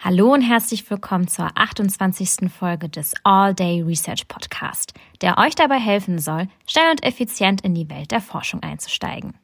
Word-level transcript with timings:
Hallo 0.00 0.32
und 0.32 0.42
herzlich 0.42 0.88
willkommen 0.88 1.26
zur 1.26 1.50
28. 1.56 2.48
Folge 2.56 2.88
des 2.88 3.14
All 3.24 3.52
Day 3.52 3.82
Research 3.82 4.28
Podcast, 4.28 4.94
der 5.22 5.38
euch 5.38 5.56
dabei 5.56 5.80
helfen 5.80 6.20
soll, 6.20 6.46
schnell 6.68 6.88
und 6.92 7.02
effizient 7.02 7.62
in 7.62 7.74
die 7.74 7.90
Welt 7.90 8.12
der 8.12 8.20
Forschung 8.20 8.62
einzusteigen. 8.62 9.34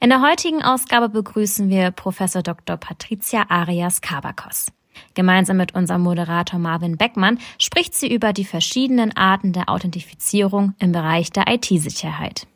In 0.00 0.08
der 0.08 0.22
heutigen 0.22 0.62
Ausgabe 0.62 1.10
begrüßen 1.10 1.68
wir 1.68 1.90
Professor 1.90 2.42
Dr. 2.42 2.78
Patricia 2.78 3.44
Arias 3.50 4.00
Kabakos. 4.00 4.72
Gemeinsam 5.12 5.58
mit 5.58 5.74
unserem 5.74 6.00
Moderator 6.00 6.58
Marvin 6.58 6.96
Beckmann 6.96 7.38
spricht 7.58 7.94
sie 7.94 8.10
über 8.10 8.32
die 8.32 8.46
verschiedenen 8.46 9.14
Arten 9.14 9.52
der 9.52 9.68
Authentifizierung 9.68 10.74
im 10.78 10.92
Bereich 10.92 11.30
der 11.32 11.48
IT-Sicherheit. 11.48 12.46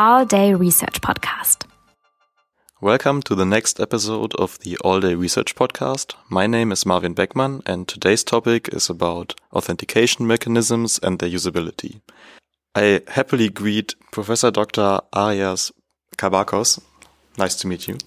All 0.00 0.24
Day 0.24 0.54
Research 0.54 1.02
Podcast. 1.02 1.66
Welcome 2.80 3.20
to 3.24 3.34
the 3.34 3.44
next 3.44 3.78
episode 3.78 4.34
of 4.36 4.58
the 4.60 4.78
All 4.78 4.98
Day 4.98 5.14
Research 5.14 5.54
Podcast. 5.54 6.14
My 6.30 6.46
name 6.46 6.72
is 6.72 6.86
Marvin 6.86 7.14
Beckmann, 7.14 7.60
and 7.66 7.86
today's 7.86 8.24
topic 8.24 8.70
is 8.72 8.88
about 8.88 9.34
authentication 9.52 10.26
mechanisms 10.26 10.98
and 11.02 11.18
their 11.18 11.28
usability. 11.28 12.00
I 12.74 13.02
happily 13.08 13.50
greet 13.50 13.94
Professor 14.10 14.50
Dr. 14.50 15.00
Arias 15.12 15.70
Cabarcos. 16.16 16.80
Nice 17.36 17.56
to 17.56 17.66
meet 17.66 17.86
you. 17.86 17.98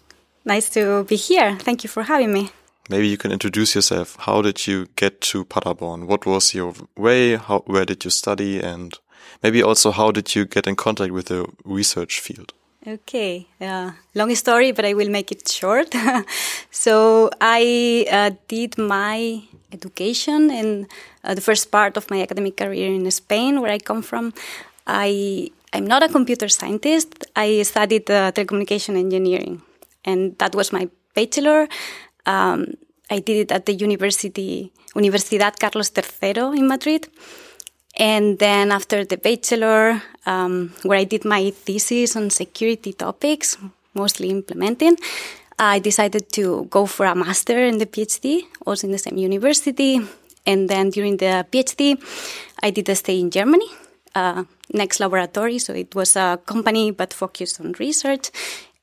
Nice 0.46 0.72
to 0.72 1.04
be 1.04 1.16
here. 1.16 1.58
Thank 1.60 1.84
you 1.84 1.90
for 1.90 2.02
having 2.02 2.34
me. 2.34 2.50
Maybe 2.90 3.08
you 3.08 3.18
can 3.18 3.32
introduce 3.32 3.76
yourself. 3.76 4.16
How 4.22 4.42
did 4.42 4.66
you 4.66 4.88
get 4.96 5.22
to 5.22 5.46
Paderborn? 5.46 6.08
What 6.08 6.26
was 6.26 6.56
your 6.56 6.74
way? 6.98 7.36
How, 7.36 7.60
where 7.68 7.86
did 7.86 8.04
you 8.04 8.10
study? 8.10 8.60
And 8.60 8.98
Maybe 9.42 9.64
also 9.64 9.92
how 9.92 10.12
did 10.12 10.36
you 10.36 10.46
get 10.46 10.68
in 10.68 10.76
contact 10.76 11.12
with 11.12 11.28
the 11.28 11.46
research 11.64 12.20
field? 12.20 12.54
Okay, 12.86 13.48
uh, 13.62 13.92
long 14.14 14.36
story, 14.36 14.74
but 14.74 14.84
I 14.84 14.94
will 14.94 15.10
make 15.10 15.32
it 15.32 15.48
short. 15.48 15.96
so 16.72 17.30
I 17.40 18.06
uh, 18.12 18.32
did 18.50 18.78
my 18.78 19.42
education 19.72 20.52
in 20.52 20.88
uh, 21.24 21.34
the 21.34 21.40
first 21.40 21.72
part 21.72 21.96
of 21.96 22.10
my 22.12 22.22
academic 22.22 22.58
career 22.58 22.94
in 22.94 23.10
Spain, 23.10 23.62
where 23.62 23.72
I 23.72 23.78
come 23.78 24.02
from. 24.02 24.34
I 24.86 25.50
I'm 25.72 25.88
not 25.88 26.04
a 26.04 26.10
computer 26.10 26.50
scientist. 26.50 27.26
I 27.38 27.64
studied 27.64 28.12
uh, 28.12 28.34
telecommunication 28.34 28.98
engineering, 28.98 29.62
and 30.04 30.38
that 30.40 30.54
was 30.54 30.74
my 30.74 30.90
bachelor. 31.16 31.70
Um, 32.26 32.76
I 33.10 33.20
did 33.20 33.38
it 33.38 33.52
at 33.52 33.66
the 33.66 33.74
university 33.74 34.74
Universidad 34.96 35.60
Carlos 35.60 35.92
III 35.96 36.60
in 36.60 36.68
Madrid. 36.68 37.08
And 37.98 38.40
then 38.40 38.72
after 38.72 39.06
the 39.06 39.18
bachelor, 39.18 40.02
um, 40.26 40.74
where 40.84 40.98
I 40.98 41.04
did 41.04 41.26
my 41.26 41.52
thesis 41.52 42.16
on 42.16 42.30
security 42.30 42.94
topics, 42.94 43.58
mostly 43.94 44.30
implementing, 44.30 44.98
I 45.60 45.80
decided 45.80 46.32
to 46.34 46.66
go 46.70 46.86
for 46.86 47.06
a 47.06 47.16
master 47.16 47.66
and 47.66 47.80
the 47.80 47.86
PhD, 47.86 48.44
also 48.66 48.88
in 48.88 48.92
the 48.92 48.98
same 48.98 49.18
university. 49.18 50.02
And 50.46 50.70
then 50.70 50.90
during 50.90 51.18
the 51.18 51.46
PhD, 51.52 52.02
I 52.62 52.72
did 52.72 52.90
a 52.90 52.96
stay 52.96 53.20
in 53.20 53.30
Germany, 53.30 53.68
uh, 54.16 54.44
Next 54.74 55.00
Laboratory. 55.00 55.60
So 55.60 55.74
it 55.74 55.94
was 55.94 56.16
a 56.16 56.40
company 56.46 56.92
but 56.92 57.14
focused 57.14 57.62
on 57.62 57.74
research. 57.74 58.32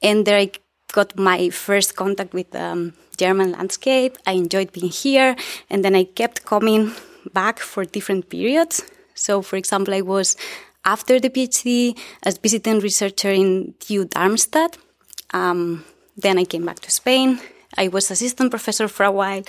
And 0.00 0.24
there 0.24 0.38
I 0.38 0.52
got 0.92 1.18
my 1.18 1.50
first 1.50 1.96
contact 1.96 2.32
with 2.32 2.52
the 2.52 2.62
um, 2.62 2.92
German 3.16 3.52
landscape. 3.52 4.16
I 4.26 4.32
enjoyed 4.32 4.72
being 4.72 4.90
here. 4.90 5.36
And 5.68 5.84
then 5.84 5.94
I 5.96 6.04
kept 6.04 6.44
coming 6.44 6.92
back 7.34 7.58
for 7.58 7.84
different 7.84 8.30
periods. 8.30 8.82
So, 9.20 9.42
for 9.42 9.56
example, 9.56 9.92
I 9.92 10.00
was 10.00 10.34
after 10.84 11.20
the 11.20 11.28
PhD 11.28 11.94
as 12.22 12.38
visiting 12.38 12.80
researcher 12.80 13.30
in 13.30 13.74
TU 13.78 14.06
Darmstadt. 14.06 14.78
Um, 15.34 15.84
then 16.16 16.38
I 16.38 16.44
came 16.44 16.64
back 16.64 16.80
to 16.80 16.90
Spain. 16.90 17.38
I 17.76 17.88
was 17.88 18.10
assistant 18.10 18.50
professor 18.50 18.88
for 18.88 19.04
a 19.04 19.12
while. 19.12 19.42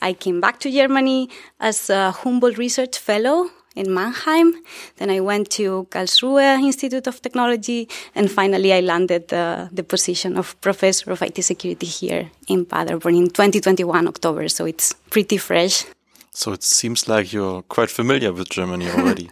I 0.00 0.12
came 0.12 0.40
back 0.40 0.60
to 0.60 0.70
Germany 0.70 1.28
as 1.58 1.90
a 1.90 2.12
Humboldt 2.12 2.58
Research 2.58 2.96
Fellow 2.96 3.50
in 3.74 3.92
Mannheim. 3.92 4.54
Then 4.98 5.10
I 5.10 5.18
went 5.18 5.50
to 5.58 5.88
Karlsruhe 5.90 6.62
Institute 6.62 7.08
of 7.08 7.20
Technology, 7.20 7.88
and 8.14 8.30
finally 8.30 8.72
I 8.72 8.80
landed 8.80 9.28
the, 9.28 9.68
the 9.72 9.82
position 9.82 10.38
of 10.38 10.58
professor 10.60 11.10
of 11.10 11.22
IT 11.22 11.42
security 11.42 11.86
here 11.86 12.30
in 12.46 12.64
Paderborn 12.64 13.16
in 13.16 13.26
2021 13.30 14.06
October. 14.06 14.48
So 14.48 14.64
it's 14.64 14.92
pretty 15.10 15.38
fresh. 15.38 15.84
So 16.38 16.52
it 16.52 16.62
seems 16.62 17.08
like 17.08 17.32
you're 17.32 17.62
quite 17.62 17.90
familiar 17.90 18.32
with 18.32 18.48
Germany 18.48 18.88
already. 18.96 19.28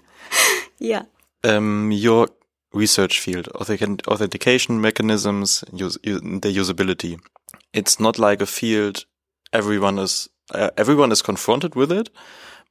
yeah. 0.80 1.04
Um, 1.44 1.92
your 1.92 2.30
research 2.72 3.20
field, 3.20 3.46
authentication 3.54 4.80
mechanisms, 4.80 5.62
use, 5.72 5.96
the 6.02 6.52
usability. 6.52 7.20
It's 7.72 8.00
not 8.00 8.18
like 8.18 8.42
a 8.42 8.46
field 8.46 9.04
everyone 9.52 10.00
is 10.00 10.28
uh, 10.52 10.70
everyone 10.76 11.12
is 11.12 11.22
confronted 11.22 11.76
with 11.76 11.92
it, 11.92 12.10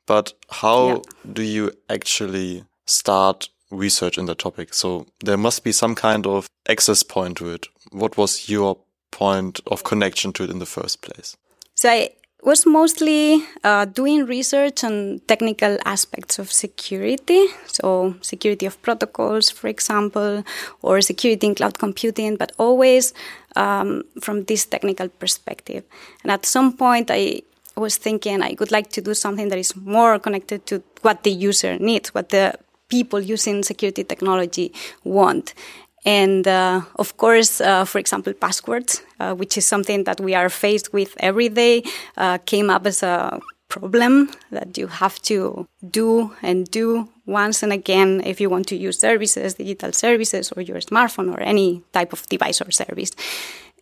but 0.06 0.34
how 0.50 0.88
yeah. 0.88 1.02
do 1.32 1.42
you 1.42 1.72
actually 1.90 2.66
start 2.86 3.48
research 3.72 4.18
in 4.18 4.26
the 4.26 4.36
topic? 4.36 4.74
So 4.74 5.08
there 5.24 5.38
must 5.38 5.64
be 5.64 5.72
some 5.72 5.96
kind 5.96 6.28
of 6.28 6.50
access 6.68 7.04
point 7.04 7.38
to 7.38 7.52
it. 7.52 7.68
What 7.92 8.18
was 8.18 8.50
your 8.50 8.80
point 9.12 9.62
of 9.68 9.86
connection 9.86 10.34
to 10.34 10.44
it 10.44 10.50
in 10.50 10.60
the 10.60 10.66
first 10.66 11.02
place? 11.02 11.38
So 11.74 11.90
I 11.90 12.10
was 12.46 12.66
mostly 12.66 13.44
uh, 13.64 13.86
doing 13.86 14.26
research 14.26 14.84
on 14.84 15.20
technical 15.28 15.78
aspects 15.84 16.38
of 16.38 16.52
security, 16.52 17.48
so 17.66 18.16
security 18.22 18.68
of 18.68 18.80
protocols, 18.84 19.50
for 19.50 19.68
example, 19.68 20.44
or 20.84 21.02
security 21.02 21.48
in 21.48 21.56
cloud 21.56 21.80
computing, 21.80 22.36
but 22.36 22.52
always 22.60 23.14
um, 23.56 24.04
from 24.22 24.44
this 24.44 24.64
technical 24.66 25.10
perspective. 25.10 25.84
And 26.22 26.32
at 26.32 26.46
some 26.46 26.78
point, 26.78 27.10
I 27.12 27.42
was 27.76 27.98
thinking 27.98 28.44
I 28.44 28.56
would 28.60 28.72
like 28.72 28.92
to 28.92 29.02
do 29.02 29.16
something 29.16 29.50
that 29.50 29.58
is 29.58 29.76
more 29.76 30.20
connected 30.20 30.68
to 30.68 30.84
what 31.02 31.24
the 31.24 31.32
user 31.32 31.80
needs, 31.80 32.14
what 32.14 32.30
the 32.30 32.54
people 32.90 33.20
using 33.20 33.64
security 33.64 34.04
technology 34.04 34.72
want. 35.04 35.56
And 36.06 36.48
uh, 36.48 36.82
of 36.98 37.18
course, 37.18 37.60
uh, 37.60 37.84
for 37.84 37.98
example, 37.98 38.34
passwords, 38.34 39.02
uh, 39.20 39.34
which 39.34 39.58
is 39.58 39.66
something 39.66 40.04
that 40.04 40.22
we 40.22 40.36
are 40.36 40.50
faced 40.50 40.94
with 40.94 41.16
every 41.20 41.50
day, 41.50 41.84
uh, 42.16 42.38
came 42.46 42.70
up 42.70 42.86
as 42.86 43.02
a 43.02 43.40
problem 43.68 44.30
that 44.52 44.78
you 44.78 44.88
have 44.88 45.20
to 45.24 45.68
do 45.90 46.32
and 46.44 46.70
do 46.70 47.10
once 47.26 47.64
and 47.64 47.74
again 47.74 48.22
if 48.24 48.40
you 48.40 48.50
want 48.50 48.68
to 48.68 48.76
use 48.76 49.00
services, 49.00 49.56
digital 49.56 49.92
services, 49.92 50.52
or 50.56 50.62
your 50.62 50.78
smartphone 50.78 51.34
or 51.34 51.42
any 51.42 51.82
type 51.92 52.14
of 52.14 52.26
device 52.28 52.62
or 52.62 52.70
service. 52.72 53.12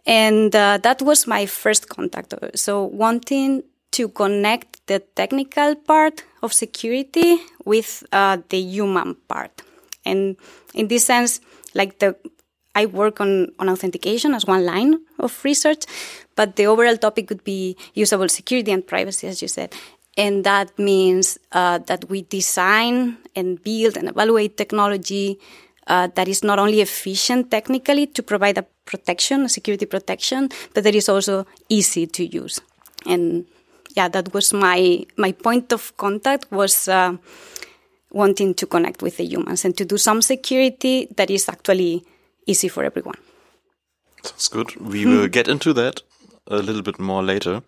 And 0.05 0.55
uh, 0.55 0.79
that 0.83 1.01
was 1.01 1.27
my 1.27 1.45
first 1.45 1.89
contact. 1.89 2.33
So 2.55 2.83
wanting 2.83 3.63
to 3.91 4.09
connect 4.09 4.87
the 4.87 4.99
technical 4.99 5.75
part 5.75 6.23
of 6.41 6.53
security 6.53 7.37
with 7.65 8.03
uh, 8.11 8.37
the 8.49 8.59
human 8.59 9.15
part. 9.27 9.61
And 10.05 10.35
in 10.73 10.87
this 10.87 11.05
sense, 11.05 11.39
like 11.73 11.99
the 11.99 12.15
I 12.75 12.87
work 12.87 13.21
on, 13.21 13.51
on 13.59 13.69
authentication 13.69 14.33
as 14.33 14.45
one 14.45 14.65
line 14.65 14.95
of 15.19 15.43
research, 15.43 15.85
but 16.35 16.55
the 16.55 16.65
overall 16.65 16.97
topic 16.97 17.29
would 17.29 17.43
be 17.43 17.77
usable 17.93 18.29
security 18.29 18.71
and 18.71 18.85
privacy, 18.85 19.27
as 19.27 19.41
you 19.41 19.47
said. 19.47 19.75
And 20.17 20.43
that 20.43 20.77
means 20.77 21.37
uh, 21.51 21.79
that 21.79 22.09
we 22.09 22.23
design 22.23 23.17
and 23.35 23.61
build 23.63 23.97
and 23.97 24.09
evaluate 24.09 24.57
technology 24.57 25.39
uh, 25.87 26.07
that 26.15 26.27
is 26.27 26.43
not 26.43 26.59
only 26.59 26.81
efficient 26.81 27.51
technically 27.51 28.07
to 28.07 28.23
provide 28.23 28.57
a 28.57 28.65
protection, 28.85 29.41
a 29.41 29.49
security 29.49 29.85
protection, 29.85 30.49
but 30.73 30.83
that 30.83 30.95
is 30.95 31.09
also 31.09 31.45
easy 31.69 32.07
to 32.07 32.25
use. 32.25 32.61
And 33.05 33.45
yeah, 33.95 34.07
that 34.07 34.33
was 34.33 34.53
my 34.53 35.05
my 35.17 35.31
point 35.31 35.73
of 35.73 35.95
contact 35.97 36.51
was. 36.51 36.87
Uh, 36.87 37.17
wanting 38.13 38.53
to 38.53 38.65
connect 38.65 39.01
with 39.01 39.17
the 39.17 39.25
humans 39.25 39.65
and 39.65 39.75
to 39.77 39.85
do 39.85 39.97
some 39.97 40.21
security 40.21 41.07
that 41.17 41.29
is 41.29 41.49
actually 41.49 42.05
easy 42.45 42.69
for 42.69 42.83
everyone. 42.83 43.17
Sounds 44.23 44.47
good. 44.47 44.75
We 44.77 45.05
will 45.05 45.27
get 45.27 45.47
into 45.47 45.73
that 45.73 46.01
a 46.47 46.57
little 46.57 46.81
bit 46.81 46.99
more 46.99 47.23
later. 47.23 47.61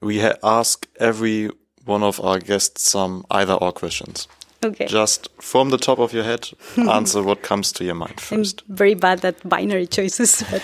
We 0.00 0.20
ask 0.42 0.86
every 0.98 1.50
one 1.84 2.02
of 2.02 2.20
our 2.20 2.38
guests 2.38 2.90
some 2.90 3.24
either 3.30 3.54
or 3.54 3.72
questions. 3.72 4.28
Okay. 4.62 4.86
Just 4.86 5.28
from 5.40 5.70
the 5.70 5.78
top 5.78 5.98
of 5.98 6.12
your 6.12 6.24
head, 6.24 6.50
answer 6.76 7.22
what 7.22 7.42
comes 7.42 7.72
to 7.72 7.84
your 7.84 7.94
mind 7.94 8.20
first. 8.20 8.62
I'm 8.68 8.76
very 8.76 8.94
bad 8.94 9.24
at 9.24 9.48
binary 9.48 9.86
choices, 9.86 10.44
but 10.50 10.62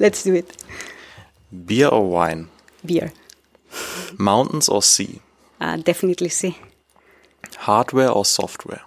let's 0.00 0.24
do 0.24 0.34
it. 0.34 0.64
Beer 1.66 1.88
or 1.88 2.08
wine? 2.08 2.48
Beer. 2.84 3.12
Mountains 4.18 4.68
or 4.68 4.82
sea? 4.82 5.20
Uh, 5.60 5.76
definitely 5.76 6.28
sea. 6.28 6.56
Hardware 7.66 8.10
or 8.10 8.24
software? 8.24 8.82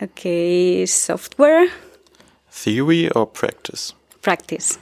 Okay, 0.00 0.86
software. 0.86 1.68
Theory 2.50 3.10
or 3.10 3.26
practice? 3.26 3.92
Practice. 4.22 4.78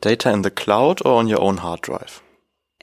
Data 0.00 0.30
in 0.30 0.42
the 0.42 0.50
cloud 0.50 1.00
or 1.04 1.18
on 1.18 1.28
your 1.28 1.40
own 1.40 1.58
hard 1.58 1.80
drive? 1.80 2.22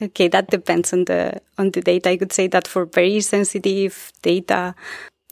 Okay, 0.02 0.28
that 0.28 0.50
depends 0.50 0.92
on 0.92 1.04
the 1.04 1.40
on 1.58 1.70
the 1.70 1.80
data. 1.80 2.10
I 2.10 2.16
could 2.16 2.32
say 2.32 2.48
that 2.48 2.66
for 2.68 2.86
very 2.86 3.20
sensitive 3.20 4.12
data, 4.22 4.74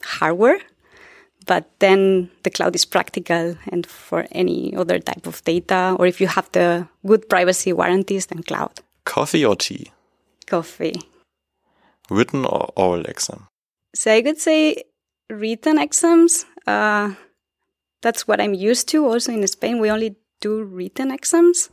hardware, 0.03 0.59
but 1.45 1.65
then 1.79 2.29
the 2.43 2.51
cloud 2.51 2.75
is 2.75 2.85
practical 2.85 3.57
and 3.71 3.85
for 3.87 4.27
any 4.31 4.75
other 4.75 4.99
type 4.99 5.25
of 5.27 5.43
data, 5.43 5.95
or 5.97 6.05
if 6.05 6.21
you 6.21 6.27
have 6.27 6.49
the 6.51 6.87
good 7.05 7.27
privacy 7.29 7.73
warranties, 7.73 8.27
then 8.27 8.43
cloud. 8.43 8.79
Coffee 9.05 9.45
or 9.45 9.55
tea? 9.55 9.91
Coffee. 10.45 11.01
Written 12.09 12.45
or 12.45 12.71
oral 12.75 13.05
exam? 13.05 13.48
So 13.93 14.13
I 14.13 14.21
could 14.21 14.39
say 14.39 14.83
written 15.29 15.79
exams. 15.79 16.45
Uh, 16.65 17.13
that's 18.01 18.27
what 18.27 18.39
I'm 18.39 18.53
used 18.53 18.87
to. 18.89 19.05
Also 19.05 19.31
in 19.31 19.45
Spain, 19.47 19.79
we 19.79 19.91
only 19.91 20.15
do 20.41 20.63
written 20.63 21.11
exams. 21.11 21.69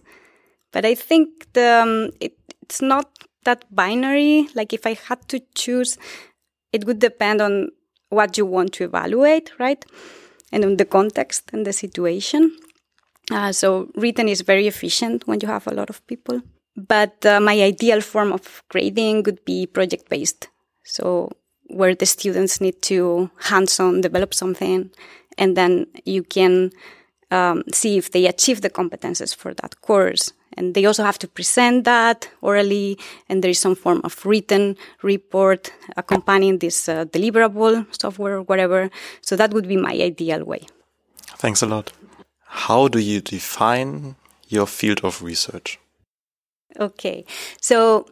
But 0.73 0.85
I 0.85 0.95
think 0.95 1.53
the, 1.53 1.83
um, 1.83 2.11
it, 2.21 2.35
it's 2.63 2.83
not 2.83 3.11
that 3.45 3.65
binary. 3.75 4.49
Like 4.55 4.73
if 4.73 4.87
I 4.87 4.95
had 4.95 5.27
to 5.29 5.41
choose, 5.55 5.99
it 6.73 6.85
would 6.85 6.99
depend 6.99 7.41
on 7.41 7.69
what 8.09 8.37
you 8.37 8.47
want 8.47 8.73
to 8.75 8.85
evaluate, 8.85 9.53
right? 9.59 9.85
And 10.53 10.65
on 10.65 10.77
the 10.77 10.85
context 10.85 11.51
and 11.53 11.67
the 11.67 11.73
situation. 11.73 12.57
Uh, 13.31 13.53
so 13.53 13.91
written 13.97 14.29
is 14.29 14.43
very 14.43 14.67
efficient 14.67 15.27
when 15.27 15.41
you 15.41 15.49
have 15.49 15.67
a 15.67 15.75
lot 15.75 15.91
of 15.91 16.07
people. 16.07 16.43
But 16.77 17.25
uh, 17.25 17.41
my 17.41 17.61
ideal 17.61 18.01
form 18.01 18.33
of 18.33 18.63
grading 18.69 19.25
would 19.25 19.45
be 19.45 19.67
project 19.67 20.09
based. 20.09 20.49
So 20.85 21.31
where 21.69 21.95
the 21.95 22.07
students 22.07 22.61
need 22.61 22.81
to 22.83 23.31
hands 23.41 23.81
on 23.81 24.01
develop 24.01 24.33
something 24.35 24.91
and 25.39 25.57
then 25.57 25.87
you 26.05 26.23
can 26.23 26.71
um, 27.31 27.63
see 27.73 27.97
if 27.97 28.13
they 28.13 28.27
achieve 28.27 28.61
the 28.61 28.71
competences 28.71 29.35
for 29.35 29.55
that 29.55 29.81
course. 29.81 30.33
And 30.57 30.75
they 30.75 30.87
also 30.87 31.05
have 31.05 31.19
to 31.19 31.29
present 31.29 31.85
that 31.85 32.31
orally, 32.41 32.99
and 33.29 33.45
there 33.45 33.51
is 33.51 33.59
some 33.59 33.75
form 33.75 34.01
of 34.05 34.25
written 34.25 34.77
report 35.03 35.73
accompanying 35.97 36.59
this 36.59 36.89
uh, 36.89 37.05
deliverable 37.05 37.87
software 38.01 38.37
or 38.37 38.43
whatever. 38.43 38.91
So 39.21 39.37
that 39.37 39.53
would 39.53 39.69
be 39.69 39.77
my 39.77 39.93
ideal 39.93 40.45
way. 40.45 40.67
Thanks 41.37 41.63
a 41.63 41.67
lot. 41.67 41.93
How 42.47 42.89
do 42.89 42.99
you 42.99 43.21
define 43.21 44.17
your 44.49 44.67
field 44.67 45.01
of 45.05 45.23
research? 45.23 45.79
Okay, 46.79 47.27
so 47.61 48.07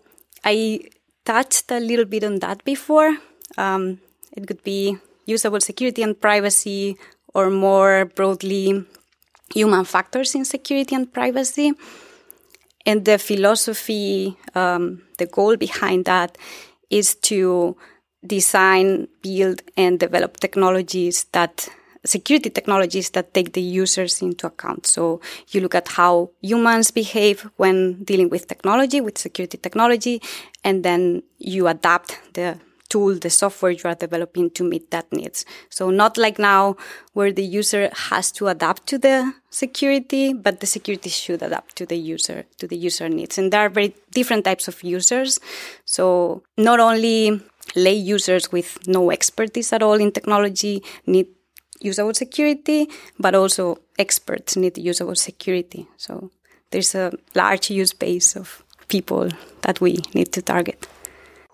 I 0.44 0.80
touched 1.24 1.70
a 1.70 1.80
little 1.80 2.04
bit 2.04 2.24
on 2.24 2.40
that 2.40 2.62
before. 2.64 3.16
Um, 3.56 4.00
it 4.32 4.46
could 4.46 4.62
be 4.64 4.98
usable 5.26 5.60
security 5.60 6.02
and 6.02 6.20
privacy, 6.20 6.96
or 7.34 7.50
more 7.50 8.04
broadly, 8.04 8.84
human 9.52 9.84
factors 9.84 10.34
in 10.34 10.44
security 10.44 10.94
and 10.94 11.12
privacy. 11.12 11.72
And 12.86 13.04
the 13.04 13.18
philosophy, 13.18 14.36
um, 14.54 15.02
the 15.18 15.26
goal 15.26 15.56
behind 15.56 16.04
that 16.04 16.36
is 16.90 17.14
to 17.16 17.76
design, 18.26 19.08
build, 19.22 19.62
and 19.76 19.98
develop 19.98 20.38
technologies 20.38 21.24
that 21.32 21.68
security 22.04 22.50
technologies 22.50 23.10
that 23.10 23.32
take 23.32 23.54
the 23.54 23.62
users 23.62 24.20
into 24.20 24.46
account. 24.46 24.86
So 24.86 25.20
you 25.48 25.60
look 25.60 25.74
at 25.74 25.88
how 25.88 26.30
humans 26.42 26.90
behave 26.90 27.48
when 27.56 28.04
dealing 28.04 28.28
with 28.28 28.46
technology, 28.46 29.00
with 29.00 29.16
security 29.16 29.56
technology, 29.56 30.20
and 30.62 30.84
then 30.84 31.22
you 31.38 31.66
adapt 31.66 32.20
the 32.34 32.58
tool, 32.94 33.18
the 33.18 33.30
software 33.30 33.72
you 33.72 33.86
are 33.90 33.96
developing 34.06 34.50
to 34.50 34.62
meet 34.62 34.92
that 34.92 35.12
needs. 35.12 35.44
So 35.68 35.90
not 35.90 36.16
like 36.16 36.38
now 36.38 36.76
where 37.12 37.32
the 37.32 37.42
user 37.60 37.90
has 38.10 38.30
to 38.38 38.46
adapt 38.46 38.86
to 38.90 38.98
the 38.98 39.34
security, 39.50 40.32
but 40.32 40.60
the 40.60 40.66
security 40.66 41.10
should 41.10 41.42
adapt 41.42 41.74
to 41.78 41.86
the 41.86 41.98
user, 42.14 42.44
to 42.60 42.68
the 42.68 42.76
user 42.76 43.08
needs. 43.08 43.36
And 43.36 43.52
there 43.52 43.62
are 43.66 43.68
very 43.68 43.90
different 44.12 44.44
types 44.44 44.68
of 44.68 44.76
users. 44.84 45.40
So 45.84 46.44
not 46.56 46.78
only 46.78 47.40
lay 47.74 47.98
users 48.16 48.52
with 48.52 48.86
no 48.86 49.10
expertise 49.10 49.72
at 49.72 49.82
all 49.82 49.98
in 50.04 50.12
technology 50.12 50.82
need 51.04 51.26
usable 51.80 52.14
security, 52.14 52.88
but 53.18 53.34
also 53.34 53.78
experts 53.98 54.56
need 54.56 54.78
usable 54.78 55.16
security. 55.16 55.88
So 55.96 56.30
there's 56.70 56.94
a 56.94 57.10
large 57.34 57.70
use 57.70 57.92
base 57.92 58.36
of 58.36 58.62
people 58.86 59.30
that 59.62 59.80
we 59.80 59.98
need 60.14 60.30
to 60.32 60.42
target. 60.42 60.86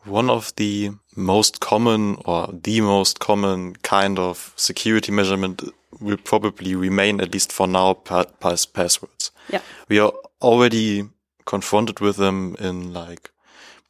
One 0.04 0.30
of 0.30 0.52
the 0.56 0.92
most 1.20 1.60
common 1.60 2.16
or 2.24 2.48
the 2.52 2.80
most 2.80 3.20
common 3.20 3.76
kind 3.76 4.18
of 4.18 4.52
security 4.56 5.12
measurement 5.12 5.62
will 6.00 6.16
probably 6.16 6.74
remain, 6.74 7.20
at 7.20 7.32
least 7.32 7.52
for 7.52 7.66
now, 7.66 7.94
pass 7.94 8.66
passwords. 8.66 9.30
Yeah. 9.48 9.62
We 9.88 9.98
are 9.98 10.12
already 10.40 11.08
confronted 11.46 12.00
with 12.00 12.16
them 12.16 12.56
in 12.58 12.92
like 12.92 13.30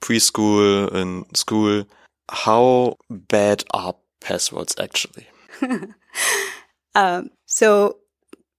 preschool, 0.00 0.92
in 0.94 1.26
school. 1.34 1.84
How 2.30 2.96
bad 3.08 3.64
are 3.72 3.94
passwords 4.20 4.74
actually? 4.78 5.26
um, 6.94 7.30
so 7.46 7.98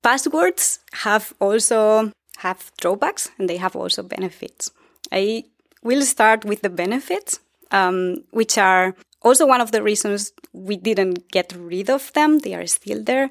passwords 0.03 0.79
have 0.93 1.33
also 1.39 2.11
have 2.37 2.71
drawbacks 2.79 3.31
and 3.37 3.49
they 3.49 3.57
have 3.57 3.75
also 3.75 4.03
benefits. 4.03 4.71
I 5.11 5.45
will 5.83 6.01
start 6.03 6.45
with 6.45 6.61
the 6.61 6.69
benefits 6.69 7.39
um, 7.71 8.23
which 8.31 8.57
are 8.57 8.95
also 9.21 9.45
one 9.45 9.61
of 9.61 9.71
the 9.71 9.83
reasons 9.83 10.33
we 10.53 10.77
didn't 10.77 11.31
get 11.31 11.53
rid 11.57 11.89
of 11.89 12.11
them. 12.13 12.39
They 12.39 12.53
are 12.53 12.67
still 12.67 13.03
there 13.03 13.29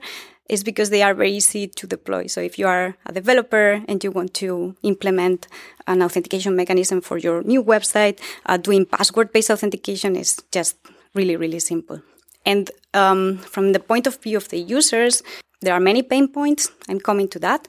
is 0.51 0.65
because 0.65 0.91
they 0.91 1.01
are 1.01 1.15
very 1.15 1.31
easy 1.31 1.69
to 1.69 1.87
deploy. 1.87 2.27
So 2.27 2.41
if 2.41 2.59
you 2.59 2.67
are 2.67 2.97
a 3.07 3.13
developer 3.13 3.83
and 3.87 4.03
you 4.03 4.11
want 4.11 4.35
to 4.35 4.75
implement 4.83 5.47
an 5.87 6.03
authentication 6.03 6.57
mechanism 6.57 7.01
for 7.01 7.19
your 7.19 7.43
new 7.45 7.63
website, 7.63 8.19
uh, 8.47 8.57
doing 8.57 8.85
password-based 8.85 9.51
authentication 9.51 10.17
is 10.17 10.43
just 10.51 10.77
really, 11.15 11.37
really 11.37 11.61
simple. 11.61 12.03
And 12.45 12.71
um, 12.95 13.39
from 13.39 13.73
the 13.73 13.79
point 13.79 14.09
of 14.09 14.21
view 14.21 14.37
of 14.37 14.49
the 14.49 14.59
users, 14.59 15.23
there 15.61 15.73
are 15.73 15.81
many 15.81 16.03
pain 16.03 16.27
points. 16.27 16.73
I'm 16.89 16.99
coming 16.99 17.29
to 17.29 17.39
that 17.41 17.69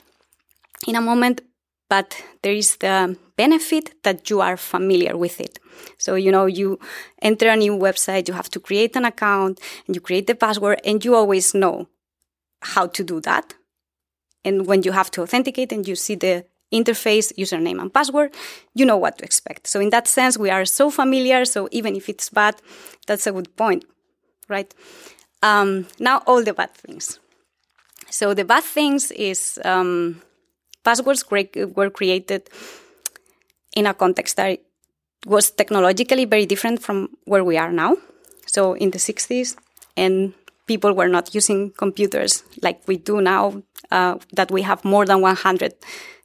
in 0.88 0.96
a 0.96 1.02
moment, 1.02 1.42
but 1.88 2.16
there 2.42 2.54
is 2.54 2.78
the 2.78 3.16
benefit 3.44 3.86
that 4.06 4.30
you 4.30 4.38
are 4.48 4.58
familiar 4.58 5.14
with 5.24 5.36
it. 5.48 5.54
So, 5.98 6.12
you 6.26 6.32
know, 6.36 6.46
you 6.60 6.68
enter 7.30 7.48
a 7.50 7.56
new 7.56 7.76
website, 7.88 8.28
you 8.28 8.36
have 8.42 8.52
to 8.56 8.60
create 8.68 8.94
an 9.00 9.06
account 9.06 9.60
and 9.86 9.96
you 9.96 10.02
create 10.08 10.28
the 10.28 10.36
password 10.36 10.80
and 10.86 11.04
you 11.06 11.16
always 11.16 11.48
know 11.62 11.88
how 12.74 12.86
to 12.96 13.02
do 13.12 13.18
that. 13.22 13.46
And 14.46 14.56
when 14.70 14.84
you 14.86 14.92
have 15.00 15.10
to 15.12 15.22
authenticate 15.24 15.72
and 15.76 15.88
you 15.90 15.96
see 15.96 16.18
the 16.26 16.36
interface, 16.72 17.28
username 17.44 17.80
and 17.82 17.92
password, 17.94 18.30
you 18.80 18.86
know 18.86 19.00
what 19.04 19.18
to 19.18 19.24
expect. 19.24 19.68
So 19.68 19.80
in 19.80 19.90
that 19.90 20.08
sense, 20.08 20.38
we 20.38 20.50
are 20.52 20.66
so 20.66 20.90
familiar. 20.90 21.46
So 21.46 21.68
even 21.72 21.96
if 21.96 22.06
it's 22.10 22.30
bad, 22.30 22.56
that's 23.08 23.28
a 23.28 23.32
good 23.32 23.56
point, 23.56 23.84
right? 24.50 24.72
Um, 25.42 25.88
now 26.00 26.18
all 26.28 26.44
the 26.44 26.54
bad 26.54 26.72
things. 26.84 27.20
So 28.10 28.34
the 28.34 28.46
bad 28.46 28.64
things 28.64 29.12
is 29.12 29.60
um, 29.66 30.22
passwords 30.84 31.24
were 31.32 31.90
created 31.90 32.50
in 33.76 33.86
a 33.86 33.94
context 33.94 34.38
that 34.38 34.60
was 35.26 35.52
technologically 35.52 36.26
very 36.26 36.46
different 36.46 36.82
from 36.82 37.10
where 37.26 37.44
we 37.44 37.58
are 37.58 37.72
now. 37.72 37.98
So 38.46 38.74
in 38.74 38.92
the 38.92 38.98
60s, 38.98 39.56
and 39.96 40.34
people 40.68 40.94
were 40.94 41.08
not 41.08 41.36
using 41.36 41.72
computers 41.72 42.44
like 42.62 42.82
we 42.88 42.98
do 42.98 43.22
now, 43.22 43.62
uh, 43.92 44.18
that 44.34 44.52
we 44.52 44.62
have 44.62 44.84
more 44.84 45.06
than 45.06 45.22
100 45.22 45.74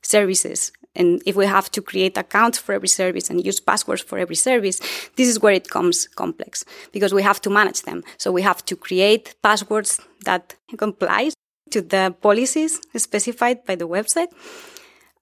services. 0.02 0.72
And 0.94 1.22
if 1.26 1.36
we 1.36 1.46
have 1.46 1.70
to 1.72 1.82
create 1.82 2.16
accounts 2.16 2.58
for 2.58 2.72
every 2.72 2.88
service 2.88 3.28
and 3.28 3.44
use 3.44 3.60
passwords 3.60 4.02
for 4.02 4.18
every 4.18 4.34
service, 4.36 4.80
this 5.16 5.28
is 5.28 5.40
where 5.40 5.52
it 5.52 5.68
comes 5.68 6.08
complex 6.08 6.64
because 6.92 7.12
we 7.12 7.22
have 7.22 7.40
to 7.42 7.50
manage 7.50 7.82
them. 7.82 8.02
So 8.16 8.32
we 8.32 8.42
have 8.42 8.64
to 8.64 8.76
create 8.76 9.34
passwords 9.42 10.00
that 10.24 10.54
comply 10.78 11.30
to 11.70 11.82
the 11.82 12.14
policies 12.22 12.80
specified 12.96 13.64
by 13.66 13.74
the 13.74 13.88
website. 13.88 14.28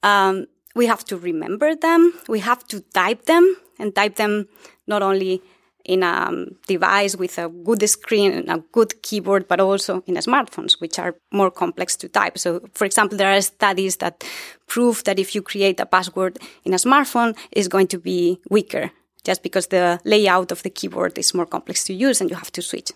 Um, 0.02 0.46
we 0.74 0.86
have 0.86 1.04
to 1.06 1.16
remember 1.16 1.74
them. 1.74 2.12
We 2.28 2.40
have 2.40 2.66
to 2.68 2.80
type 2.80 3.26
them 3.26 3.56
and 3.78 3.94
type 3.94 4.16
them 4.16 4.48
not 4.86 5.02
only 5.02 5.42
in 5.84 6.02
a 6.02 6.06
um, 6.06 6.56
device 6.66 7.14
with 7.14 7.38
a 7.38 7.48
good 7.48 7.86
screen 7.88 8.32
and 8.32 8.48
a 8.48 8.64
good 8.72 9.02
keyboard, 9.02 9.46
but 9.46 9.60
also 9.60 10.02
in 10.06 10.14
smartphones, 10.14 10.80
which 10.80 10.98
are 10.98 11.14
more 11.30 11.50
complex 11.50 11.94
to 11.96 12.08
type. 12.08 12.38
So, 12.38 12.60
for 12.72 12.86
example, 12.86 13.18
there 13.18 13.36
are 13.36 13.40
studies 13.42 13.96
that 13.96 14.24
prove 14.66 15.04
that 15.04 15.18
if 15.18 15.34
you 15.34 15.42
create 15.42 15.78
a 15.80 15.86
password 15.86 16.38
in 16.64 16.72
a 16.72 16.78
smartphone, 16.78 17.36
it's 17.52 17.68
going 17.68 17.88
to 17.88 17.98
be 17.98 18.40
weaker 18.48 18.90
just 19.24 19.42
because 19.42 19.66
the 19.68 20.00
layout 20.04 20.52
of 20.52 20.62
the 20.62 20.70
keyboard 20.70 21.18
is 21.18 21.34
more 21.34 21.46
complex 21.46 21.84
to 21.84 21.94
use 21.94 22.20
and 22.20 22.30
you 22.30 22.36
have 22.36 22.52
to 22.52 22.62
switch. 22.62 22.92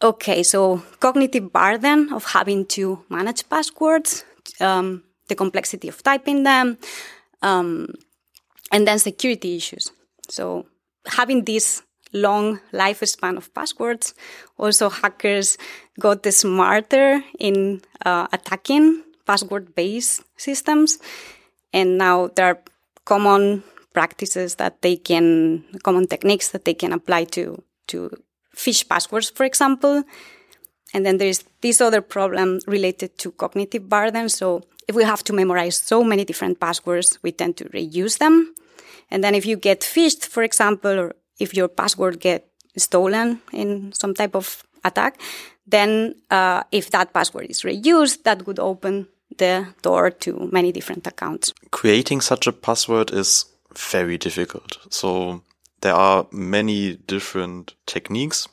Okay, 0.00 0.44
so 0.44 0.82
cognitive 1.00 1.52
burden 1.52 2.12
of 2.12 2.24
having 2.24 2.64
to 2.66 3.04
manage 3.08 3.48
passwords, 3.48 4.24
um, 4.60 5.02
the 5.28 5.34
complexity 5.34 5.88
of 5.88 6.02
typing 6.02 6.42
them, 6.42 6.78
um, 7.42 7.94
and 8.72 8.86
then 8.86 8.98
security 8.98 9.56
issues. 9.56 9.92
So 10.28 10.66
having 11.06 11.44
this 11.44 11.82
long 12.12 12.60
lifespan 12.72 13.36
of 13.36 13.52
passwords, 13.54 14.14
also 14.56 14.88
hackers 14.88 15.58
got 16.00 16.24
smarter 16.32 17.22
in 17.38 17.82
uh, 18.04 18.26
attacking 18.32 19.04
password-based 19.26 20.22
systems, 20.36 20.98
and 21.72 21.98
now 21.98 22.28
there 22.34 22.46
are 22.46 22.58
common 23.04 23.62
practices 23.92 24.56
that 24.56 24.80
they 24.80 24.96
can, 24.96 25.64
common 25.82 26.06
techniques 26.06 26.48
that 26.50 26.64
they 26.64 26.74
can 26.74 26.92
apply 26.92 27.24
to 27.24 27.62
to 27.88 28.10
phish 28.56 28.88
passwords, 28.88 29.30
for 29.30 29.44
example. 29.44 30.04
And 30.94 31.04
then 31.04 31.18
there 31.18 31.28
is 31.28 31.44
this 31.60 31.80
other 31.80 32.00
problem 32.00 32.60
related 32.66 33.18
to 33.18 33.32
cognitive 33.32 33.88
burden. 33.88 34.28
So 34.28 34.62
if 34.88 34.94
we 34.94 35.04
have 35.04 35.22
to 35.24 35.32
memorize 35.32 35.76
so 35.76 36.02
many 36.02 36.24
different 36.24 36.60
passwords, 36.60 37.18
we 37.22 37.32
tend 37.32 37.56
to 37.58 37.64
reuse 37.66 38.18
them. 38.18 38.54
And 39.10 39.22
then 39.22 39.34
if 39.34 39.46
you 39.46 39.56
get 39.56 39.80
phished, 39.80 40.26
for 40.26 40.42
example, 40.42 40.98
or 40.98 41.14
if 41.38 41.54
your 41.54 41.68
password 41.68 42.20
get 42.20 42.48
stolen 42.76 43.40
in 43.52 43.92
some 43.92 44.14
type 44.14 44.34
of 44.34 44.62
attack, 44.84 45.20
then 45.66 46.14
uh, 46.30 46.62
if 46.72 46.90
that 46.90 47.12
password 47.12 47.46
is 47.50 47.62
reused, 47.62 48.22
that 48.22 48.46
would 48.46 48.58
open 48.58 49.06
the 49.36 49.66
door 49.82 50.10
to 50.10 50.48
many 50.52 50.72
different 50.72 51.06
accounts. 51.06 51.52
Creating 51.70 52.20
such 52.20 52.46
a 52.46 52.52
password 52.52 53.10
is 53.12 53.44
very 53.76 54.18
difficult. 54.18 54.78
So 54.90 55.42
there 55.80 55.94
are 55.94 56.26
many 56.32 56.96
different 56.96 57.74
techniques. 57.86 58.48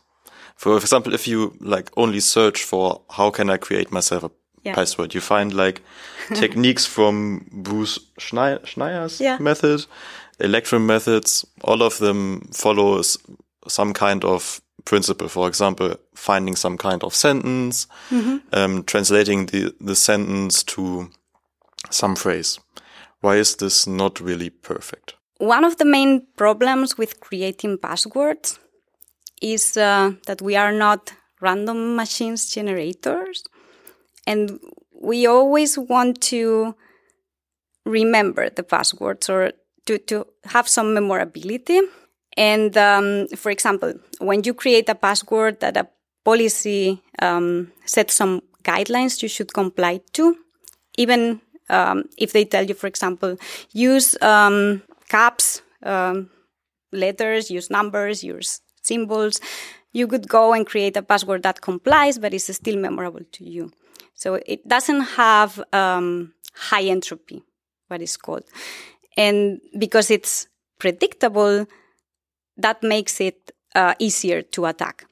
For 0.56 0.78
example, 0.78 1.14
if 1.14 1.28
you 1.28 1.56
like 1.60 1.92
only 1.98 2.20
search 2.20 2.64
for 2.64 3.02
how 3.10 3.30
can 3.30 3.50
I 3.50 3.58
create 3.58 3.92
myself 3.92 4.24
a 4.24 4.32
yeah. 4.64 4.76
password, 4.76 5.14
you 5.14 5.22
find 5.22 5.54
like 5.54 5.82
techniques 6.34 6.86
from 6.86 7.46
Bruce 7.52 8.00
Schneier's 8.20 9.20
yeah. 9.20 9.38
method, 9.40 9.86
Electrum 10.40 10.86
methods. 10.86 11.46
All 11.64 11.82
of 11.82 11.98
them 12.00 12.50
follow 12.52 13.02
some 13.68 13.94
kind 13.94 14.24
of 14.24 14.62
principle. 14.86 15.28
For 15.28 15.48
example, 15.48 15.96
finding 16.14 16.56
some 16.56 16.78
kind 16.78 17.04
of 17.04 17.14
sentence, 17.14 17.88
mm-hmm. 18.10 18.38
um, 18.54 18.84
translating 18.84 19.48
the, 19.48 19.76
the 19.82 19.96
sentence 19.96 20.64
to 20.64 21.10
some 21.90 22.16
phrase. 22.16 22.60
Why 23.22 23.38
is 23.38 23.56
this 23.58 23.88
not 23.88 24.20
really 24.20 24.50
perfect? 24.50 25.16
One 25.38 25.66
of 25.66 25.78
the 25.78 25.86
main 25.86 26.28
problems 26.38 26.98
with 26.98 27.20
creating 27.20 27.80
passwords 27.80 28.60
is 29.46 29.78
uh, 29.78 30.14
that 30.26 30.42
we 30.42 30.56
are 30.56 30.72
not 30.72 31.14
random 31.40 31.96
machines 31.96 32.50
generators. 32.50 33.44
And 34.26 34.60
we 35.00 35.28
always 35.28 35.78
want 35.78 36.20
to 36.34 36.76
remember 37.86 38.50
the 38.50 38.64
passwords 38.64 39.30
or 39.30 39.52
to, 39.86 40.00
to 40.00 40.26
have 40.46 40.68
some 40.68 40.96
memorability. 40.96 41.80
And 42.36 42.76
um, 42.76 43.28
for 43.36 43.52
example, 43.52 43.94
when 44.18 44.44
you 44.44 44.56
create 44.56 44.90
a 44.90 44.96
password 44.96 45.60
that 45.60 45.78
a 45.78 45.88
policy 46.24 47.04
um, 47.22 47.72
sets 47.86 48.16
some 48.16 48.42
guidelines 48.64 49.22
you 49.22 49.30
should 49.30 49.54
comply 49.54 50.02
to, 50.14 50.36
even 50.98 51.40
um, 51.70 52.06
if 52.18 52.34
they 52.34 52.46
tell 52.46 52.64
you, 52.66 52.74
for 52.74 52.88
example, 52.88 53.38
use 53.74 54.20
um, 54.24 54.82
caps, 55.08 55.62
um, 55.84 56.32
letters, 56.92 57.52
use 57.52 57.70
numbers, 57.70 58.24
use 58.24 58.62
symbols, 58.86 59.40
you 59.94 60.08
could 60.08 60.28
go 60.28 60.54
and 60.54 60.66
create 60.66 60.98
a 60.98 61.02
password 61.02 61.44
that 61.44 61.62
complies, 61.62 62.20
but 62.20 62.34
is 62.34 62.46
still 62.46 62.78
memorable 62.78 63.22
to 63.32 63.44
you. 63.44 63.72
So 64.14 64.40
it 64.46 64.68
doesn't 64.68 65.02
have 65.02 65.64
um, 65.74 66.34
high 66.54 66.84
entropy, 66.84 67.44
what 67.88 68.02
is 68.02 68.18
called. 68.18 68.44
And 69.18 69.62
because 69.78 70.12
it's 70.12 70.48
predictable, 70.80 71.66
that 72.58 72.84
makes 72.84 73.22
it 73.22 73.52
uh, 73.74 73.94
easier 74.00 74.42
to 74.42 74.66
attack. 74.66 75.06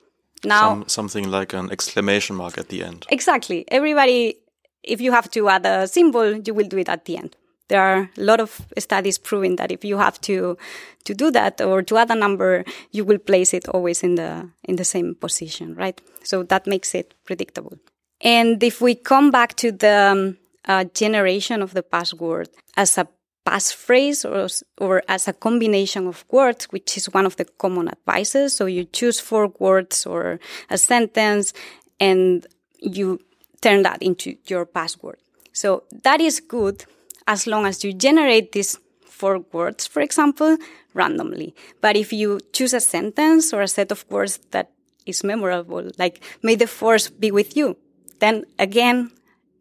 Now, 0.45 0.69
Some, 0.69 0.89
something 0.89 1.29
like 1.29 1.53
an 1.53 1.71
exclamation 1.71 2.35
mark 2.35 2.57
at 2.57 2.67
the 2.67 2.83
end. 2.83 3.05
Exactly. 3.09 3.65
Everybody, 3.69 4.35
if 4.83 4.99
you 4.99 5.11
have 5.11 5.31
to 5.31 5.47
add 5.47 5.65
a 5.65 5.87
symbol, 5.87 6.33
you 6.33 6.53
will 6.53 6.67
do 6.67 6.77
it 6.77 6.89
at 6.89 7.05
the 7.05 7.17
end. 7.17 7.35
There 7.73 7.81
are 7.81 8.09
a 8.15 8.21
lot 8.21 8.39
of 8.39 8.61
studies 8.77 9.17
proving 9.17 9.55
that 9.55 9.71
if 9.71 9.83
you 9.83 9.97
have 9.97 10.21
to 10.21 10.57
to 11.05 11.13
do 11.15 11.31
that 11.31 11.59
or 11.59 11.81
to 11.81 11.97
add 11.97 12.11
a 12.11 12.15
number, 12.15 12.63
you 12.91 13.03
will 13.03 13.17
place 13.17 13.51
it 13.51 13.67
always 13.67 14.03
in 14.03 14.13
the 14.13 14.47
in 14.63 14.75
the 14.75 14.85
same 14.85 15.15
position, 15.15 15.73
right? 15.73 15.99
So 16.23 16.43
that 16.43 16.67
makes 16.67 16.93
it 16.93 17.15
predictable. 17.25 17.79
And 18.21 18.61
if 18.61 18.79
we 18.79 18.93
come 18.93 19.31
back 19.31 19.55
to 19.55 19.71
the 19.71 20.11
um, 20.11 20.37
uh, 20.65 20.85
generation 20.93 21.63
of 21.63 21.73
the 21.73 21.81
password 21.81 22.49
as 22.77 22.97
a 22.99 23.07
passphrase 23.43 24.23
or, 24.23 24.47
or 24.77 25.01
as 25.07 25.27
a 25.27 25.33
combination 25.33 26.07
of 26.07 26.25
words, 26.29 26.65
which 26.65 26.95
is 26.95 27.05
one 27.07 27.25
of 27.25 27.35
the 27.37 27.45
common 27.57 27.87
advices. 27.87 28.55
So 28.55 28.67
you 28.67 28.85
choose 28.85 29.19
four 29.19 29.51
words 29.59 30.05
or 30.05 30.39
a 30.69 30.77
sentence 30.77 31.53
and 31.99 32.45
you 32.79 33.19
turn 33.61 33.81
that 33.81 34.03
into 34.03 34.35
your 34.45 34.65
password. 34.67 35.17
So 35.53 35.83
that 36.03 36.21
is 36.21 36.39
good 36.39 36.85
as 37.27 37.47
long 37.47 37.65
as 37.65 37.83
you 37.83 37.93
generate 37.93 38.51
these 38.51 38.77
four 39.01 39.39
words, 39.51 39.87
for 39.87 40.01
example, 40.01 40.57
randomly. 40.93 41.55
But 41.81 41.95
if 41.95 42.11
you 42.11 42.39
choose 42.51 42.73
a 42.73 42.79
sentence 42.79 43.53
or 43.53 43.61
a 43.61 43.67
set 43.67 43.91
of 43.91 44.05
words 44.09 44.39
that 44.51 44.71
is 45.05 45.23
memorable, 45.23 45.91
like 45.97 46.21
may 46.41 46.55
the 46.55 46.67
force 46.67 47.09
be 47.09 47.31
with 47.31 47.55
you, 47.55 47.77
then 48.19 48.45
again, 48.59 49.11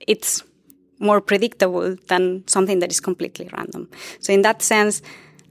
it's 0.01 0.43
more 0.99 1.21
predictable 1.21 1.97
than 2.09 2.45
something 2.47 2.79
that 2.79 2.91
is 2.91 3.01
completely 3.01 3.49
random. 3.53 3.89
So 4.21 4.33
in 4.33 4.43
that 4.43 4.63
sense, 4.63 5.03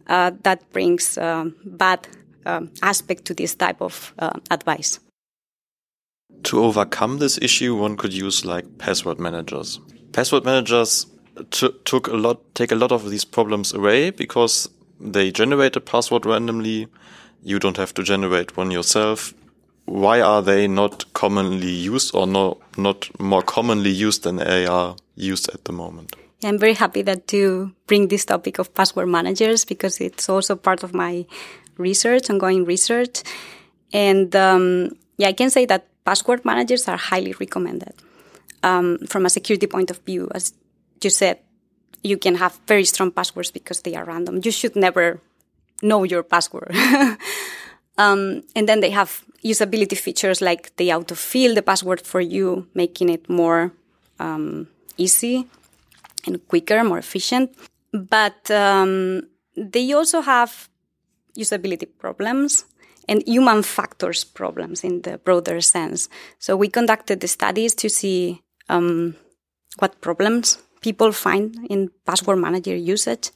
uh, 0.08 0.32
that 0.44 0.70
brings 0.72 1.18
uh, 1.18 1.46
bad 1.66 2.08
uh, 2.46 2.62
aspect 2.82 3.26
to 3.26 3.34
this 3.34 3.56
type 3.56 3.82
of 3.82 4.14
uh, 4.20 4.40
advice. 4.50 5.00
To 6.44 6.64
overcome 6.64 7.20
this 7.20 7.38
issue, 7.38 7.76
one 7.76 7.98
could 7.98 8.14
use 8.14 8.46
like 8.46 8.78
password 8.78 9.20
managers. 9.20 9.80
Password 10.12 10.44
managers 10.44 11.06
took 11.52 12.08
a 12.08 12.16
lot, 12.16 12.40
take 12.56 12.72
a 12.72 12.76
lot 12.76 12.92
of 12.92 13.10
these 13.10 13.26
problems 13.26 13.74
away 13.74 14.10
because 14.10 14.70
they 15.00 15.32
generate 15.32 15.76
a 15.76 15.82
password 15.82 16.26
randomly. 16.26 16.88
You 17.44 17.60
don't 17.60 17.78
have 17.78 17.94
to 17.96 18.04
generate 18.04 18.58
one 18.58 18.72
yourself. 18.72 19.34
Why 19.86 20.22
are 20.22 20.42
they 20.42 20.68
not 20.68 21.12
commonly 21.14 21.72
used 21.72 22.14
or 22.16 22.28
no, 22.28 22.60
not 22.78 23.10
more 23.20 23.42
commonly 23.42 23.90
used 23.90 24.24
than 24.24 24.38
they 24.38 24.66
are 24.66 24.96
used 25.16 25.50
at 25.50 25.66
the 25.66 25.74
moment? 25.74 26.16
I'm 26.44 26.58
very 26.58 26.74
happy 26.74 27.02
that 27.04 27.32
you 27.34 27.74
bring 27.88 28.08
this 28.08 28.26
topic 28.26 28.58
of 28.60 28.74
password 28.74 29.10
managers 29.10 29.66
because 29.66 30.00
it's 30.00 30.30
also 30.30 30.56
part 30.56 30.84
of 30.84 30.94
my 30.94 31.26
research, 31.78 32.30
ongoing 32.30 32.66
research. 32.66 33.24
And 33.94 34.36
um, 34.36 34.92
yeah, 35.18 35.28
I 35.28 35.34
can 35.34 35.50
say 35.50 35.66
that 35.66 35.88
password 36.06 36.46
managers 36.46 36.88
are 36.88 36.98
highly 36.98 37.34
recommended 37.40 37.94
um, 38.64 38.98
from 39.08 39.26
a 39.26 39.30
security 39.30 39.68
point 39.68 39.92
of 39.92 40.00
view. 40.00 40.30
As 40.34 40.54
you 41.04 41.10
said, 41.10 41.40
you 42.04 42.18
can 42.18 42.36
have 42.36 42.60
very 42.68 42.86
strong 42.86 43.12
passwords 43.12 43.52
because 43.52 43.82
they 43.82 43.96
are 43.96 44.06
random. 44.06 44.42
You 44.44 44.52
should 44.52 44.76
never 44.76 45.22
know 45.82 46.04
your 46.04 46.24
password. 46.24 46.76
um, 47.98 48.44
and 48.56 48.68
then 48.68 48.80
they 48.80 48.90
have 48.90 49.24
usability 49.44 49.98
features 49.98 50.42
like 50.42 50.76
they 50.78 50.88
autofill 50.88 51.56
the 51.56 51.62
password 51.62 52.02
for 52.02 52.22
you, 52.22 52.68
making 52.74 53.10
it 53.10 53.30
more 53.30 53.72
um, 54.20 54.68
easy 54.98 55.48
and 56.26 56.48
quicker, 56.48 56.84
more 56.84 57.00
efficient. 57.00 57.54
But 57.92 58.50
um, 58.50 59.24
they 59.56 59.92
also 59.94 60.22
have 60.22 60.70
usability 61.38 61.88
problems 62.00 62.66
and 63.08 63.24
human 63.28 63.64
factors 63.64 64.24
problems 64.24 64.84
in 64.84 65.02
the 65.02 65.18
broader 65.18 65.62
sense. 65.62 66.10
So 66.40 66.56
we 66.56 66.68
conducted 66.68 67.20
the 67.20 67.28
studies 67.28 67.74
to 67.76 67.90
see 67.90 68.42
um, 68.70 69.16
what 69.80 70.02
problems 70.02 70.58
people 70.82 71.12
find 71.12 71.56
in 71.70 71.90
password 72.06 72.40
manager 72.40 72.76
usage 72.76 73.32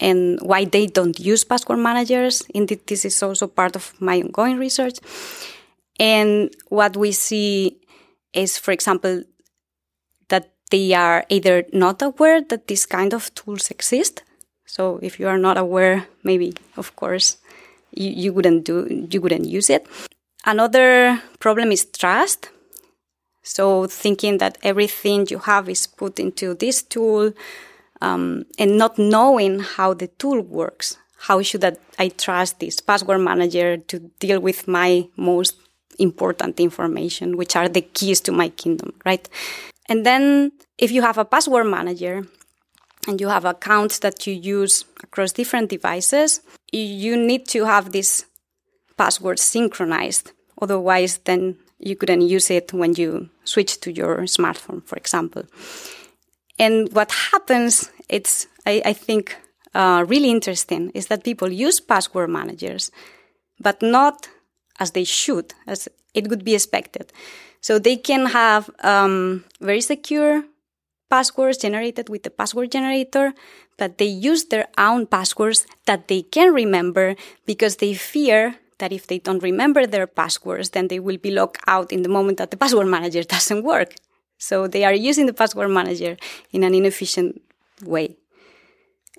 and 0.00 0.38
why 0.42 0.64
they 0.64 0.86
don't 0.86 1.18
use 1.18 1.44
password 1.44 1.78
managers. 1.78 2.42
Indeed, 2.54 2.86
this 2.86 3.04
is 3.04 3.22
also 3.22 3.46
part 3.46 3.76
of 3.76 3.92
my 4.00 4.20
ongoing 4.20 4.58
research. 4.58 4.98
And 5.98 6.54
what 6.68 6.96
we 6.96 7.12
see 7.12 7.78
is, 8.32 8.58
for 8.58 8.72
example, 8.72 9.22
that 10.28 10.52
they 10.70 10.92
are 10.92 11.24
either 11.28 11.64
not 11.72 12.02
aware 12.02 12.42
that 12.42 12.66
this 12.66 12.86
kind 12.86 13.14
of 13.14 13.32
tools 13.34 13.70
exist. 13.70 14.22
So 14.66 14.98
if 15.02 15.20
you 15.20 15.28
are 15.28 15.38
not 15.38 15.56
aware, 15.56 16.06
maybe, 16.24 16.54
of 16.76 16.96
course, 16.96 17.36
you, 17.92 18.10
you 18.10 18.32
wouldn't 18.32 18.64
do, 18.64 19.06
you 19.10 19.20
wouldn't 19.20 19.46
use 19.46 19.70
it. 19.70 19.86
Another 20.44 21.22
problem 21.38 21.70
is 21.70 21.84
trust. 21.84 22.50
So 23.44 23.86
thinking 23.86 24.38
that 24.38 24.58
everything 24.62 25.26
you 25.30 25.38
have 25.38 25.68
is 25.68 25.86
put 25.86 26.18
into 26.18 26.54
this 26.54 26.82
tool 26.82 27.32
um, 28.00 28.46
and 28.58 28.76
not 28.78 28.98
knowing 28.98 29.60
how 29.60 29.94
the 29.94 30.08
tool 30.08 30.40
works. 30.40 30.96
How 31.18 31.40
should 31.42 31.64
I, 31.98 32.08
trust 32.08 32.60
this 32.60 32.80
password 32.80 33.20
manager 33.20 33.76
to 33.76 33.98
deal 34.18 34.40
with 34.40 34.66
my 34.66 35.08
most 35.16 35.56
important 35.98 36.58
information, 36.58 37.36
which 37.36 37.54
are 37.54 37.68
the 37.68 37.82
keys 37.82 38.20
to 38.22 38.32
my 38.32 38.48
kingdom, 38.48 38.92
right? 39.04 39.28
And 39.88 40.04
then 40.04 40.52
if 40.78 40.90
you 40.90 41.02
have 41.02 41.18
a 41.18 41.24
password 41.24 41.66
manager 41.66 42.26
and 43.06 43.20
you 43.20 43.28
have 43.28 43.44
accounts 43.44 44.00
that 44.00 44.26
you 44.26 44.34
use 44.34 44.84
across 45.02 45.32
different 45.32 45.70
devices, 45.70 46.40
you 46.72 47.16
need 47.16 47.46
to 47.48 47.64
have 47.64 47.92
this 47.92 48.24
password 48.96 49.38
synchronized. 49.38 50.32
Otherwise, 50.60 51.18
then 51.18 51.56
you 51.78 51.96
couldn't 51.96 52.22
use 52.22 52.50
it 52.50 52.72
when 52.72 52.94
you 52.94 53.28
switch 53.44 53.80
to 53.80 53.92
your 53.92 54.18
smartphone, 54.22 54.84
for 54.84 54.96
example. 54.96 55.44
And 56.58 56.92
what 56.92 57.10
happens, 57.10 57.90
it's, 58.08 58.46
I, 58.66 58.82
I 58.84 58.92
think, 58.92 59.36
uh, 59.74 60.04
really 60.06 60.30
interesting 60.30 60.90
is 60.94 61.08
that 61.08 61.24
people 61.24 61.52
use 61.52 61.80
password 61.80 62.30
managers, 62.30 62.90
but 63.60 63.82
not 63.82 64.28
as 64.78 64.92
they 64.92 65.04
should, 65.04 65.52
as 65.66 65.88
it 66.14 66.28
would 66.28 66.44
be 66.44 66.54
expected. 66.54 67.12
So 67.60 67.78
they 67.78 67.96
can 67.96 68.26
have 68.26 68.70
um, 68.82 69.44
very 69.60 69.80
secure 69.80 70.44
passwords 71.10 71.58
generated 71.58 72.08
with 72.08 72.22
the 72.22 72.30
password 72.30 72.70
generator, 72.70 73.32
but 73.78 73.98
they 73.98 74.06
use 74.06 74.46
their 74.46 74.66
own 74.78 75.06
passwords 75.06 75.66
that 75.86 76.08
they 76.08 76.22
can 76.22 76.52
remember 76.52 77.16
because 77.46 77.76
they 77.76 77.94
fear 77.94 78.56
that 78.84 78.92
if 78.92 79.06
they 79.06 79.18
don't 79.18 79.42
remember 79.42 79.86
their 79.86 80.06
passwords, 80.06 80.68
then 80.70 80.88
they 80.88 81.00
will 81.00 81.16
be 81.16 81.30
locked 81.30 81.62
out 81.66 81.90
in 81.90 82.02
the 82.02 82.14
moment 82.16 82.36
that 82.36 82.50
the 82.50 82.58
password 82.58 82.86
manager 82.86 83.22
doesn't 83.34 83.64
work. 83.64 83.94
So 84.36 84.66
they 84.66 84.84
are 84.84 84.92
using 84.92 85.24
the 85.24 85.32
password 85.32 85.70
manager 85.70 86.18
in 86.52 86.64
an 86.64 86.74
inefficient 86.74 87.40
way. 87.82 88.16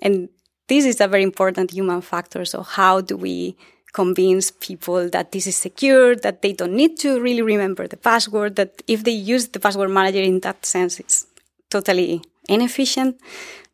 And 0.00 0.28
this 0.68 0.84
is 0.84 1.00
a 1.00 1.08
very 1.08 1.24
important 1.24 1.72
human 1.72 2.00
factor. 2.00 2.44
So 2.44 2.62
how 2.62 3.00
do 3.00 3.16
we 3.16 3.56
convince 3.92 4.52
people 4.68 5.08
that 5.10 5.32
this 5.32 5.48
is 5.48 5.56
secure, 5.56 6.14
that 6.14 6.42
they 6.42 6.52
don't 6.52 6.76
need 6.82 6.96
to 6.98 7.20
really 7.20 7.42
remember 7.42 7.88
the 7.88 7.96
password, 7.96 8.54
that 8.54 8.82
if 8.86 9.02
they 9.02 9.18
use 9.34 9.48
the 9.48 9.58
password 9.58 9.90
manager 9.90 10.20
in 10.20 10.38
that 10.40 10.64
sense, 10.64 11.00
it's 11.00 11.26
totally 11.70 12.22
inefficient. 12.48 13.18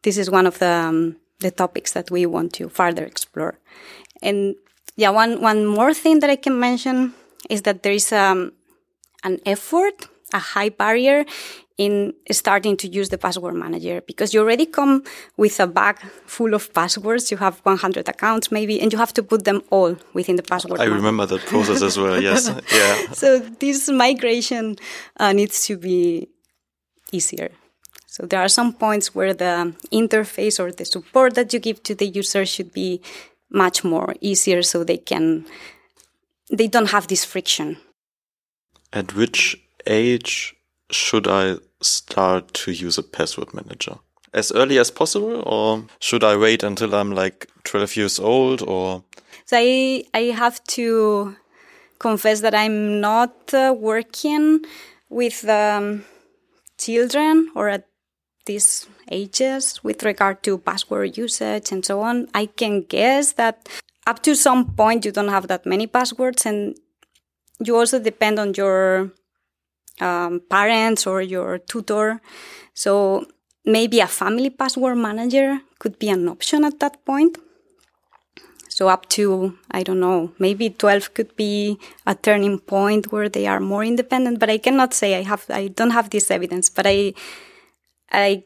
This 0.05 0.17
is 0.17 0.31
one 0.31 0.47
of 0.47 0.59
the, 0.59 0.75
um, 0.89 1.17
the 1.41 1.51
topics 1.51 1.93
that 1.93 2.11
we 2.11 2.25
want 2.25 2.55
to 2.55 2.71
further 2.71 3.05
explore. 3.05 3.59
And 4.23 4.55
yeah, 4.97 5.11
one, 5.11 5.41
one 5.41 5.67
more 5.67 5.95
thing 5.95 6.21
that 6.21 6.31
I 6.31 6.37
can 6.37 6.59
mention 6.59 7.15
is 7.49 7.63
that 7.63 7.83
there 7.83 7.93
is 7.93 8.13
um, 8.13 8.53
an 9.25 9.39
effort, 9.47 10.09
a 10.33 10.39
high 10.39 10.69
barrier 10.69 11.25
in 11.79 12.13
starting 12.31 12.77
to 12.77 12.87
use 12.87 13.09
the 13.09 13.19
password 13.19 13.55
manager 13.55 14.03
because 14.07 14.35
you 14.35 14.41
already 14.41 14.67
come 14.67 15.03
with 15.37 15.59
a 15.59 15.67
bag 15.67 15.99
full 16.27 16.55
of 16.55 16.73
passwords. 16.73 17.31
You 17.31 17.39
have 17.39 17.59
100 17.61 18.09
accounts 18.09 18.53
maybe, 18.53 18.81
and 18.81 18.93
you 18.93 18.99
have 18.99 19.13
to 19.15 19.23
put 19.23 19.45
them 19.45 19.63
all 19.71 19.97
within 20.13 20.37
the 20.37 20.43
password. 20.43 20.75
I 20.75 20.85
manager. 20.85 20.95
remember 20.97 21.27
that 21.27 21.41
process 21.47 21.83
as 21.83 21.99
well. 21.99 22.21
Yes. 22.29 22.51
Yeah. 22.73 23.13
So 23.13 23.39
this 23.39 23.89
migration 23.89 24.77
uh, 25.19 25.33
needs 25.33 25.67
to 25.67 25.77
be 25.77 26.29
easier. 27.11 27.51
So 28.07 28.27
there 28.27 28.41
are 28.41 28.49
some 28.49 28.75
points 28.75 29.15
where 29.15 29.33
the 29.33 29.75
interface 29.91 30.61
or 30.61 30.71
the 30.71 30.85
support 30.85 31.35
that 31.35 31.53
you 31.55 31.59
give 31.59 31.83
to 31.85 31.95
the 31.95 32.07
user 32.07 32.45
should 32.45 32.73
be 32.73 33.01
much 33.53 33.85
more 33.85 34.15
easier 34.21 34.63
so 34.63 34.85
they 34.85 34.97
can, 34.97 35.47
they 36.51 36.67
don't 36.67 36.91
have 36.91 37.07
this 37.07 37.25
friction. 37.25 37.77
At 38.93 39.15
which 39.15 39.57
age 39.87 40.55
should 40.91 41.27
I 41.27 41.57
start 41.81 42.53
to 42.55 42.73
use 42.73 42.99
a 42.99 43.03
password 43.03 43.55
manager? 43.55 43.99
As 44.35 44.51
early 44.53 44.79
as 44.79 44.91
possible, 44.91 45.43
or 45.47 45.85
should 46.01 46.25
I 46.25 46.37
wait 46.37 46.63
until 46.63 46.95
I'm 46.95 47.13
like 47.13 47.49
12 47.65 47.97
years 47.97 48.19
old, 48.19 48.63
or? 48.63 49.05
So 49.45 49.59
I, 49.59 50.05
I 50.15 50.21
have 50.35 50.63
to 50.65 51.37
confess 51.99 52.41
that 52.41 52.55
I'm 52.55 53.01
not 53.01 53.53
uh, 53.53 53.75
working 53.77 54.65
with 55.11 55.47
um, 55.49 56.05
children 56.79 57.51
or 57.55 57.69
at 57.69 57.87
these 58.47 58.87
ages 59.11 59.83
with 59.83 60.03
regard 60.03 60.43
to 60.43 60.59
password 60.59 61.17
usage 61.17 61.73
and 61.73 61.85
so 61.85 62.01
on. 62.01 62.29
I 62.35 62.47
can 62.47 62.83
guess 62.83 63.33
that 63.33 63.69
up 64.07 64.23
to 64.23 64.35
some 64.35 64.75
point 64.75 65.05
you 65.05 65.13
don't 65.13 65.29
have 65.29 65.49
that 65.49 65.67
many 65.67 65.87
passwords 65.87 66.47
and 66.47 66.77
you 67.65 67.77
also 67.77 67.99
depend 67.99 68.39
on 68.39 68.55
your 68.55 69.13
um, 70.01 70.41
parents 70.51 71.07
or 71.07 71.23
your 71.23 71.59
tutor. 71.59 72.21
So 72.75 73.27
maybe 73.65 74.01
a 74.01 74.07
family 74.07 74.51
password 74.51 74.99
manager 74.99 75.61
could 75.79 75.99
be 75.99 76.09
an 76.09 76.29
option 76.29 76.65
at 76.65 76.81
that 76.81 77.05
point. 77.05 77.39
So 78.69 78.89
up 78.89 79.09
to, 79.11 79.59
I 79.71 79.83
don't 79.83 80.01
know, 80.01 80.33
maybe 80.39 80.71
12 80.71 81.13
could 81.13 81.37
be 81.37 81.79
a 82.07 82.15
turning 82.15 82.59
point 82.59 83.13
where 83.13 83.29
they 83.29 83.47
are 83.47 83.61
more 83.61 83.85
independent, 83.85 84.39
but 84.39 84.49
I 84.49 84.57
cannot 84.57 84.95
say 84.95 85.15
I 85.15 85.23
have, 85.23 85.45
I 85.51 85.69
don't 85.69 85.91
have 85.91 86.09
this 86.09 86.31
evidence, 86.31 86.71
but 86.71 86.87
I, 86.87 87.13
I 88.13 88.45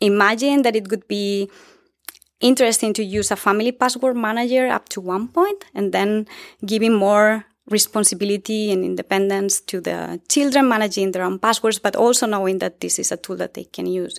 imagine 0.00 0.62
that 0.62 0.76
it 0.76 0.88
would 0.90 1.08
be 1.08 1.50
interesting 2.40 2.92
to 2.94 3.02
use 3.02 3.30
a 3.30 3.36
family 3.36 3.72
password 3.72 4.16
manager 4.16 4.68
up 4.68 4.88
to 4.90 5.00
one 5.00 5.28
point 5.28 5.64
and 5.74 5.92
then 5.92 6.26
giving 6.64 6.94
more 6.94 7.44
responsibility 7.70 8.72
and 8.72 8.84
independence 8.84 9.60
to 9.60 9.80
the 9.80 10.20
children 10.28 10.68
managing 10.68 11.12
their 11.12 11.24
own 11.24 11.38
passwords, 11.38 11.78
but 11.78 11.96
also 11.96 12.26
knowing 12.26 12.58
that 12.58 12.80
this 12.80 12.98
is 12.98 13.12
a 13.12 13.16
tool 13.16 13.36
that 13.36 13.54
they 13.54 13.64
can 13.64 13.86
use. 13.86 14.18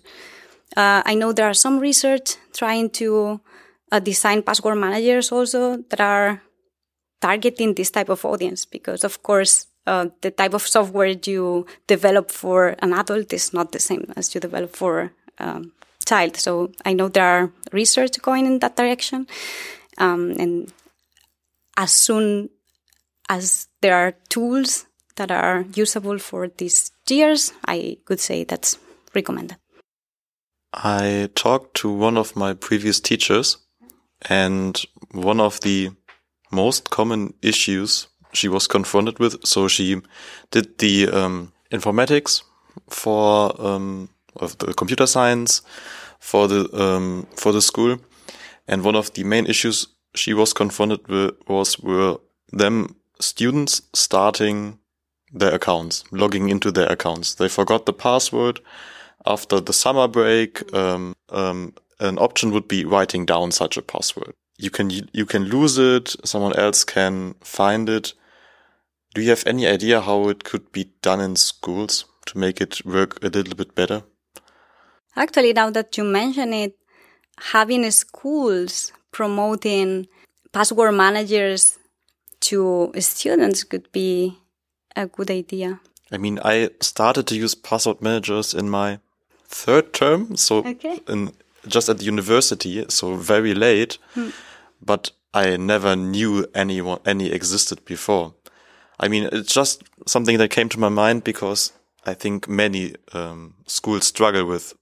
Uh, 0.78 1.02
I 1.06 1.16
know 1.16 1.34
there 1.34 1.50
are 1.50 1.54
some 1.56 1.80
research 1.80 2.36
trying 2.54 2.92
to 2.92 3.42
uh, 3.92 4.00
design 4.00 4.44
password 4.44 4.78
managers 4.78 5.32
also 5.32 5.78
that 5.90 6.00
are 6.00 6.44
targeting 7.22 7.74
this 7.74 7.90
type 7.90 8.10
of 8.10 8.24
audience 8.24 8.66
because, 8.66 9.04
of 9.04 9.24
course, 9.24 9.66
uh, 9.88 10.08
the 10.22 10.32
type 10.32 10.54
of 10.54 10.68
software 10.68 11.16
you 11.26 11.66
develop 11.88 12.32
for 12.32 12.76
an 12.80 12.94
adult 12.94 13.34
is 13.34 13.54
not 13.54 13.72
the 13.72 13.80
same 13.80 14.12
as 14.16 14.34
you 14.34 14.42
develop 14.42 14.76
for 14.76 15.12
um, 15.40 15.72
child. 16.06 16.36
So 16.38 16.72
I 16.86 16.94
know 16.94 17.08
there 17.08 17.26
are 17.26 17.52
research 17.72 18.22
going 18.22 18.46
in 18.46 18.60
that 18.60 18.76
direction, 18.76 19.28
um, 19.98 20.32
and 20.40 20.72
as 21.78 21.92
soon 21.92 22.50
as 23.30 23.68
there 23.82 23.96
are 23.96 24.14
tools 24.30 24.86
that 25.16 25.32
are 25.32 25.66
usable 25.76 26.18
for 26.18 26.48
these 26.48 26.92
years, 27.10 27.54
I 27.66 27.98
could 28.06 28.20
say 28.20 28.44
that's 28.44 28.78
recommended. 29.14 29.58
I 30.74 31.30
talked 31.36 31.76
to 31.78 31.92
one 31.92 32.18
of 32.18 32.36
my 32.36 32.54
previous 32.54 33.00
teachers 33.00 33.58
and 34.30 34.80
one 35.12 35.40
of 35.40 35.60
the 35.62 35.92
most 36.52 36.90
common 36.90 37.34
issues 37.42 38.08
she 38.34 38.48
was 38.48 38.68
confronted 38.68 39.20
with. 39.20 39.46
So 39.46 39.68
she 39.68 40.02
did 40.52 40.78
the 40.80 41.10
um, 41.10 41.52
informatics 41.72 42.44
for 42.90 43.60
um, 43.62 44.10
of 44.36 44.58
the 44.60 44.74
computer 44.74 45.08
science 45.08 45.62
for 46.20 46.48
the 46.48 46.70
um, 46.74 47.28
for 47.36 47.52
the 47.52 47.62
school, 47.62 47.98
and 48.68 48.84
one 48.84 48.96
of 48.96 49.14
the 49.14 49.24
main 49.24 49.46
issues 49.46 49.88
she 50.16 50.34
was 50.34 50.54
confronted 50.54 51.08
with 51.08 51.36
was 51.48 51.80
were 51.80 52.18
them 52.52 52.96
students 53.20 53.82
starting 53.94 54.80
their 55.32 55.54
accounts, 55.54 56.04
logging 56.12 56.50
into 56.50 56.72
their 56.72 56.92
accounts. 56.92 57.36
They 57.36 57.48
forgot 57.48 57.86
the 57.86 57.94
password 57.94 58.60
after 59.26 59.60
the 59.60 59.74
summer 59.74 60.08
break. 60.08 60.74
Um, 60.74 61.16
um, 61.30 61.74
an 62.00 62.18
option 62.18 62.52
would 62.52 62.68
be 62.68 62.86
writing 62.86 63.26
down 63.26 63.52
such 63.52 63.78
a 63.78 63.82
password. 63.82 64.34
You 64.58 64.70
can 64.70 64.90
you 64.90 65.26
can 65.26 65.46
lose 65.46 65.78
it. 65.78 66.16
Someone 66.24 66.56
else 66.58 66.84
can 66.84 67.36
find 67.42 67.90
it. 67.90 68.14
Do 69.14 69.22
you 69.22 69.30
have 69.30 69.44
any 69.48 69.66
idea 69.66 70.02
how 70.02 70.30
it 70.30 70.44
could 70.44 70.72
be 70.72 70.92
done 71.02 71.20
in 71.20 71.36
schools 71.36 72.06
to 72.28 72.38
make 72.38 72.62
it 72.62 72.86
work 72.86 73.24
a 73.24 73.30
little 73.30 73.56
bit 73.56 73.74
better? 73.74 74.04
Actually, 75.16 75.54
now 75.54 75.70
that 75.72 75.98
you 75.98 76.04
mention 76.04 76.54
it, 76.54 76.78
having 77.40 77.90
schools 77.92 78.92
promoting 79.12 80.08
password 80.52 80.94
managers 80.94 81.80
to 82.42 82.92
students 83.00 83.64
could 83.64 83.92
be 83.92 84.38
a 84.96 85.08
good 85.08 85.32
idea. 85.32 85.80
I 86.12 86.18
mean, 86.18 86.40
I 86.44 86.70
started 86.82 87.28
to 87.28 87.36
use 87.36 87.56
password 87.56 88.02
managers 88.02 88.54
in 88.54 88.70
my 88.70 89.00
third 89.46 89.94
term, 89.94 90.36
so 90.38 90.60
Okay. 90.66 91.02
in 91.08 91.32
just 91.68 91.90
at 91.90 91.98
the 91.98 92.06
university, 92.06 92.86
so 92.90 93.16
very 93.16 93.54
late. 93.54 93.98
Hmm. 94.14 94.30
But 94.82 95.12
I 95.34 95.58
never 95.58 95.96
knew 95.96 96.46
anyone 96.56 97.00
any 97.06 97.32
existed 97.32 97.84
before. 97.86 98.34
I 99.00 99.08
mean, 99.08 99.30
it's 99.32 99.54
just 99.54 99.84
something 100.06 100.38
that 100.38 100.50
came 100.52 100.70
to 100.70 100.80
my 100.80 100.90
mind 100.90 101.24
because 101.24 101.72
I 102.06 102.14
think 102.14 102.48
many 102.48 102.96
um, 103.14 103.56
schools 103.68 104.08
struggle 104.08 104.46
with 104.46 104.74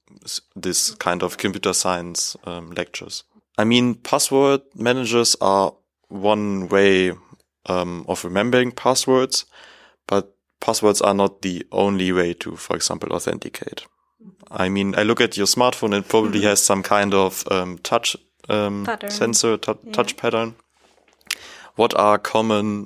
this 0.55 0.91
kind 0.95 1.23
of 1.23 1.37
computer 1.37 1.73
science 1.73 2.35
um, 2.45 2.71
lectures. 2.71 3.23
I 3.57 3.63
mean, 3.63 3.95
password 3.95 4.61
managers 4.75 5.35
are 5.41 5.73
one 6.09 6.69
way 6.69 7.13
um, 7.65 8.05
of 8.07 8.23
remembering 8.23 8.71
passwords, 8.71 9.45
but 10.07 10.35
passwords 10.59 11.01
are 11.01 11.13
not 11.13 11.41
the 11.41 11.65
only 11.71 12.11
way 12.11 12.33
to, 12.35 12.55
for 12.55 12.75
example, 12.75 13.11
authenticate. 13.13 13.85
I 14.49 14.69
mean, 14.69 14.95
I 14.95 15.03
look 15.03 15.21
at 15.21 15.37
your 15.37 15.47
smartphone; 15.47 15.97
it 15.97 16.07
probably 16.07 16.41
has 16.41 16.61
some 16.61 16.83
kind 16.83 17.13
of 17.13 17.43
um, 17.51 17.77
touch 17.79 18.15
um, 18.47 18.85
Pattern. 18.85 19.09
sensor, 19.09 19.57
tou- 19.57 19.79
touch 19.91 20.15
pattern. 20.17 20.55
What 21.75 21.93
are 21.95 22.17
common, 22.17 22.85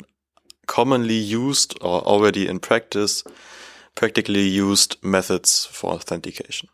commonly 0.71 1.19
used 1.43 1.77
or 1.81 1.99
already 2.07 2.47
in 2.47 2.59
practice, 2.59 3.23
practically 3.95 4.47
used 4.47 4.95
methods 5.03 5.65
for 5.65 5.91
authentication? 5.91 6.69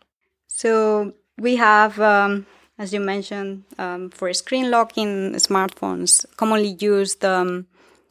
So 0.47 1.13
we 1.39 1.55
have, 1.55 1.99
um, 1.99 2.45
as 2.77 2.93
you 2.93 2.99
mentioned, 2.99 3.63
um, 3.79 4.12
for 4.12 4.31
screen 4.33 4.69
locking 4.69 5.33
smartphones, 5.33 6.25
commonly 6.38 6.77
used 6.79 7.25
um, 7.25 7.65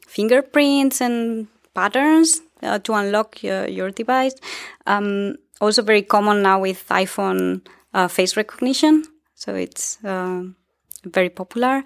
fingerprints 0.05 0.99
and 1.01 1.47
patterns 1.73 2.41
uh, 2.63 2.79
to 2.79 2.93
unlock 2.93 3.41
your, 3.41 3.67
your 3.67 3.89
device. 3.89 4.35
Um, 4.85 5.35
also 5.61 5.81
very 5.81 6.01
common 6.01 6.41
now 6.41 6.59
with 6.59 6.85
iPhone 6.89 7.65
uh, 7.93 8.09
face 8.09 8.35
recognition. 8.35 9.03
So 9.35 9.55
it's 9.55 10.03
uh, 10.03 10.43
very 11.11 11.29
popular. 11.29 11.83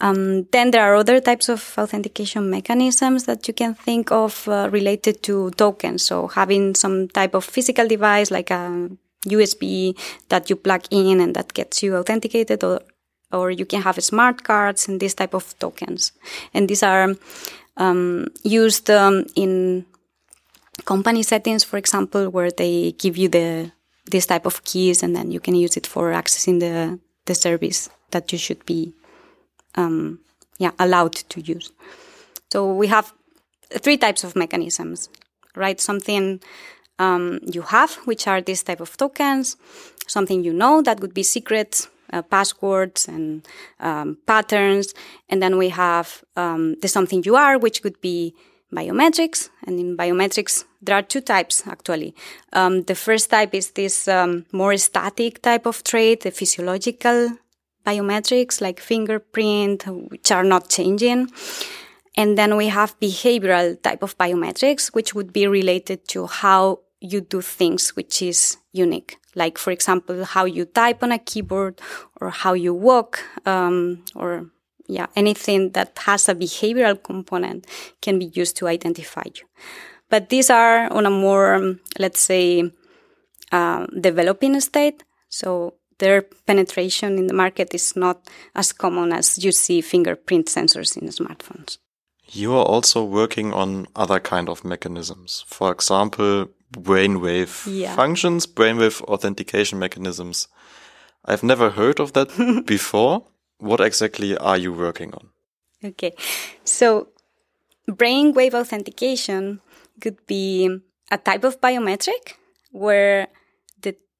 Um, 0.00 0.44
then 0.52 0.70
there 0.70 0.82
are 0.82 0.94
other 0.94 1.20
types 1.20 1.48
of 1.48 1.74
authentication 1.78 2.50
mechanisms 2.50 3.24
that 3.24 3.48
you 3.48 3.54
can 3.54 3.74
think 3.74 4.12
of 4.12 4.46
uh, 4.48 4.68
related 4.70 5.22
to 5.24 5.50
tokens. 5.52 6.02
So 6.02 6.28
having 6.28 6.74
some 6.74 7.08
type 7.08 7.34
of 7.34 7.44
physical 7.44 7.88
device 7.88 8.30
like 8.30 8.50
a 8.50 8.90
USB 9.26 9.98
that 10.28 10.50
you 10.50 10.56
plug 10.56 10.84
in 10.90 11.20
and 11.20 11.34
that 11.34 11.54
gets 11.54 11.82
you 11.82 11.96
authenticated 11.96 12.62
or 12.62 12.80
or 13.32 13.50
you 13.50 13.66
can 13.66 13.82
have 13.82 14.02
smart 14.02 14.44
cards 14.44 14.86
and 14.86 15.00
this 15.00 15.14
type 15.14 15.34
of 15.34 15.58
tokens. 15.58 16.12
And 16.54 16.68
these 16.68 16.84
are 16.84 17.16
um, 17.76 18.28
used 18.44 18.88
um, 18.88 19.26
in 19.34 19.84
company 20.84 21.22
settings, 21.24 21.64
for 21.64 21.76
example, 21.76 22.30
where 22.30 22.50
they 22.50 22.92
give 22.92 23.16
you 23.16 23.28
the 23.28 23.72
this 24.10 24.26
type 24.26 24.46
of 24.46 24.62
keys 24.62 25.02
and 25.02 25.16
then 25.16 25.32
you 25.32 25.40
can 25.40 25.56
use 25.56 25.76
it 25.76 25.86
for 25.86 26.12
accessing 26.12 26.60
the 26.60 27.00
the 27.24 27.34
service 27.34 27.90
that 28.10 28.32
you 28.32 28.38
should 28.38 28.64
be 28.66 28.92
um, 29.74 30.20
yeah 30.58 30.72
allowed 30.78 31.14
to 31.14 31.40
use. 31.40 31.72
So 32.52 32.72
we 32.72 32.86
have 32.86 33.12
three 33.70 33.96
types 33.96 34.24
of 34.24 34.36
mechanisms, 34.36 35.08
right? 35.54 35.80
Something 35.80 36.40
um, 36.98 37.40
you 37.42 37.62
have, 37.62 37.94
which 38.06 38.26
are 38.26 38.40
this 38.40 38.62
type 38.62 38.80
of 38.80 38.96
tokens. 38.96 39.56
Something 40.06 40.44
you 40.44 40.52
know 40.52 40.82
that 40.82 41.00
would 41.00 41.14
be 41.14 41.22
secrets, 41.22 41.88
uh, 42.12 42.22
passwords 42.22 43.08
and 43.08 43.46
um, 43.80 44.18
patterns, 44.26 44.94
and 45.28 45.42
then 45.42 45.58
we 45.58 45.70
have 45.70 46.22
um, 46.36 46.76
the 46.80 46.88
something 46.88 47.22
you 47.24 47.36
are, 47.36 47.58
which 47.58 47.82
could 47.82 48.00
be 48.00 48.34
biometrics. 48.72 49.50
And 49.66 49.80
in 49.80 49.96
biometrics, 49.96 50.64
there 50.80 50.96
are 50.96 51.02
two 51.02 51.20
types 51.20 51.66
actually. 51.66 52.14
Um, 52.52 52.82
the 52.82 52.94
first 52.94 53.30
type 53.30 53.54
is 53.54 53.72
this 53.72 54.06
um, 54.06 54.46
more 54.52 54.76
static 54.76 55.42
type 55.42 55.66
of 55.66 55.82
trait, 55.82 56.20
the 56.20 56.30
physiological 56.30 57.36
biometrics 57.86 58.60
like 58.60 58.80
fingerprint, 58.80 59.86
which 60.10 60.32
are 60.32 60.44
not 60.44 60.68
changing. 60.68 61.30
And 62.16 62.36
then 62.36 62.56
we 62.56 62.68
have 62.68 62.98
behavioral 62.98 63.80
type 63.82 64.02
of 64.02 64.16
biometrics, 64.18 64.94
which 64.94 65.14
would 65.14 65.32
be 65.32 65.46
related 65.46 66.08
to 66.08 66.26
how 66.26 66.80
you 67.00 67.20
do 67.20 67.42
things, 67.42 67.94
which 67.94 68.22
is 68.22 68.56
unique. 68.72 69.18
Like, 69.34 69.58
for 69.58 69.70
example, 69.70 70.24
how 70.24 70.46
you 70.46 70.64
type 70.64 71.02
on 71.02 71.12
a 71.12 71.18
keyboard 71.18 71.80
or 72.20 72.30
how 72.30 72.54
you 72.54 72.72
walk, 72.72 73.20
um, 73.44 74.02
or 74.14 74.46
yeah, 74.88 75.06
anything 75.14 75.72
that 75.72 75.98
has 75.98 76.28
a 76.28 76.34
behavioral 76.34 77.02
component 77.02 77.66
can 78.00 78.18
be 78.18 78.30
used 78.32 78.56
to 78.56 78.66
identify 78.66 79.24
you. 79.26 79.46
But 80.08 80.30
these 80.30 80.48
are 80.48 80.90
on 80.92 81.04
a 81.04 81.10
more, 81.10 81.76
let's 81.98 82.20
say, 82.20 82.70
uh, 83.52 83.86
developing 84.00 84.58
state. 84.60 85.04
So 85.28 85.74
their 85.98 86.22
penetration 86.46 87.18
in 87.18 87.26
the 87.26 87.34
market 87.34 87.74
is 87.74 87.96
not 87.96 88.28
as 88.54 88.72
common 88.72 89.12
as 89.12 89.42
you 89.42 89.52
see 89.52 89.80
fingerprint 89.80 90.46
sensors 90.46 90.96
in 90.96 91.08
smartphones. 91.08 91.78
You 92.28 92.54
are 92.54 92.64
also 92.64 93.04
working 93.04 93.52
on 93.52 93.86
other 93.94 94.18
kind 94.18 94.48
of 94.48 94.64
mechanisms. 94.64 95.44
For 95.46 95.70
example, 95.72 96.48
brainwave 96.72 97.66
yeah. 97.66 97.94
functions, 97.94 98.46
brainwave 98.46 99.00
authentication 99.02 99.78
mechanisms. 99.78 100.48
I've 101.24 101.42
never 101.42 101.70
heard 101.70 102.00
of 102.00 102.12
that 102.12 102.64
before. 102.66 103.24
What 103.58 103.80
exactly 103.80 104.36
are 104.36 104.58
you 104.58 104.72
working 104.72 105.14
on? 105.14 105.30
Okay. 105.84 106.14
So 106.64 107.08
brainwave 107.88 108.54
authentication 108.54 109.60
could 110.00 110.18
be 110.26 110.80
a 111.10 111.18
type 111.18 111.44
of 111.44 111.60
biometric 111.60 112.34
where 112.72 113.28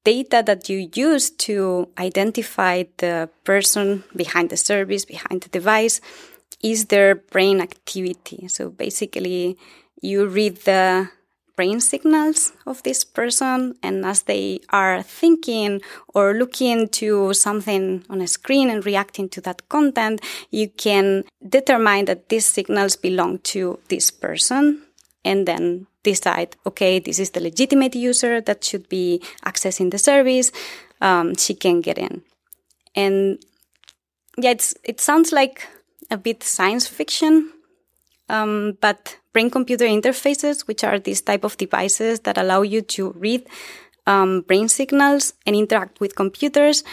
data 0.07 0.41
that 0.45 0.69
you 0.69 0.89
use 0.95 1.29
to 1.29 1.89
identify 1.99 2.83
the 3.03 3.29
person 3.43 4.05
behind 4.15 4.49
the 4.49 4.55
service, 4.55 5.03
behind 5.03 5.41
the 5.41 5.49
device, 5.49 5.99
is 6.63 6.85
their 6.85 7.15
brain 7.15 7.59
activity. 7.59 8.47
So 8.47 8.69
basically, 8.69 9.57
you 10.01 10.25
read 10.25 10.63
the 10.63 11.09
brain 11.57 11.81
signals 11.81 12.53
of 12.65 12.81
this 12.83 13.03
person. 13.03 13.75
And 13.83 14.05
as 14.05 14.23
they 14.23 14.61
are 14.69 15.03
thinking 15.03 15.81
or 16.13 16.33
looking 16.33 16.87
to 16.99 17.33
something 17.33 18.05
on 18.09 18.21
a 18.21 18.27
screen 18.27 18.69
and 18.69 18.85
reacting 18.85 19.27
to 19.29 19.41
that 19.41 19.67
content, 19.67 20.21
you 20.51 20.69
can 20.69 21.25
determine 21.49 22.05
that 22.05 22.29
these 22.29 22.45
signals 22.45 22.95
belong 22.95 23.39
to 23.51 23.79
this 23.89 24.09
person 24.09 24.86
and 25.27 25.45
then 25.45 25.87
decide, 26.03 26.55
okay, 26.65 26.99
this 26.99 27.19
is 27.19 27.31
the 27.31 27.41
legitimate 27.41 27.95
user 27.95 28.39
that 28.39 28.63
should 28.63 28.87
be 28.87 29.21
accessing 29.45 29.91
the 29.91 29.97
service. 29.97 30.51
Um, 31.01 31.35
she 31.35 31.53
can 31.53 31.81
get 31.81 31.97
in. 31.97 32.23
And 32.95 33.39
yeah, 34.37 34.51
it's, 34.51 34.73
it 34.83 35.01
sounds 35.01 35.31
like 35.33 35.67
a 36.09 36.17
bit 36.17 36.43
science 36.43 36.87
fiction, 36.87 37.51
um, 38.29 38.77
but 38.79 39.17
brain 39.33 39.49
computer 39.49 39.85
interfaces, 39.85 40.65
which 40.67 40.83
are 40.83 40.97
these 40.97 41.21
type 41.21 41.43
of 41.43 41.57
devices 41.57 42.21
that 42.21 42.37
allow 42.37 42.61
you 42.61 42.81
to 42.81 43.11
read 43.11 43.45
um, 44.05 44.41
brain 44.47 44.69
signals 44.69 45.33
and 45.45 45.55
interact 45.55 45.99
with 45.99 46.15
computers, 46.15 46.83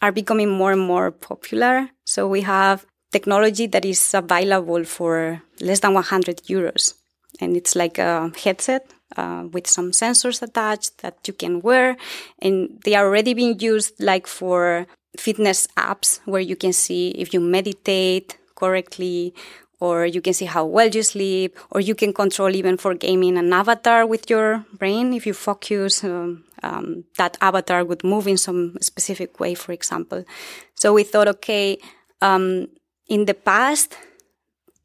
are 0.00 0.12
becoming 0.12 0.48
more 0.48 0.72
and 0.72 0.80
more 0.80 1.10
popular. 1.10 1.90
So 2.04 2.28
we 2.28 2.42
have 2.42 2.86
technology 3.10 3.66
that 3.66 3.84
is 3.84 4.14
available 4.14 4.84
for 4.84 5.42
less 5.60 5.80
than 5.80 5.94
100 5.94 6.42
euros. 6.48 6.94
And 7.40 7.56
it's 7.56 7.74
like 7.74 7.98
a 7.98 8.32
headset 8.42 8.90
uh, 9.16 9.44
with 9.52 9.66
some 9.66 9.92
sensors 9.92 10.42
attached 10.42 10.98
that 10.98 11.16
you 11.26 11.34
can 11.34 11.60
wear. 11.60 11.96
And 12.40 12.80
they 12.84 12.94
are 12.94 13.06
already 13.06 13.34
being 13.34 13.58
used 13.60 14.00
like 14.00 14.26
for 14.26 14.86
fitness 15.18 15.66
apps 15.76 16.20
where 16.24 16.40
you 16.40 16.56
can 16.56 16.72
see 16.72 17.10
if 17.10 17.34
you 17.34 17.40
meditate 17.40 18.38
correctly 18.54 19.34
or 19.80 20.04
you 20.04 20.20
can 20.20 20.34
see 20.34 20.44
how 20.44 20.64
well 20.64 20.88
you 20.88 21.02
sleep, 21.02 21.58
or 21.70 21.80
you 21.80 21.94
can 21.94 22.12
control 22.12 22.54
even 22.54 22.76
for 22.76 22.94
gaming 22.94 23.38
an 23.38 23.50
avatar 23.50 24.06
with 24.06 24.28
your 24.28 24.64
brain. 24.74 25.14
If 25.14 25.26
you 25.26 25.32
focus, 25.32 26.04
um, 26.04 26.44
um, 26.62 27.04
that 27.16 27.38
avatar 27.40 27.82
would 27.82 28.04
move 28.04 28.28
in 28.28 28.36
some 28.36 28.76
specific 28.82 29.40
way, 29.40 29.54
for 29.54 29.72
example. 29.72 30.24
So 30.74 30.92
we 30.92 31.02
thought, 31.02 31.28
okay, 31.28 31.78
um, 32.20 32.68
in 33.08 33.24
the 33.24 33.32
past, 33.32 33.96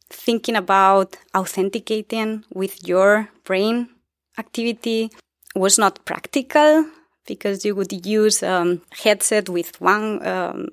thinking 0.09 0.55
about 0.55 1.17
authenticating 1.35 2.43
with 2.53 2.87
your 2.87 3.29
brain 3.43 3.89
activity 4.37 5.11
was 5.55 5.77
not 5.77 6.03
practical 6.05 6.85
because 7.25 7.65
you 7.65 7.73
would 7.75 8.05
use 8.05 8.43
a 8.43 8.51
um, 8.51 8.81
headset 9.03 9.49
with 9.49 9.79
one 9.81 10.25
um, 10.27 10.67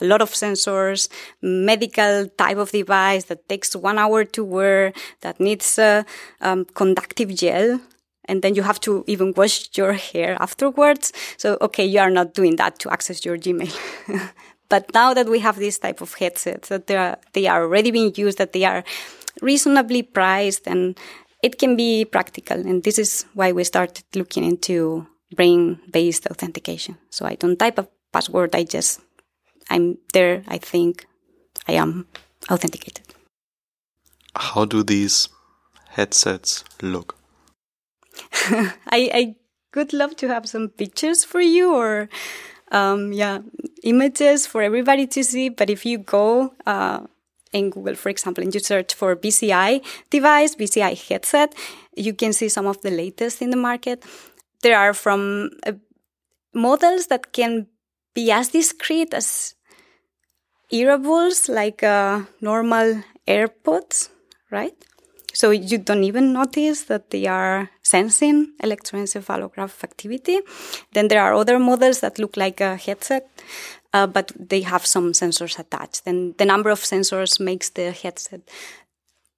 a 0.00 0.04
lot 0.04 0.22
of 0.22 0.30
sensors, 0.30 1.08
medical 1.42 2.28
type 2.36 2.58
of 2.58 2.70
device 2.70 3.24
that 3.24 3.48
takes 3.48 3.74
one 3.74 3.98
hour 3.98 4.24
to 4.24 4.44
wear, 4.44 4.92
that 5.22 5.40
needs 5.40 5.78
a 5.78 6.04
um, 6.40 6.64
conductive 6.64 7.34
gel. 7.34 7.80
And 8.28 8.42
then 8.42 8.56
you 8.56 8.62
have 8.62 8.80
to 8.80 9.04
even 9.06 9.32
wash 9.36 9.68
your 9.74 9.92
hair 9.92 10.36
afterwards. 10.40 11.12
So, 11.36 11.56
okay, 11.60 11.86
you 11.86 12.00
are 12.00 12.10
not 12.10 12.34
doing 12.34 12.56
that 12.56 12.78
to 12.80 12.90
access 12.90 13.24
your 13.24 13.38
Gmail. 13.38 13.72
but 14.68 14.92
now 14.94 15.14
that 15.14 15.28
we 15.28 15.38
have 15.40 15.56
this 15.56 15.78
type 15.78 16.00
of 16.00 16.14
headsets, 16.14 16.68
that 16.68 16.86
they 16.86 16.96
are, 16.96 17.18
they 17.32 17.46
are 17.46 17.62
already 17.62 17.90
being 17.90 18.12
used, 18.16 18.38
that 18.38 18.52
they 18.52 18.64
are 18.64 18.84
reasonably 19.42 20.02
priced 20.02 20.66
and 20.66 20.98
it 21.42 21.58
can 21.58 21.76
be 21.76 22.04
practical. 22.04 22.58
And 22.58 22.82
this 22.82 22.98
is 22.98 23.26
why 23.34 23.52
we 23.52 23.64
started 23.64 24.04
looking 24.14 24.44
into 24.44 25.06
brain 25.34 25.80
based 25.90 26.26
authentication. 26.26 26.98
So 27.10 27.26
I 27.26 27.34
don't 27.34 27.58
type 27.58 27.78
a 27.78 27.88
password. 28.12 28.54
I 28.54 28.64
just 28.64 29.00
I'm 29.70 29.98
there, 30.12 30.44
I 30.48 30.58
think 30.58 31.06
I 31.68 31.72
am 31.72 32.06
authenticated. 32.50 33.04
How 34.36 34.64
do 34.64 34.82
these 34.82 35.28
headsets 35.88 36.64
look? 36.82 37.16
I, 38.32 39.10
I 39.12 39.36
would 39.74 39.92
love 39.92 40.16
to 40.16 40.28
have 40.28 40.48
some 40.48 40.68
pictures 40.68 41.24
for 41.24 41.40
you 41.40 41.74
or, 41.74 42.08
um, 42.70 43.12
yeah, 43.12 43.40
images 43.86 44.46
for 44.46 44.62
everybody 44.62 45.06
to 45.06 45.22
see. 45.22 45.48
But 45.48 45.70
if 45.70 45.86
you 45.86 45.98
go, 45.98 46.52
uh, 46.66 47.00
in 47.52 47.70
Google, 47.70 47.94
for 47.94 48.10
example, 48.10 48.42
and 48.44 48.52
you 48.54 48.60
search 48.60 48.94
for 48.94 49.16
BCI 49.16 49.82
device, 50.10 50.54
BCI 50.56 51.08
headset, 51.08 51.54
you 51.96 52.12
can 52.12 52.32
see 52.32 52.48
some 52.48 52.66
of 52.66 52.80
the 52.82 52.90
latest 52.90 53.40
in 53.40 53.50
the 53.50 53.56
market. 53.56 54.04
There 54.62 54.78
are 54.78 54.92
from 54.92 55.50
uh, 55.66 55.72
models 56.52 57.06
that 57.06 57.32
can 57.32 57.66
be 58.14 58.30
as 58.30 58.48
discreet 58.48 59.14
as 59.14 59.54
earables 60.72 61.48
like 61.48 61.82
uh, 61.82 62.22
normal 62.40 63.02
AirPods, 63.28 64.08
right? 64.50 64.74
So 65.36 65.50
you 65.50 65.76
don't 65.76 66.02
even 66.04 66.32
notice 66.32 66.84
that 66.84 67.10
they 67.10 67.26
are 67.26 67.68
sensing 67.82 68.54
electroencephalograph 68.62 69.84
activity. 69.84 70.40
Then 70.94 71.08
there 71.08 71.20
are 71.20 71.34
other 71.34 71.58
models 71.58 72.00
that 72.00 72.18
look 72.18 72.38
like 72.38 72.62
a 72.62 72.76
headset, 72.76 73.28
uh, 73.92 74.06
but 74.06 74.32
they 74.34 74.62
have 74.62 74.86
some 74.86 75.12
sensors 75.12 75.58
attached. 75.58 76.00
And 76.06 76.34
the 76.38 76.46
number 76.46 76.70
of 76.70 76.80
sensors 76.80 77.38
makes 77.38 77.68
the 77.68 77.90
headset 77.90 78.40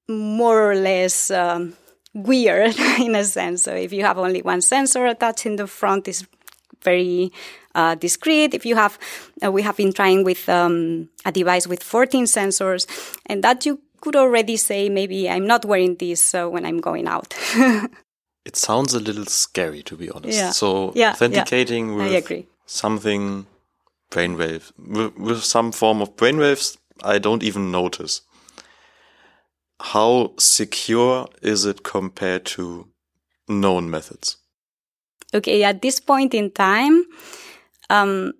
more 0.08 0.70
or 0.70 0.76
less 0.76 1.32
um, 1.32 1.74
weird 2.14 2.76
in 3.00 3.16
a 3.16 3.24
sense. 3.24 3.64
So 3.64 3.74
if 3.74 3.92
you 3.92 4.04
have 4.04 4.18
only 4.18 4.40
one 4.40 4.60
sensor 4.60 5.04
attached 5.04 5.46
in 5.46 5.56
the 5.56 5.66
front, 5.66 6.06
it's 6.06 6.24
very 6.84 7.32
uh, 7.74 7.96
discrete. 7.96 8.54
If 8.54 8.64
you 8.64 8.76
have, 8.76 9.00
uh, 9.44 9.50
we 9.50 9.62
have 9.62 9.76
been 9.76 9.92
trying 9.92 10.22
with 10.22 10.48
um, 10.48 11.08
a 11.24 11.32
device 11.32 11.66
with 11.66 11.82
14 11.82 12.24
sensors, 12.24 12.86
and 13.26 13.42
that 13.42 13.66
you 13.66 13.80
could 14.00 14.16
already 14.16 14.56
say 14.56 14.88
maybe 14.88 15.28
I'm 15.28 15.46
not 15.46 15.64
wearing 15.64 15.96
this 15.96 16.34
uh, 16.34 16.48
when 16.48 16.64
I'm 16.64 16.80
going 16.80 17.06
out. 17.06 17.34
it 18.44 18.56
sounds 18.56 18.94
a 18.94 19.00
little 19.00 19.26
scary, 19.26 19.82
to 19.84 19.96
be 19.96 20.10
honest. 20.10 20.38
Yeah. 20.38 20.50
So 20.50 20.92
yeah, 20.94 21.12
authenticating 21.12 21.98
yeah. 21.98 22.20
with 22.20 22.46
something 22.66 23.46
brainwave 24.10 24.72
with, 24.78 25.16
with 25.16 25.44
some 25.44 25.72
form 25.72 26.00
of 26.00 26.16
brainwaves, 26.16 26.76
I 27.02 27.18
don't 27.18 27.42
even 27.42 27.70
notice. 27.70 28.22
How 29.80 30.32
secure 30.38 31.28
is 31.42 31.64
it 31.64 31.84
compared 31.84 32.44
to 32.46 32.88
known 33.48 33.90
methods? 33.90 34.36
Okay, 35.32 35.62
at 35.62 35.82
this 35.82 36.00
point 36.00 36.34
in 36.34 36.50
time, 36.50 37.04
um, 37.90 38.32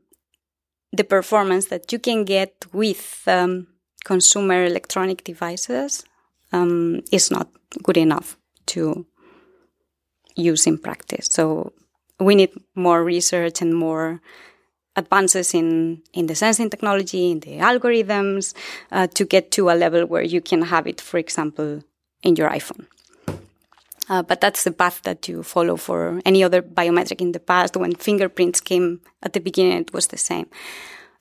the 0.93 1.05
performance 1.05 1.67
that 1.67 1.93
you 1.93 1.99
can 1.99 2.25
get 2.25 2.65
with 2.73 3.23
um, 3.27 3.69
consumer 4.05 4.65
electronic 4.65 5.25
devices 5.25 6.05
um, 6.53 7.01
is 7.13 7.31
not 7.31 7.49
good 7.83 7.97
enough 7.97 8.37
to 8.67 9.07
use 10.37 10.67
in 10.67 10.79
practice. 10.79 11.27
So 11.27 11.73
we 12.21 12.35
need 12.35 12.51
more 12.75 13.03
research 13.05 13.61
and 13.63 13.75
more 13.75 14.21
advances 14.97 15.55
in, 15.55 16.03
in 16.13 16.27
the 16.27 16.35
sensing 16.35 16.71
technology, 16.71 17.31
in 17.31 17.41
the 17.41 17.59
algorithms, 17.59 18.55
uh, 18.91 19.07
to 19.09 19.25
get 19.25 19.51
to 19.53 19.71
a 19.71 19.75
level 19.75 20.07
where 20.07 20.23
you 20.23 20.41
can 20.41 20.63
have 20.63 20.87
it, 20.87 21.01
for 21.01 21.19
example, 21.19 21.83
in 22.23 22.37
your 22.37 22.51
iPhone. 22.51 22.87
Uh, 24.09 24.23
but 24.23 24.41
that's 24.41 24.65
the 24.65 24.73
path 24.73 25.03
that 25.03 25.29
you 25.29 25.43
follow 25.43 25.77
for 25.77 26.21
any 26.25 26.43
other 26.43 26.63
biometric 26.63 27.21
in 27.21 27.33
the 27.33 27.41
past. 27.41 27.77
When 27.77 27.95
fingerprints 27.95 28.61
came 28.61 29.01
at 29.23 29.35
the 29.35 29.41
beginning, 29.41 29.79
it 29.79 29.93
was 29.93 30.09
the 30.09 30.17
same. 30.17 30.47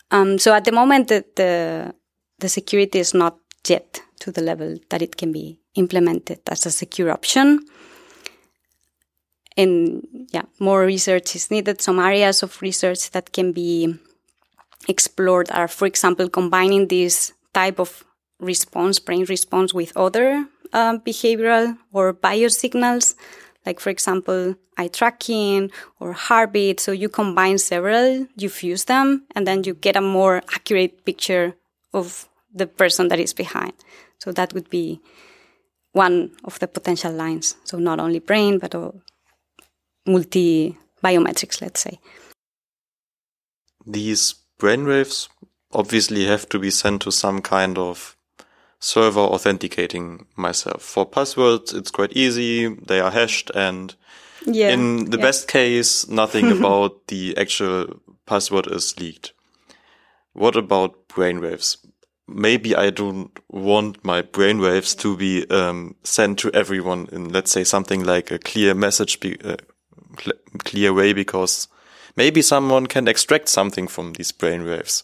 Um, 0.09 0.39
so 0.39 0.53
at 0.53 0.63
the 0.63 0.71
moment, 0.71 1.09
the, 1.09 1.25
the, 1.35 1.93
the 2.39 2.49
security 2.49 2.99
is 2.99 3.13
not 3.13 3.37
yet 3.67 4.01
to 4.19 4.31
the 4.31 4.41
level 4.41 4.77
that 4.89 5.01
it 5.01 5.17
can 5.17 5.31
be 5.31 5.59
implemented 5.75 6.39
as 6.47 6.65
a 6.65 6.71
secure 6.71 7.11
option. 7.11 7.65
And 9.55 10.05
yeah, 10.31 10.43
more 10.59 10.85
research 10.85 11.35
is 11.35 11.49
needed. 11.49 11.81
Some 11.81 11.99
areas 11.99 12.43
of 12.43 12.61
research 12.61 13.11
that 13.11 13.33
can 13.33 13.51
be 13.51 13.95
explored 14.87 15.51
are, 15.51 15.67
for 15.67 15.87
example, 15.87 16.29
combining 16.29 16.87
this 16.87 17.33
type 17.53 17.79
of 17.79 18.03
response, 18.39 18.99
brain 18.99 19.25
response, 19.25 19.73
with 19.73 19.95
other 19.97 20.47
uh, 20.73 20.97
behavioral 20.99 21.77
or 21.91 22.13
biosignals, 22.13 23.15
like 23.65 23.79
for 23.79 23.89
example, 23.89 24.55
eye 24.77 24.87
tracking 24.87 25.71
or 25.99 26.13
heartbeat. 26.13 26.79
So 26.79 26.91
you 26.91 27.09
combine 27.09 27.57
several, 27.57 28.27
you 28.35 28.49
fuse 28.49 28.85
them, 28.85 29.25
and 29.35 29.47
then 29.47 29.63
you 29.63 29.73
get 29.73 29.95
a 29.95 30.01
more 30.01 30.43
accurate 30.53 31.03
picture 31.03 31.55
of 31.93 32.27
the 32.53 32.67
person 32.67 33.07
that 33.09 33.19
is 33.19 33.33
behind. 33.33 33.73
So 34.19 34.31
that 34.31 34.53
would 34.53 34.69
be 34.69 34.99
one 35.91 36.31
of 36.43 36.59
the 36.59 36.67
potential 36.67 37.11
lines. 37.11 37.55
So 37.63 37.77
not 37.77 37.99
only 37.99 38.19
brain, 38.19 38.59
but 38.59 38.75
multi 40.05 40.77
biometrics, 41.03 41.61
let's 41.61 41.81
say. 41.81 41.99
These 43.85 44.35
brainwaves 44.59 45.29
obviously 45.71 46.25
have 46.25 46.49
to 46.49 46.59
be 46.59 46.71
sent 46.71 47.01
to 47.03 47.11
some 47.11 47.41
kind 47.41 47.77
of 47.77 48.15
server 48.79 49.19
authenticating 49.19 50.25
myself. 50.35 50.81
For 50.81 51.05
passwords, 51.05 51.73
it's 51.73 51.91
quite 51.91 52.13
easy. 52.13 52.67
They 52.67 52.99
are 52.99 53.11
hashed 53.11 53.51
and 53.55 53.95
yeah, 54.45 54.69
in 54.69 55.09
the 55.09 55.17
yeah. 55.17 55.25
best 55.25 55.47
case, 55.47 56.07
nothing 56.07 56.51
about 56.57 57.07
the 57.07 57.37
actual 57.37 57.99
password 58.25 58.67
is 58.67 58.99
leaked. 58.99 59.33
What 60.33 60.55
about 60.55 61.06
brainwaves? 61.17 61.77
Maybe 62.27 62.75
I 62.75 62.91
don't 62.91 63.31
want 63.49 64.03
my 64.03 64.21
brainwaves 64.21 64.95
to 64.99 65.15
be 65.17 65.45
um, 65.49 65.95
sent 66.03 66.39
to 66.39 66.51
everyone 66.53 67.07
in, 67.11 67.29
let's 67.29 67.51
say, 67.51 67.63
something 67.63 68.03
like 68.03 68.31
a 68.31 68.39
clear 68.39 68.75
message, 68.75 69.19
be, 69.19 69.37
uh, 69.43 69.55
cl 70.19 70.33
clear 70.59 70.93
way, 70.93 71.13
because 71.13 71.67
maybe 72.15 72.41
someone 72.41 72.87
can 72.87 73.07
extract 73.07 73.47
something 73.49 73.89
from 73.89 74.13
these 74.13 74.33
brainwaves. 74.33 75.03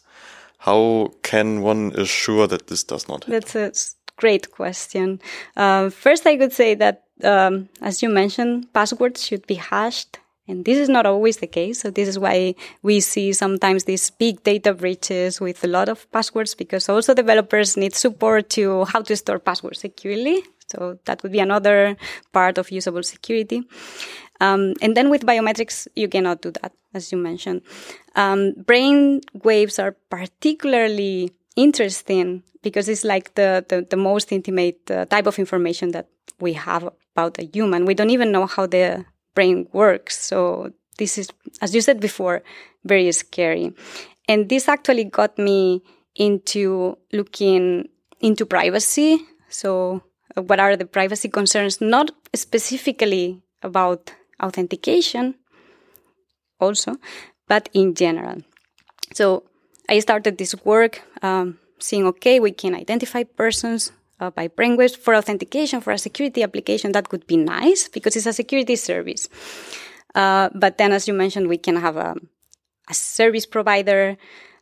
How 0.57 1.11
can 1.23 1.61
one 1.61 1.93
assure 1.95 2.47
that 2.47 2.67
this 2.67 2.83
does 2.83 3.07
not 3.07 3.23
happen? 3.23 3.33
That's 3.33 3.55
a 3.55 3.71
great 4.17 4.51
question. 4.51 5.19
Uh, 5.55 5.89
first, 5.89 6.27
I 6.27 6.37
could 6.37 6.53
say 6.53 6.75
that, 6.75 7.03
um, 7.23 7.69
as 7.81 8.01
you 8.03 8.09
mentioned, 8.09 8.67
passwords 8.73 9.25
should 9.25 9.47
be 9.47 9.55
hashed. 9.55 10.19
And 10.47 10.65
this 10.65 10.77
is 10.77 10.89
not 10.89 11.05
always 11.05 11.37
the 11.37 11.47
case. 11.47 11.79
So 11.79 11.89
this 11.89 12.07
is 12.07 12.19
why 12.19 12.55
we 12.81 12.99
see 12.99 13.31
sometimes 13.31 13.85
these 13.85 14.09
big 14.09 14.43
data 14.43 14.73
breaches 14.73 15.39
with 15.39 15.63
a 15.63 15.67
lot 15.67 15.87
of 15.87 16.11
passwords 16.11 16.53
because 16.53 16.89
also 16.89 17.13
developers 17.13 17.77
need 17.77 17.95
support 17.95 18.49
to 18.51 18.83
how 18.85 19.01
to 19.03 19.15
store 19.15 19.39
passwords 19.39 19.79
securely. 19.79 20.43
So 20.67 20.99
that 21.05 21.23
would 21.23 21.31
be 21.31 21.39
another 21.39 21.95
part 22.33 22.57
of 22.57 22.71
usable 22.71 23.03
security. 23.03 23.63
Um, 24.41 24.73
and 24.81 24.97
then 24.97 25.09
with 25.09 25.25
biometrics, 25.25 25.87
you 25.95 26.09
cannot 26.09 26.41
do 26.41 26.51
that, 26.61 26.73
as 26.93 27.11
you 27.11 27.17
mentioned. 27.17 27.61
Um, 28.15 28.53
brain 28.65 29.21
waves 29.43 29.79
are 29.79 29.95
particularly 30.09 31.31
interesting 31.55 32.43
because 32.61 32.89
it's 32.89 33.03
like 33.03 33.35
the, 33.35 33.63
the, 33.69 33.85
the 33.89 33.97
most 33.97 34.31
intimate 34.31 34.89
uh, 34.91 35.05
type 35.05 35.27
of 35.27 35.39
information 35.39 35.91
that 35.91 36.07
we 36.39 36.53
have 36.53 36.89
about 37.15 37.39
a 37.39 37.43
human. 37.45 37.85
We 37.85 37.93
don't 37.93 38.09
even 38.09 38.31
know 38.31 38.47
how 38.47 38.65
the 38.65 39.05
brain 39.35 39.67
works. 39.73 40.19
So 40.19 40.71
this 40.97 41.17
is, 41.17 41.29
as 41.61 41.73
you 41.73 41.81
said 41.81 41.99
before, 41.99 42.43
very 42.83 43.11
scary. 43.11 43.73
And 44.27 44.49
this 44.49 44.67
actually 44.67 45.05
got 45.05 45.37
me 45.37 45.81
into 46.15 46.97
looking 47.11 47.89
into 48.19 48.45
privacy. 48.45 49.19
So 49.49 50.01
uh, 50.37 50.41
what 50.43 50.59
are 50.59 50.75
the 50.75 50.85
privacy 50.85 51.29
concerns? 51.29 51.81
Not 51.81 52.11
specifically 52.33 53.41
about 53.61 54.13
authentication 54.41 55.35
also, 56.59 56.95
but 57.47 57.69
in 57.73 57.95
general. 57.95 58.41
So 59.13 59.43
I 59.89 59.99
started 59.99 60.37
this 60.37 60.55
work 60.63 61.01
um, 61.21 61.59
seeing, 61.79 62.05
okay, 62.07 62.39
we 62.39 62.51
can 62.51 62.73
identify 62.73 63.23
persons 63.23 63.91
uh, 64.19 64.29
by 64.29 64.47
brainwaves 64.47 64.95
for 64.95 65.15
authentication 65.15 65.81
for 65.81 65.91
a 65.91 65.97
security 65.97 66.43
application. 66.43 66.91
That 66.91 67.11
would 67.11 67.27
be 67.27 67.37
nice 67.37 67.87
because 67.87 68.15
it's 68.15 68.25
a 68.25 68.33
security 68.33 68.75
service. 68.75 69.27
Uh, 70.15 70.49
but 70.53 70.77
then, 70.77 70.91
as 70.91 71.07
you 71.07 71.13
mentioned, 71.13 71.47
we 71.47 71.57
can 71.57 71.75
have 71.75 71.97
a, 71.97 72.15
a 72.89 72.93
service 72.93 73.45
provider 73.45 74.17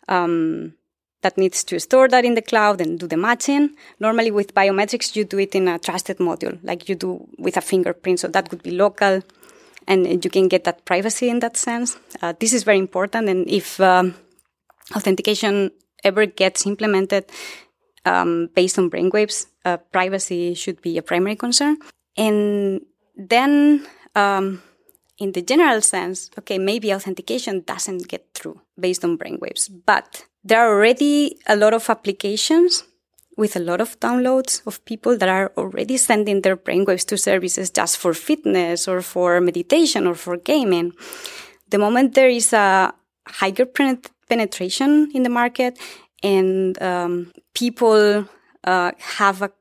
um, 0.07 0.73
that 1.21 1.37
needs 1.37 1.63
to 1.65 1.79
store 1.79 2.07
that 2.07 2.25
in 2.25 2.35
the 2.35 2.41
cloud 2.41 2.81
and 2.81 2.99
do 2.99 3.07
the 3.07 3.17
matching. 3.17 3.75
Normally, 3.99 4.31
with 4.31 4.55
biometrics, 4.55 5.15
you 5.15 5.25
do 5.25 5.39
it 5.39 5.53
in 5.53 5.67
a 5.67 5.77
trusted 5.77 6.17
module, 6.17 6.57
like 6.63 6.89
you 6.89 6.95
do 6.95 7.27
with 7.37 7.57
a 7.57 7.61
fingerprint. 7.61 8.19
So 8.19 8.27
that 8.29 8.49
could 8.49 8.63
be 8.63 8.71
local, 8.71 9.21
and 9.87 10.23
you 10.23 10.31
can 10.31 10.47
get 10.47 10.63
that 10.63 10.85
privacy 10.85 11.29
in 11.29 11.39
that 11.39 11.57
sense. 11.57 11.97
Uh, 12.21 12.33
this 12.39 12.53
is 12.53 12.63
very 12.63 12.79
important, 12.79 13.29
and 13.29 13.47
if 13.49 13.79
um, 13.79 14.15
authentication 14.95 15.71
ever 16.03 16.25
gets 16.25 16.65
implemented 16.65 17.25
um, 18.05 18.49
based 18.55 18.77
on 18.79 18.89
brainwaves, 18.89 19.47
uh, 19.65 19.77
privacy 19.77 20.53
should 20.53 20.81
be 20.81 20.97
a 20.97 21.01
primary 21.01 21.35
concern. 21.35 21.77
And 22.17 22.81
then, 23.15 23.85
um, 24.15 24.61
in 25.17 25.33
the 25.33 25.41
general 25.41 25.81
sense, 25.81 26.31
okay, 26.39 26.57
maybe 26.57 26.93
authentication 26.93 27.61
doesn't 27.61 28.07
get 28.07 28.27
through 28.33 28.59
based 28.79 29.05
on 29.05 29.17
brainwaves, 29.17 29.69
but 29.85 30.25
there 30.43 30.59
are 30.59 30.73
already 30.73 31.37
a 31.47 31.55
lot 31.55 31.73
of 31.73 31.89
applications 31.89 32.83
with 33.37 33.55
a 33.55 33.59
lot 33.59 33.79
of 33.79 33.99
downloads 33.99 34.65
of 34.67 34.83
people 34.85 35.17
that 35.17 35.29
are 35.29 35.51
already 35.57 35.97
sending 35.97 36.41
their 36.41 36.57
brainwaves 36.57 37.05
to 37.05 37.17
services 37.17 37.69
just 37.69 37.97
for 37.97 38.13
fitness 38.13 38.87
or 38.87 39.01
for 39.01 39.39
meditation 39.39 40.07
or 40.07 40.15
for 40.15 40.37
gaming. 40.37 40.91
The 41.69 41.77
moment 41.77 42.15
there 42.15 42.29
is 42.29 42.51
a 42.53 42.93
higher 43.27 43.65
penetration 44.29 45.11
in 45.13 45.23
the 45.23 45.29
market 45.29 45.79
and 46.23 46.81
um, 46.81 47.31
people 47.53 48.25
uh, 48.63 48.91
have 48.97 49.41
a 49.41 49.51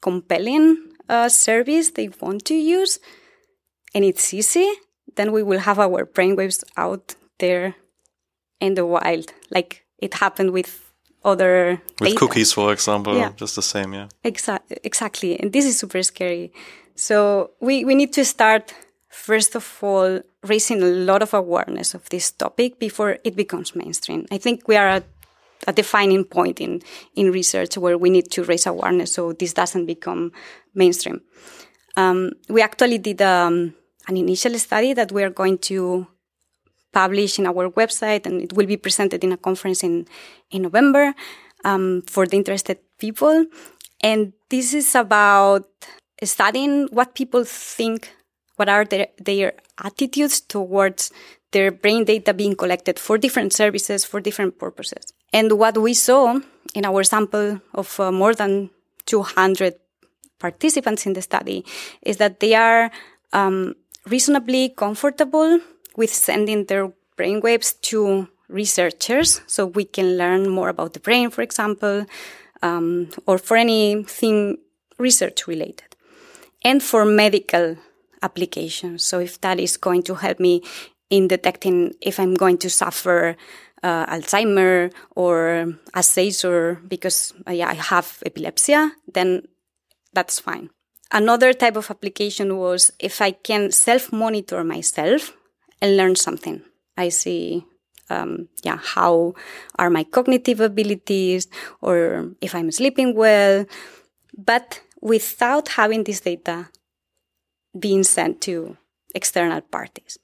compelling 0.00 0.76
uh, 1.08 1.28
service 1.28 1.90
they 1.90 2.08
want 2.20 2.44
to 2.46 2.54
use 2.54 2.98
and 3.94 4.04
it's 4.04 4.32
easy, 4.32 4.68
then 5.16 5.32
we 5.32 5.42
will 5.42 5.58
have 5.60 5.78
our 5.78 6.06
brainwaves 6.06 6.62
out 6.76 7.14
there 7.38 7.74
in 8.60 8.74
the 8.74 8.86
wild, 8.86 9.32
like 9.50 9.84
it 9.98 10.14
happened 10.14 10.52
with 10.52 10.92
other 11.24 11.80
with 12.00 12.10
data. 12.10 12.18
cookies, 12.18 12.52
for 12.52 12.72
example, 12.72 13.16
Yeah. 13.16 13.32
just 13.36 13.56
the 13.56 13.62
same, 13.62 13.92
yeah. 13.92 14.08
Exa- 14.24 14.60
exactly. 14.84 15.38
And 15.38 15.52
this 15.52 15.64
is 15.64 15.78
super 15.78 16.02
scary. 16.02 16.52
So 16.94 17.50
we, 17.60 17.84
we 17.84 17.94
need 17.94 18.12
to 18.14 18.24
start, 18.24 18.72
first 19.08 19.54
of 19.56 19.78
all, 19.82 20.20
raising 20.44 20.82
a 20.82 20.86
lot 20.86 21.22
of 21.22 21.34
awareness 21.34 21.94
of 21.94 22.08
this 22.10 22.30
topic 22.30 22.78
before 22.78 23.18
it 23.24 23.36
becomes 23.36 23.74
mainstream. 23.74 24.26
I 24.30 24.38
think 24.38 24.68
we 24.68 24.76
are 24.76 24.88
at 24.88 25.04
a 25.66 25.72
defining 25.72 26.24
point 26.24 26.60
in, 26.60 26.80
in 27.14 27.30
research 27.30 27.76
where 27.76 27.98
we 27.98 28.10
need 28.10 28.30
to 28.30 28.44
raise 28.44 28.66
awareness 28.66 29.14
so 29.14 29.32
this 29.32 29.52
doesn't 29.52 29.86
become 29.86 30.32
mainstream. 30.74 31.20
Um, 31.96 32.32
we 32.48 32.62
actually 32.62 32.98
did 32.98 33.20
um, 33.20 33.74
an 34.08 34.16
initial 34.16 34.58
study 34.58 34.92
that 34.94 35.12
we 35.12 35.22
are 35.22 35.30
going 35.30 35.58
to 35.58 36.06
publish 36.92 37.38
in 37.38 37.46
our 37.46 37.70
website 37.70 38.26
and 38.26 38.40
it 38.40 38.52
will 38.52 38.66
be 38.66 38.76
presented 38.76 39.22
in 39.22 39.32
a 39.32 39.36
conference 39.36 39.82
in, 39.82 40.06
in 40.50 40.62
November 40.62 41.14
um, 41.64 42.02
for 42.06 42.26
the 42.26 42.36
interested 42.36 42.78
people. 42.98 43.46
And 44.02 44.32
this 44.48 44.74
is 44.74 44.94
about 44.94 45.68
studying 46.22 46.88
what 46.90 47.14
people 47.14 47.44
think, 47.44 48.10
what 48.56 48.68
are 48.68 48.84
their, 48.84 49.08
their 49.18 49.52
attitudes 49.82 50.40
towards 50.40 51.12
their 51.52 51.70
brain 51.70 52.04
data 52.04 52.32
being 52.32 52.54
collected 52.54 52.98
for 52.98 53.18
different 53.18 53.52
services, 53.52 54.04
for 54.04 54.20
different 54.20 54.58
purposes. 54.58 55.12
And 55.32 55.52
what 55.52 55.78
we 55.78 55.94
saw 55.94 56.40
in 56.74 56.84
our 56.84 57.02
sample 57.04 57.60
of 57.74 58.00
uh, 58.00 58.10
more 58.12 58.34
than 58.34 58.70
200 59.06 59.74
participants 60.38 61.06
in 61.06 61.12
the 61.12 61.22
study 61.22 61.64
is 62.02 62.16
that 62.16 62.40
they 62.40 62.54
are 62.54 62.90
um, 63.32 63.74
reasonably 64.08 64.70
comfortable 64.70 65.60
with 65.96 66.12
sending 66.12 66.64
their 66.64 66.92
brainwaves 67.16 67.78
to 67.82 68.28
researchers 68.48 69.40
so 69.46 69.66
we 69.66 69.84
can 69.84 70.16
learn 70.16 70.48
more 70.48 70.68
about 70.68 70.94
the 70.94 71.00
brain, 71.00 71.30
for 71.30 71.42
example, 71.42 72.06
um, 72.62 73.08
or 73.26 73.38
for 73.38 73.56
anything 73.56 74.58
research 74.98 75.46
related. 75.46 75.96
And 76.62 76.82
for 76.82 77.04
medical 77.04 77.76
applications. 78.22 79.02
So 79.02 79.18
if 79.18 79.40
that 79.40 79.58
is 79.58 79.76
going 79.76 80.02
to 80.04 80.14
help 80.14 80.40
me 80.40 80.62
in 81.08 81.26
detecting 81.26 81.94
if 82.00 82.20
I'm 82.20 82.34
going 82.34 82.58
to 82.58 82.70
suffer 82.70 83.36
uh, 83.82 84.06
Alzheimer 84.06 84.92
or 85.16 85.74
a 85.94 86.02
seizure 86.02 86.80
because 86.86 87.32
uh, 87.46 87.52
yeah, 87.52 87.68
I 87.68 87.74
have 87.74 88.22
epilepsy, 88.24 88.74
then 89.12 89.42
that's 90.12 90.38
fine. 90.38 90.70
Another 91.12 91.52
type 91.52 91.76
of 91.76 91.90
application 91.90 92.56
was 92.56 92.92
if 92.98 93.20
I 93.20 93.32
can 93.32 93.72
self 93.72 94.12
monitor 94.12 94.62
myself 94.62 95.32
and 95.82 95.96
learn 95.96 96.14
something. 96.14 96.62
I 96.96 97.08
see, 97.08 97.64
um, 98.10 98.48
yeah, 98.62 98.78
how 98.80 99.34
are 99.78 99.90
my 99.90 100.04
cognitive 100.04 100.60
abilities 100.60 101.48
or 101.80 102.30
if 102.40 102.54
I'm 102.54 102.70
sleeping 102.70 103.14
well, 103.14 103.66
but 104.36 104.80
without 105.00 105.68
having 105.68 106.04
this 106.04 106.20
data 106.20 106.68
being 107.78 108.02
sent 108.02 108.40
to 108.42 108.76
external 109.14 109.60
parties. 109.60 110.18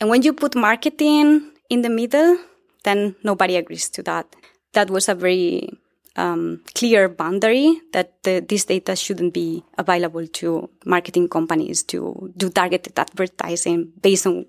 And 0.00 0.10
when 0.10 0.22
you 0.22 0.32
put 0.32 0.54
marketing 0.54 1.52
in 1.70 1.82
the 1.82 1.88
middle, 1.88 2.38
then 2.86 3.16
nobody 3.22 3.56
agrees 3.56 3.90
to 3.90 4.02
that. 4.04 4.34
That 4.72 4.90
was 4.90 5.08
a 5.08 5.14
very 5.14 5.68
um, 6.16 6.62
clear 6.74 7.08
boundary 7.08 7.80
that 7.92 8.22
the, 8.22 8.44
this 8.48 8.64
data 8.64 8.96
shouldn't 8.96 9.34
be 9.34 9.64
available 9.76 10.26
to 10.26 10.70
marketing 10.84 11.28
companies 11.28 11.82
to 11.84 12.32
do 12.36 12.48
targeted 12.48 12.98
advertising 12.98 13.92
based 14.00 14.26
on 14.26 14.46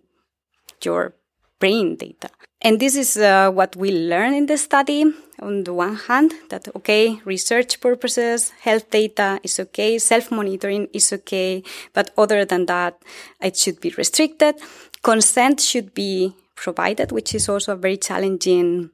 your 0.84 1.16
brain 1.60 1.96
data. 1.96 2.30
And 2.62 2.80
this 2.80 2.96
is 2.96 3.18
uh, 3.18 3.52
what 3.52 3.76
we 3.76 3.92
learn 3.92 4.34
in 4.34 4.46
the 4.46 4.58
study. 4.58 5.06
On 5.40 5.64
the 5.64 5.74
one 5.74 5.96
hand, 5.96 6.34
that 6.50 6.68
okay, 6.76 7.22
research 7.24 7.80
purposes, 7.80 8.52
health 8.62 8.90
data 8.90 9.40
is 9.44 9.60
okay, 9.60 10.00
self-monitoring 10.00 10.88
is 10.94 11.14
okay, 11.14 11.62
but 11.94 12.10
other 12.18 12.44
than 12.46 12.66
that, 12.66 12.98
it 13.40 13.56
should 13.56 13.80
be 13.80 13.94
restricted. 13.98 14.56
Consent 15.04 15.62
should 15.62 15.94
be 15.94 16.34
provided, 16.58 17.14
which 17.14 17.34
is 17.34 17.48
also 17.48 17.72
a 17.72 17.78
very 17.78 17.96
challenging 17.96 18.90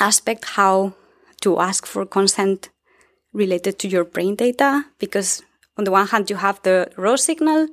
aspect, 0.00 0.44
how 0.56 0.94
to 1.42 1.58
ask 1.60 1.84
for 1.84 2.06
consent 2.06 2.70
related 3.34 3.78
to 3.80 3.88
your 3.88 4.04
brain 4.04 4.34
data, 4.36 4.86
because 4.98 5.42
on 5.76 5.84
the 5.84 5.90
one 5.90 6.06
hand, 6.06 6.30
you 6.30 6.36
have 6.36 6.62
the 6.62 6.88
raw 6.96 7.16
signal, 7.16 7.68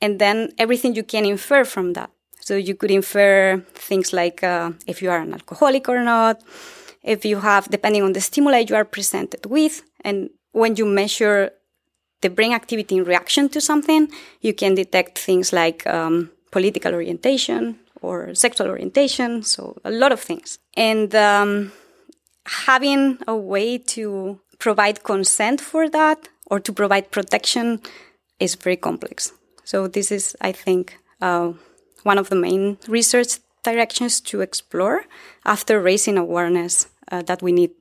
and 0.00 0.18
then 0.18 0.52
everything 0.58 0.94
you 0.96 1.04
can 1.04 1.24
infer 1.24 1.64
from 1.64 1.92
that. 1.92 2.10
So 2.40 2.56
you 2.56 2.74
could 2.74 2.90
infer 2.90 3.62
things 3.74 4.12
like 4.12 4.42
uh, 4.42 4.72
if 4.86 5.02
you 5.02 5.10
are 5.10 5.20
an 5.20 5.34
alcoholic 5.34 5.88
or 5.88 6.02
not, 6.02 6.42
if 7.02 7.24
you 7.24 7.40
have, 7.40 7.68
depending 7.68 8.02
on 8.02 8.14
the 8.14 8.20
stimuli 8.20 8.64
you 8.68 8.74
are 8.74 8.86
presented 8.86 9.44
with, 9.46 9.82
and 10.00 10.30
when 10.52 10.76
you 10.76 10.86
measure 10.86 11.50
the 12.22 12.30
brain 12.30 12.52
activity 12.52 12.96
in 12.96 13.04
reaction 13.04 13.48
to 13.50 13.60
something, 13.60 14.08
you 14.40 14.54
can 14.54 14.74
detect 14.74 15.18
things 15.18 15.52
like 15.52 15.86
um, 15.86 16.30
political 16.50 16.94
orientation 16.94 17.78
or 18.02 18.34
sexual 18.34 18.68
orientation. 18.68 19.42
So 19.42 19.80
a 19.84 19.90
lot 19.90 20.12
of 20.12 20.20
things. 20.20 20.58
And 20.76 21.14
um, 21.14 21.72
having 22.46 23.18
a 23.26 23.36
way 23.36 23.78
to 23.78 24.40
provide 24.58 25.02
consent 25.04 25.60
for 25.60 25.88
that 25.90 26.28
or 26.46 26.60
to 26.60 26.72
provide 26.72 27.10
protection 27.10 27.80
is 28.40 28.54
very 28.54 28.76
complex. 28.76 29.32
So 29.64 29.86
this 29.86 30.10
is, 30.10 30.36
I 30.40 30.52
think, 30.52 30.98
uh, 31.20 31.52
one 32.04 32.18
of 32.18 32.30
the 32.30 32.36
main 32.36 32.78
research 32.88 33.38
directions 33.64 34.20
to 34.22 34.40
explore 34.40 35.04
after 35.44 35.80
raising 35.80 36.16
awareness 36.16 36.86
uh, 37.12 37.22
that 37.22 37.42
we 37.42 37.52
need 37.52 37.72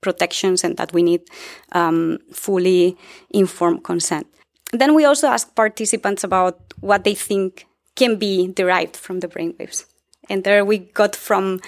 protections 0.00 0.64
and 0.64 0.76
that 0.76 0.92
we 0.92 1.02
need 1.02 1.22
um, 1.72 2.18
fully 2.32 2.96
informed 3.30 3.84
consent. 3.84 4.26
Then 4.72 4.94
we 4.94 5.04
also 5.04 5.28
ask 5.28 5.54
participants 5.54 6.24
about 6.24 6.74
what 6.80 7.04
they 7.04 7.14
think 7.14 7.67
can 7.98 8.16
be 8.16 8.48
derived 8.48 8.96
from 8.96 9.20
the 9.20 9.28
brainwaves. 9.28 9.84
And 10.30 10.44
there 10.44 10.64
we 10.64 10.78
got 10.78 11.16
from 11.16 11.60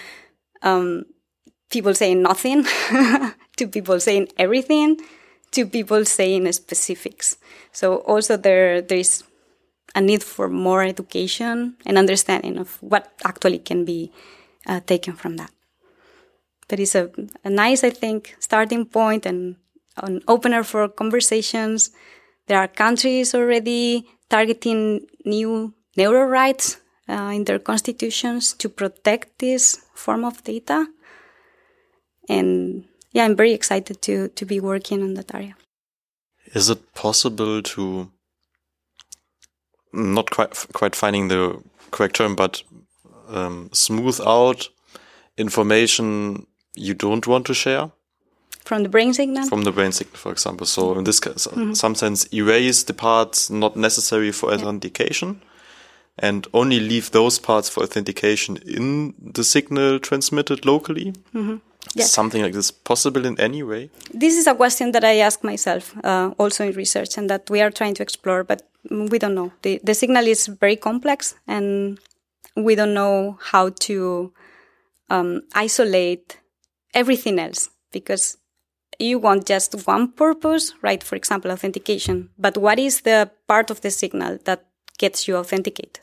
um, 0.62 1.04
people 1.70 1.94
saying 1.94 2.22
nothing 2.22 2.64
to 3.56 3.66
people 3.66 4.00
saying 4.00 4.28
everything 4.38 5.00
to 5.52 5.66
people 5.66 6.04
saying 6.04 6.50
specifics. 6.52 7.36
So 7.72 7.96
also 8.06 8.36
there 8.36 8.80
there 8.80 8.98
is 8.98 9.24
a 9.94 10.00
need 10.00 10.22
for 10.22 10.48
more 10.48 10.82
education 10.82 11.76
and 11.84 11.98
understanding 11.98 12.58
of 12.58 12.78
what 12.80 13.12
actually 13.24 13.58
can 13.58 13.84
be 13.84 14.12
uh, 14.66 14.80
taken 14.86 15.14
from 15.14 15.36
that. 15.36 15.50
But 16.68 16.78
it's 16.78 16.94
a, 16.94 17.10
a 17.42 17.50
nice, 17.50 17.82
I 17.82 17.90
think, 17.90 18.36
starting 18.38 18.86
point 18.86 19.26
and 19.26 19.56
an 19.96 20.22
opener 20.28 20.62
for 20.62 20.86
conversations. 20.88 21.90
There 22.46 22.58
are 22.58 22.68
countries 22.68 23.34
already 23.34 24.06
targeting 24.28 25.06
new 25.24 25.74
neuro 25.96 26.24
rights 26.24 26.80
uh, 27.08 27.32
in 27.34 27.44
their 27.44 27.58
constitutions 27.58 28.52
to 28.54 28.68
protect 28.68 29.38
this 29.38 29.78
form 29.94 30.24
of 30.24 30.42
data. 30.44 30.86
And 32.28 32.84
yeah, 33.12 33.24
I'm 33.24 33.36
very 33.36 33.52
excited 33.52 34.02
to, 34.02 34.28
to 34.28 34.44
be 34.44 34.60
working 34.60 35.02
on 35.02 35.14
that 35.14 35.34
area. 35.34 35.56
Is 36.54 36.70
it 36.70 36.94
possible 36.94 37.62
to 37.62 38.10
not 39.92 40.30
quite 40.30 40.54
quite 40.72 40.94
finding 40.96 41.28
the 41.28 41.62
correct 41.90 42.16
term, 42.16 42.36
but 42.36 42.62
um, 43.28 43.70
smooth 43.72 44.20
out 44.24 44.68
information 45.36 46.46
you 46.74 46.94
don't 46.94 47.26
want 47.26 47.46
to 47.46 47.54
share 47.54 47.90
from 48.64 48.82
the 48.82 48.88
brain 48.88 49.12
signal. 49.12 49.48
From 49.48 49.62
the 49.62 49.72
brain 49.72 49.92
signal, 49.92 50.16
for 50.16 50.32
example. 50.32 50.66
So 50.66 50.96
in 50.98 51.04
this 51.04 51.20
case, 51.20 51.48
mm 51.50 51.54
-hmm. 51.54 51.74
some 51.74 51.94
sense, 51.94 52.28
erase 52.32 52.84
the 52.84 52.94
parts 52.94 53.48
not 53.50 53.76
necessary 53.76 54.32
for 54.32 54.50
yeah. 54.50 54.60
authentication, 54.60 55.40
and 56.22 56.46
only 56.52 56.80
leave 56.80 57.10
those 57.10 57.38
parts 57.38 57.68
for 57.68 57.82
authentication 57.82 58.56
in 58.66 59.14
the 59.32 59.44
signal 59.44 59.98
transmitted 59.98 60.64
locally. 60.64 61.12
Mm 61.32 61.46
-hmm. 61.46 61.60
Yes. 61.94 62.12
Something 62.12 62.42
like 62.42 62.54
this 62.54 62.70
possible 62.70 63.26
in 63.26 63.40
any 63.40 63.62
way? 63.62 63.90
This 64.20 64.36
is 64.36 64.46
a 64.46 64.54
question 64.54 64.92
that 64.92 65.04
I 65.04 65.20
ask 65.20 65.42
myself 65.42 65.94
uh, 66.04 66.30
also 66.38 66.64
in 66.64 66.72
research 66.76 67.18
and 67.18 67.28
that 67.30 67.50
we 67.50 67.62
are 67.62 67.70
trying 67.70 67.94
to 67.94 68.02
explore, 68.02 68.44
but 68.44 68.62
we 68.90 69.18
don't 69.18 69.34
know. 69.34 69.50
The, 69.62 69.80
the 69.82 69.94
signal 69.94 70.26
is 70.26 70.46
very 70.46 70.76
complex 70.76 71.34
and 71.46 71.98
we 72.54 72.74
don't 72.74 72.92
know 72.92 73.38
how 73.40 73.70
to 73.70 74.32
um, 75.08 75.42
isolate 75.54 76.38
everything 76.94 77.38
else 77.38 77.70
because 77.92 78.36
you 78.98 79.18
want 79.18 79.46
just 79.46 79.86
one 79.86 80.12
purpose, 80.12 80.74
right? 80.82 81.02
For 81.02 81.16
example, 81.16 81.50
authentication. 81.50 82.30
But 82.38 82.56
what 82.56 82.78
is 82.78 83.00
the 83.02 83.30
part 83.48 83.70
of 83.70 83.80
the 83.80 83.90
signal 83.90 84.38
that 84.44 84.66
gets 84.98 85.26
you 85.26 85.36
authenticated? 85.36 86.00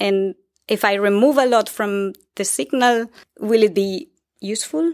And 0.00 0.34
if 0.68 0.84
I 0.84 0.94
remove 0.94 1.38
a 1.38 1.46
lot 1.46 1.68
from 1.68 2.12
the 2.36 2.44
signal, 2.44 3.10
will 3.40 3.62
it 3.62 3.74
be 3.74 4.08
useful? 4.40 4.92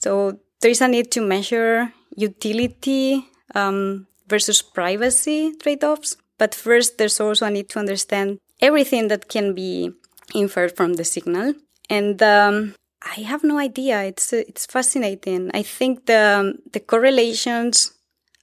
So 0.00 0.38
there 0.60 0.70
is 0.70 0.80
a 0.80 0.88
need 0.88 1.10
to 1.12 1.20
measure 1.20 1.92
utility 2.16 3.28
um, 3.54 4.06
versus 4.28 4.62
privacy 4.62 5.54
trade-offs. 5.62 6.16
But 6.38 6.54
first, 6.54 6.98
there's 6.98 7.20
also 7.20 7.46
a 7.46 7.50
need 7.50 7.68
to 7.70 7.78
understand 7.78 8.38
everything 8.60 9.08
that 9.08 9.28
can 9.28 9.54
be 9.54 9.92
inferred 10.34 10.76
from 10.76 10.94
the 10.94 11.04
signal. 11.04 11.54
And 11.88 12.22
um, 12.22 12.74
I 13.02 13.20
have 13.20 13.44
no 13.44 13.58
idea. 13.58 14.02
It's 14.04 14.32
it's 14.32 14.66
fascinating. 14.66 15.50
I 15.52 15.62
think 15.62 16.06
the 16.06 16.54
the 16.72 16.80
correlations 16.80 17.92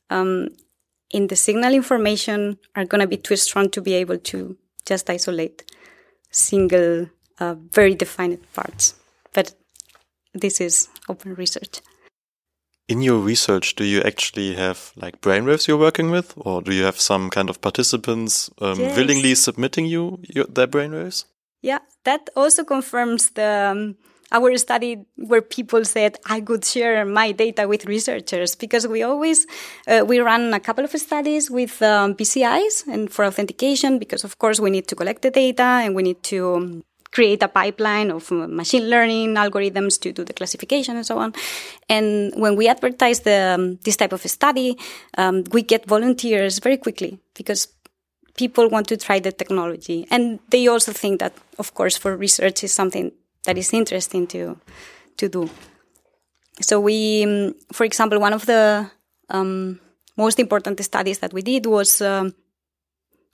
um, 0.10 0.50
in 1.12 1.28
the 1.28 1.36
signal 1.36 1.74
information 1.74 2.58
are 2.76 2.86
going 2.86 3.02
to 3.02 3.08
be 3.08 3.18
too 3.18 3.36
strong 3.36 3.70
to 3.70 3.82
be 3.82 3.94
able 3.94 4.18
to 4.18 4.58
just 4.86 5.10
isolate 5.10 5.64
single, 6.38 7.10
uh, 7.40 7.56
very 7.72 7.96
defined 7.96 8.40
parts. 8.54 8.96
But 9.34 9.54
this 10.34 10.62
is 10.62 10.88
open 11.10 11.36
research. 11.36 11.82
In 12.88 13.02
your 13.02 13.20
research, 13.20 13.76
do 13.76 13.84
you 13.84 14.02
actually 14.02 14.56
have 14.56 14.94
like 14.96 15.20
brainwaves 15.20 15.68
you're 15.68 15.78
working 15.78 16.10
with, 16.10 16.34
or 16.38 16.62
do 16.62 16.74
you 16.74 16.84
have 16.84 17.00
some 17.00 17.30
kind 17.30 17.50
of 17.50 17.60
participants 17.60 18.50
um, 18.62 18.80
yes. 18.80 18.96
willingly 18.96 19.36
submitting 19.36 19.86
you 19.86 20.20
your, 20.22 20.46
their 20.46 20.68
brainwaves? 20.68 21.26
Yeah, 21.62 21.80
that 22.06 22.30
also 22.36 22.64
confirms 22.64 23.32
the 23.32 23.72
um, 23.72 23.96
our 24.32 24.58
study 24.58 25.06
where 25.16 25.42
people 25.42 25.86
said 25.86 26.18
I 26.26 26.42
could 26.42 26.66
share 26.66 27.06
my 27.06 27.32
data 27.32 27.68
with 27.68 27.86
researchers 27.86 28.56
because 28.56 28.88
we 28.88 29.04
always 29.04 29.48
uh, 29.88 30.04
we 30.06 30.20
run 30.20 30.54
a 30.54 30.60
couple 30.60 30.84
of 30.84 30.92
studies 30.92 31.50
with 31.50 31.82
um, 31.82 32.16
BCIs 32.16 32.88
and 32.88 33.12
for 33.12 33.26
authentication 33.26 34.00
because 34.00 34.24
of 34.24 34.38
course 34.38 34.60
we 34.60 34.70
need 34.70 34.88
to 34.88 34.96
collect 34.96 35.22
the 35.22 35.32
data 35.32 35.64
and 35.64 35.96
we 35.96 36.04
need 36.04 36.22
to 36.24 36.56
um, 36.56 36.84
create 37.12 37.42
a 37.42 37.48
pipeline 37.48 38.12
of 38.12 38.32
uh, 38.32 38.48
machine 38.48 38.90
learning 38.90 39.36
algorithms 39.36 40.00
to 40.00 40.12
do 40.12 40.24
the 40.24 40.34
classification 40.34 40.96
and 40.96 41.06
so 41.06 41.18
on. 41.18 41.34
And 41.90 42.34
when 42.36 42.56
we 42.56 42.68
advertise 42.68 43.22
the, 43.22 43.56
um, 43.56 43.80
this 43.84 43.98
type 43.98 44.14
of 44.14 44.22
study, 44.22 44.78
um, 45.18 45.44
we 45.52 45.62
get 45.62 45.86
volunteers 45.86 46.60
very 46.60 46.78
quickly 46.78 47.20
because 47.34 47.70
people 48.36 48.70
want 48.70 48.88
to 48.90 48.98
try 48.98 49.20
the 49.20 49.32
technology. 49.32 50.06
And 50.12 50.40
they 50.50 50.68
also 50.68 50.92
think 50.92 51.20
that, 51.20 51.34
of 51.58 51.74
course, 51.74 51.98
for 51.98 52.16
research 52.16 52.64
is 52.64 52.74
something 52.74 53.12
that 53.48 53.58
is 53.58 53.74
interesting 53.74 54.28
to 54.28 54.60
to 55.18 55.30
do. 55.30 55.50
So 56.62 56.80
we, 56.80 57.24
um, 57.24 57.56
for 57.72 57.86
example, 57.86 58.20
one 58.20 58.34
of 58.34 58.46
the 58.46 58.92
um, 59.30 59.80
most 60.18 60.40
important 60.40 60.84
studies 60.84 61.20
that 61.20 61.34
we 61.34 61.42
did 61.42 61.66
was 61.66 62.02
um, 62.02 62.34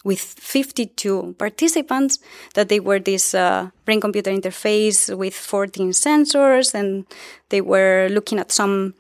with 0.04 0.20
52 0.20 1.36
participants 1.40 2.20
that 2.54 2.70
they 2.70 2.80
were 2.80 3.00
this 3.00 3.34
uh, 3.34 3.70
brain 3.86 4.02
computer 4.02 4.32
interface 4.32 5.16
with 5.18 5.34
14 5.34 5.92
sensors 5.92 6.74
and 6.74 7.06
they 7.50 7.62
were 7.62 8.08
looking 8.12 8.40
at 8.40 8.52
some 8.52 8.94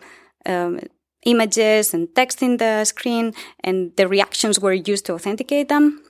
um, 0.45 0.79
images 1.25 1.93
and 1.93 2.13
text 2.15 2.41
in 2.41 2.57
the 2.57 2.85
screen 2.85 3.33
and 3.63 3.95
the 3.97 4.07
reactions 4.07 4.59
were 4.59 4.73
used 4.73 5.05
to 5.05 5.13
authenticate 5.13 5.69
them 5.69 6.01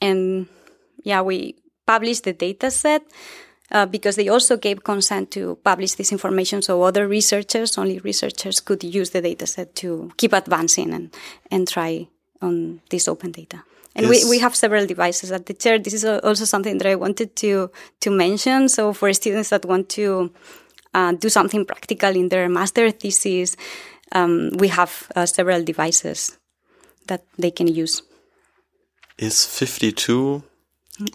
and 0.00 0.46
yeah 1.04 1.22
we 1.22 1.54
published 1.86 2.24
the 2.24 2.32
data 2.32 2.70
set 2.70 3.02
uh, 3.72 3.86
because 3.86 4.16
they 4.16 4.28
also 4.28 4.56
gave 4.56 4.84
consent 4.84 5.30
to 5.32 5.56
publish 5.64 5.94
this 5.94 6.12
information 6.12 6.62
so 6.62 6.82
other 6.82 7.08
researchers, 7.08 7.78
only 7.78 7.98
researchers 8.00 8.60
could 8.60 8.84
use 8.84 9.10
the 9.10 9.22
dataset 9.22 9.74
to 9.74 10.12
keep 10.16 10.32
advancing 10.32 10.92
and, 10.92 11.14
and 11.50 11.68
try 11.68 12.06
on 12.40 12.80
this 12.90 13.08
open 13.08 13.32
data. 13.32 13.62
And 13.94 14.06
yes. 14.06 14.24
we, 14.24 14.30
we 14.30 14.38
have 14.40 14.54
several 14.54 14.86
devices 14.86 15.32
at 15.32 15.46
the 15.46 15.54
chair. 15.54 15.78
This 15.78 15.94
is 15.94 16.04
also 16.04 16.44
something 16.44 16.78
that 16.78 16.86
I 16.86 16.94
wanted 16.96 17.34
to, 17.36 17.70
to 18.00 18.10
mention. 18.10 18.68
So 18.68 18.92
for 18.92 19.12
students 19.14 19.48
that 19.48 19.64
want 19.64 19.88
to 19.90 20.32
uh, 20.92 21.12
do 21.12 21.28
something 21.28 21.64
practical 21.64 22.14
in 22.14 22.28
their 22.28 22.48
master 22.48 22.90
thesis, 22.90 23.56
um, 24.12 24.50
we 24.58 24.68
have 24.68 25.10
uh, 25.16 25.24
several 25.24 25.64
devices 25.64 26.38
that 27.06 27.24
they 27.38 27.50
can 27.50 27.68
use. 27.68 28.02
Is 29.18 29.46
52 29.46 30.42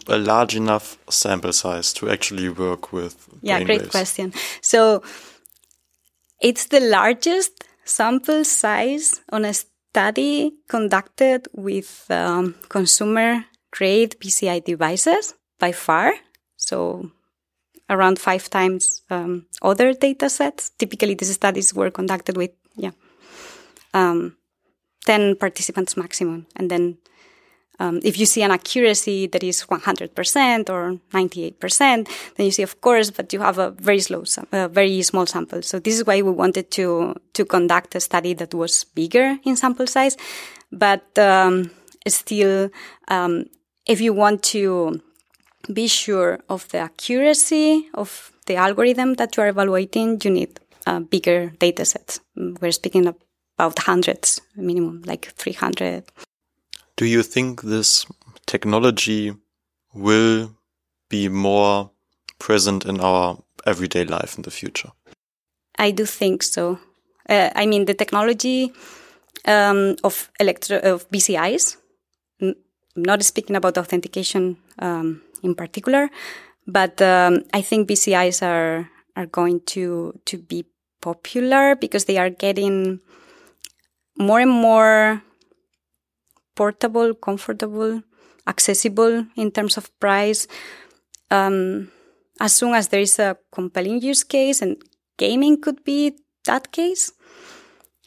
a 0.06 0.18
large 0.18 0.56
enough 0.56 0.98
sample 1.10 1.52
size 1.52 1.92
to 1.94 2.10
actually 2.10 2.48
work 2.48 2.92
with? 2.92 3.28
Yeah, 3.42 3.62
great 3.62 3.82
waves? 3.82 3.90
question. 3.90 4.32
So 4.60 5.02
it's 6.40 6.66
the 6.66 6.80
largest 6.80 7.64
sample 7.84 8.44
size 8.44 9.20
on 9.30 9.44
a 9.44 9.54
study 9.54 10.52
conducted 10.68 11.48
with 11.52 12.06
um, 12.10 12.54
consumer 12.68 13.44
grade 13.70 14.16
BCI 14.20 14.64
devices 14.64 15.34
by 15.58 15.72
far. 15.72 16.14
So 16.56 17.10
around 17.90 18.18
five 18.18 18.48
times 18.48 19.02
um, 19.10 19.46
other 19.62 19.92
data 19.92 20.28
sets. 20.28 20.70
Typically, 20.70 21.14
these 21.14 21.34
studies 21.34 21.74
were 21.74 21.90
conducted 21.90 22.36
with, 22.36 22.52
yeah, 22.76 22.92
um, 23.94 24.36
10 25.06 25.36
participants 25.36 25.96
maximum. 25.96 26.46
And 26.56 26.70
then 26.70 26.98
um, 27.82 27.98
if 28.04 28.16
you 28.16 28.26
see 28.26 28.42
an 28.42 28.52
accuracy 28.52 29.26
that 29.26 29.42
is 29.42 29.64
100% 29.64 30.70
or 30.70 31.00
98%, 31.12 32.08
then 32.36 32.46
you 32.46 32.52
see, 32.52 32.62
of 32.62 32.80
course, 32.80 33.10
but 33.10 33.32
you 33.32 33.40
have 33.40 33.58
a 33.58 33.70
very 33.72 33.98
slow, 33.98 34.22
a 34.52 34.68
very 34.68 35.02
small 35.02 35.26
sample. 35.26 35.62
So 35.62 35.80
this 35.80 35.94
is 35.98 36.06
why 36.06 36.22
we 36.22 36.30
wanted 36.30 36.70
to 36.72 37.14
to 37.32 37.44
conduct 37.44 37.94
a 37.96 38.00
study 38.00 38.34
that 38.34 38.54
was 38.54 38.84
bigger 38.84 39.38
in 39.44 39.56
sample 39.56 39.86
size, 39.86 40.16
but 40.70 41.18
um, 41.18 41.70
still, 42.06 42.70
um, 43.08 43.46
if 43.86 44.00
you 44.00 44.12
want 44.12 44.42
to 44.54 45.00
be 45.72 45.88
sure 45.88 46.38
of 46.48 46.68
the 46.68 46.78
accuracy 46.78 47.88
of 47.94 48.32
the 48.46 48.56
algorithm 48.56 49.14
that 49.14 49.36
you 49.36 49.42
are 49.42 49.48
evaluating, 49.48 50.20
you 50.22 50.30
need 50.30 50.60
uh, 50.86 51.00
bigger 51.00 51.50
data 51.58 51.84
sets. 51.84 52.20
We're 52.36 52.78
speaking 52.80 53.06
about 53.08 53.78
hundreds 53.78 54.40
minimum, 54.56 55.02
like 55.04 55.32
300. 55.36 56.04
Do 56.96 57.06
you 57.06 57.22
think 57.22 57.62
this 57.62 58.06
technology 58.46 59.34
will 59.94 60.54
be 61.08 61.28
more 61.28 61.90
present 62.38 62.84
in 62.84 63.00
our 63.00 63.38
everyday 63.66 64.04
life 64.04 64.36
in 64.36 64.42
the 64.42 64.50
future? 64.50 64.90
I 65.78 65.90
do 65.90 66.04
think 66.04 66.42
so. 66.42 66.78
Uh, 67.28 67.50
I 67.54 67.66
mean, 67.66 67.86
the 67.86 67.94
technology 67.94 68.72
um, 69.44 69.96
of 70.04 70.30
electro 70.38 70.78
of 70.78 71.08
BCIs. 71.10 71.76
I'm 72.40 72.54
not 72.96 73.22
speaking 73.22 73.56
about 73.56 73.78
authentication 73.78 74.56
um, 74.78 75.22
in 75.42 75.54
particular, 75.54 76.10
but 76.66 77.00
um, 77.00 77.44
I 77.54 77.62
think 77.62 77.88
BCIs 77.88 78.42
are 78.42 78.88
are 79.16 79.26
going 79.26 79.60
to 79.60 80.18
to 80.24 80.38
be 80.38 80.64
popular 81.00 81.74
because 81.76 82.04
they 82.04 82.18
are 82.18 82.30
getting 82.30 83.00
more 84.18 84.40
and 84.40 84.50
more 84.50 85.22
portable, 86.54 87.14
comfortable, 87.14 88.02
accessible 88.46 89.26
in 89.36 89.50
terms 89.50 89.76
of 89.76 89.90
price. 90.00 90.46
Um, 91.30 91.90
as 92.40 92.54
soon 92.54 92.74
as 92.74 92.88
there 92.88 93.00
is 93.00 93.18
a 93.18 93.36
compelling 93.52 94.00
use 94.00 94.24
case, 94.24 94.62
and 94.62 94.76
gaming 95.16 95.60
could 95.60 95.84
be 95.84 96.16
that 96.46 96.72
case, 96.72 97.12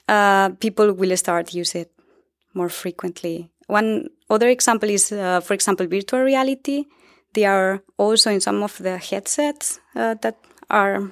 uh, 0.08 0.50
people 0.60 0.94
will 0.94 1.16
start 1.18 1.54
use 1.54 1.76
it 1.76 1.92
more 2.54 2.70
frequently. 2.70 3.52
One 3.68 4.10
other 4.30 4.48
example 4.50 4.90
is, 4.90 5.12
uh, 5.12 5.42
for 5.42 5.54
example, 5.54 5.88
virtual 5.88 6.22
reality. 6.22 6.86
They 7.34 7.46
are 7.46 7.82
also 7.98 8.32
in 8.32 8.42
some 8.42 8.64
of 8.64 8.78
the 8.78 8.98
headsets 8.98 9.80
uh, 9.96 10.16
that 10.22 10.38
are 10.70 11.12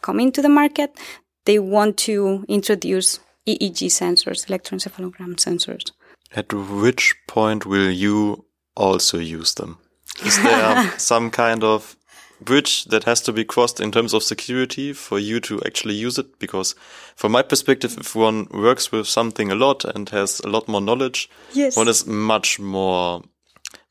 coming 0.00 0.32
to 0.32 0.42
the 0.42 0.48
market. 0.48 0.96
They 1.44 1.58
want 1.58 1.96
to 1.98 2.44
introduce 2.48 3.20
EEG 3.46 3.86
sensors, 3.86 4.46
electroencephalogram 4.46 5.36
sensors. 5.36 5.92
At 6.34 6.52
which 6.52 7.14
point 7.26 7.66
will 7.66 7.90
you 7.90 8.44
also 8.76 9.18
use 9.18 9.54
them? 9.54 9.78
Is 10.24 10.40
there 10.42 10.92
some 10.98 11.30
kind 11.30 11.64
of 11.64 11.96
bridge 12.40 12.84
that 12.86 13.04
has 13.04 13.20
to 13.22 13.32
be 13.32 13.44
crossed 13.44 13.80
in 13.80 13.92
terms 13.92 14.14
of 14.14 14.22
security 14.22 14.92
for 14.92 15.18
you 15.18 15.40
to 15.40 15.60
actually 15.64 15.94
use 15.94 16.18
it? 16.18 16.38
Because 16.38 16.74
from 17.16 17.32
my 17.32 17.42
perspective, 17.42 17.96
if 17.98 18.14
one 18.14 18.46
works 18.50 18.92
with 18.92 19.06
something 19.06 19.50
a 19.50 19.54
lot 19.54 19.84
and 19.84 20.08
has 20.10 20.40
a 20.40 20.48
lot 20.48 20.68
more 20.68 20.80
knowledge, 20.80 21.28
yes. 21.52 21.76
one 21.76 21.88
is 21.88 22.06
much 22.06 22.58
more 22.58 23.22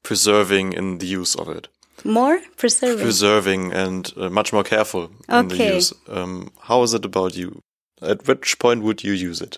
preserving 0.03 0.73
in 0.73 0.97
the 0.99 1.05
use 1.05 1.35
of 1.35 1.49
it. 1.49 1.67
More 2.05 2.39
preserving. 2.55 3.03
Preserving 3.03 3.73
and 3.73 4.11
uh, 4.15 4.29
much 4.29 4.53
more 4.53 4.63
careful 4.63 5.11
okay. 5.29 5.39
in 5.39 5.47
the 5.49 5.57
use. 5.75 5.93
Um, 6.07 6.51
how 6.61 6.83
is 6.83 6.93
it 6.93 7.03
about 7.05 7.35
you? 7.35 7.61
At 8.01 8.27
which 8.27 8.57
point 8.59 8.83
would 8.83 9.03
you 9.03 9.11
use 9.11 9.41
it? 9.41 9.57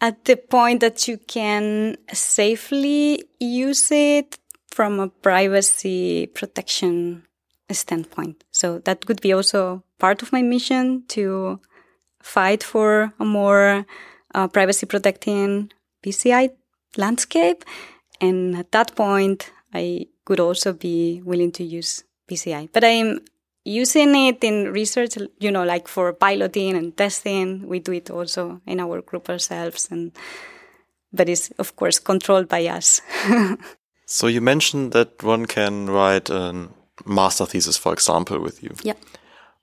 At 0.00 0.24
the 0.24 0.36
point 0.36 0.80
that 0.80 1.08
you 1.08 1.18
can 1.18 1.96
safely 2.12 3.24
use 3.40 3.90
it 3.90 4.38
from 4.70 5.00
a 5.00 5.08
privacy 5.08 6.26
protection 6.26 7.24
standpoint. 7.70 8.44
So 8.52 8.78
that 8.80 9.06
could 9.06 9.20
be 9.20 9.32
also 9.32 9.82
part 9.98 10.22
of 10.22 10.32
my 10.32 10.42
mission 10.42 11.04
to 11.08 11.60
fight 12.22 12.62
for 12.62 13.12
a 13.18 13.24
more 13.24 13.84
uh, 14.34 14.48
privacy 14.48 14.86
protecting 14.86 15.72
BCI 16.04 16.50
landscape. 16.96 17.64
And 18.20 18.56
at 18.56 18.72
that 18.72 18.94
point, 18.94 19.52
I 19.74 20.06
could 20.24 20.40
also 20.40 20.72
be 20.72 21.22
willing 21.24 21.52
to 21.52 21.64
use 21.64 22.04
BCI. 22.30 22.68
But 22.72 22.84
I'm 22.84 23.20
using 23.68 24.14
it 24.14 24.42
in 24.42 24.72
research, 24.72 25.18
you 25.38 25.50
know, 25.50 25.64
like 25.64 25.88
for 25.88 26.12
piloting 26.12 26.76
and 26.76 26.96
testing. 26.96 27.66
We 27.68 27.80
do 27.80 27.92
it 27.92 28.10
also 28.10 28.60
in 28.66 28.80
our 28.80 29.02
group 29.02 29.28
ourselves, 29.28 29.88
and 29.90 30.12
but 31.12 31.28
it's 31.28 31.50
of 31.58 31.76
course 31.76 31.98
controlled 31.98 32.48
by 32.48 32.66
us. 32.66 33.00
so 34.06 34.26
you 34.26 34.40
mentioned 34.40 34.92
that 34.92 35.22
one 35.22 35.46
can 35.46 35.90
write 35.90 36.30
a 36.30 36.68
master 37.04 37.46
thesis, 37.46 37.76
for 37.76 37.92
example, 37.92 38.40
with 38.40 38.62
you. 38.62 38.74
Yeah. 38.82 38.94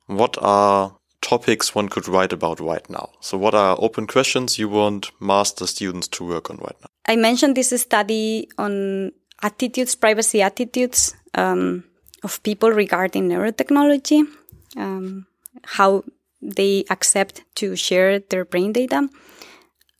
What 0.07 0.37
are 0.39 0.95
topics 1.21 1.73
one 1.73 1.89
could 1.89 2.07
write 2.07 2.31
about 2.31 2.59
right 2.59 2.87
now? 2.89 3.09
So 3.19 3.37
what 3.37 3.55
are 3.55 3.75
open 3.79 4.05
questions 4.05 4.59
you 4.59 4.69
want 4.69 5.11
master 5.19 5.65
students 5.65 6.07
to 6.09 6.23
work 6.27 6.49
on 6.49 6.57
right 6.57 6.75
now? 6.79 6.87
I 7.07 7.15
mentioned 7.15 7.57
this 7.57 7.69
study 7.81 8.49
on 8.57 9.11
attitudes, 9.41 9.95
privacy 9.95 10.41
attitudes. 10.41 11.15
Um, 11.33 11.83
of 12.25 12.41
people 12.41 12.71
regarding 12.71 13.29
neurotechnology, 13.29 14.25
um, 14.75 15.27
how 15.77 16.03
they 16.41 16.83
accept 16.89 17.45
to 17.55 17.75
share 17.75 18.19
their 18.19 18.43
brain 18.43 18.73
data. 18.73 19.07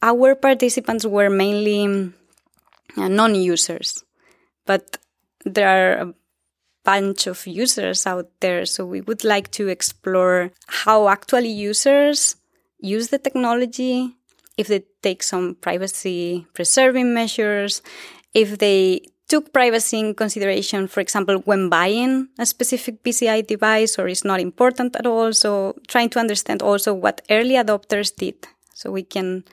Our 0.02 0.36
participants 0.36 1.06
were 1.06 1.30
mainly 1.30 2.12
uh, 2.98 3.08
non-users, 3.08 4.04
but 4.66 4.98
there 5.46 5.70
are 5.70 5.92
a 6.02 6.14
bunch 6.84 7.28
of 7.28 7.46
users 7.48 8.06
out 8.06 8.30
there. 8.42 8.66
So 8.66 8.86
we 8.86 9.02
would 9.02 9.24
like 9.24 9.50
to 9.58 9.70
explore 9.70 10.52
how 10.68 11.08
actually 11.10 11.50
users 11.50 12.36
use 12.80 13.08
the 13.10 13.18
technology, 13.18 14.18
if 14.58 14.68
they 14.68 14.84
take 15.02 15.24
some 15.24 15.56
privacy 15.56 16.46
preserving 16.54 17.14
measures, 17.14 17.82
if 18.34 18.58
they 18.58 19.02
took 19.28 19.52
privacy 19.52 20.00
in 20.00 20.14
consideration, 20.14 20.88
for 20.88 21.02
example, 21.02 21.38
when 21.46 21.70
buying 21.70 22.30
a 22.38 22.46
specific 22.46 23.04
BCI 23.04 23.48
device 23.48 23.98
or 23.98 24.08
is 24.08 24.24
not 24.24 24.40
important 24.40 24.96
at 24.96 25.08
all. 25.08 25.34
So 25.34 25.76
trying 25.88 26.10
to 26.12 26.20
understand 26.20 26.62
also 26.62 26.94
what 26.94 27.22
early 27.30 27.56
adopters 27.56 28.16
did 28.16 28.48
so 28.74 28.92
we 28.92 29.04
can 29.04 29.44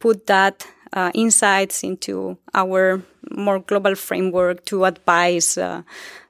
put 0.00 0.26
that 0.26 0.66
uh, 0.92 1.10
insights 1.14 1.82
into 1.82 2.38
our 2.54 3.02
more 3.30 3.58
global 3.58 3.94
framework 3.94 4.64
to 4.66 4.84
advise 4.84 5.58
uh, 5.58 5.82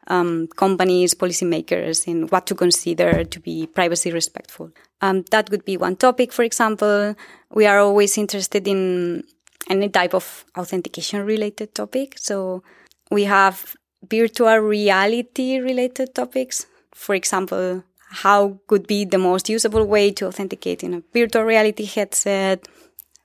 um, 0.09 0.49
companies, 0.57 1.15
policymakers 1.15 2.07
in 2.07 2.27
what 2.29 2.47
to 2.47 2.55
consider 2.55 3.25
to 3.25 3.41
be 3.41 3.67
privacy 3.67 4.13
respectful. 4.13 4.71
Um, 5.01 5.25
that 5.31 5.51
would 5.51 5.65
be 5.65 5.77
one 5.77 5.97
topic, 5.97 6.33
for 6.33 6.43
example. 6.43 7.15
We 7.51 7.67
are 7.67 7.79
always 7.79 8.19
interested 8.19 8.69
in 8.69 9.25
any 9.69 9.89
type 9.89 10.15
of 10.15 10.45
authentication 10.57 11.25
related 11.25 11.75
topic. 11.75 12.19
So 12.19 12.63
we 13.11 13.25
have 13.25 13.77
virtual 14.09 14.59
reality 14.59 15.59
related 15.59 16.15
topics. 16.15 16.67
For 16.95 17.15
example, 17.15 17.83
how 18.11 18.61
could 18.67 18.87
be 18.87 19.05
the 19.05 19.19
most 19.19 19.49
usable 19.49 19.85
way 19.85 20.13
to 20.13 20.27
authenticate 20.27 20.85
in 20.85 20.95
a 20.95 21.03
virtual 21.13 21.45
reality 21.45 21.85
headset 21.85 22.67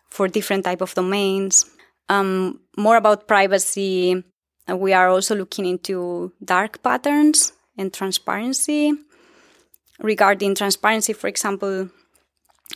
for 0.09 0.27
different 0.27 0.65
type 0.65 0.81
of 0.81 0.93
domains. 0.95 1.65
Um, 2.09 2.59
more 2.77 2.97
about 2.97 3.27
privacy. 3.27 4.23
We 4.67 4.93
are 4.93 5.09
also 5.09 5.35
looking 5.35 5.65
into 5.65 6.33
dark 6.43 6.81
patterns 6.81 7.53
and 7.77 7.93
transparency. 7.93 8.93
Regarding 9.99 10.55
transparency, 10.55 11.13
for 11.13 11.27
example, 11.27 11.89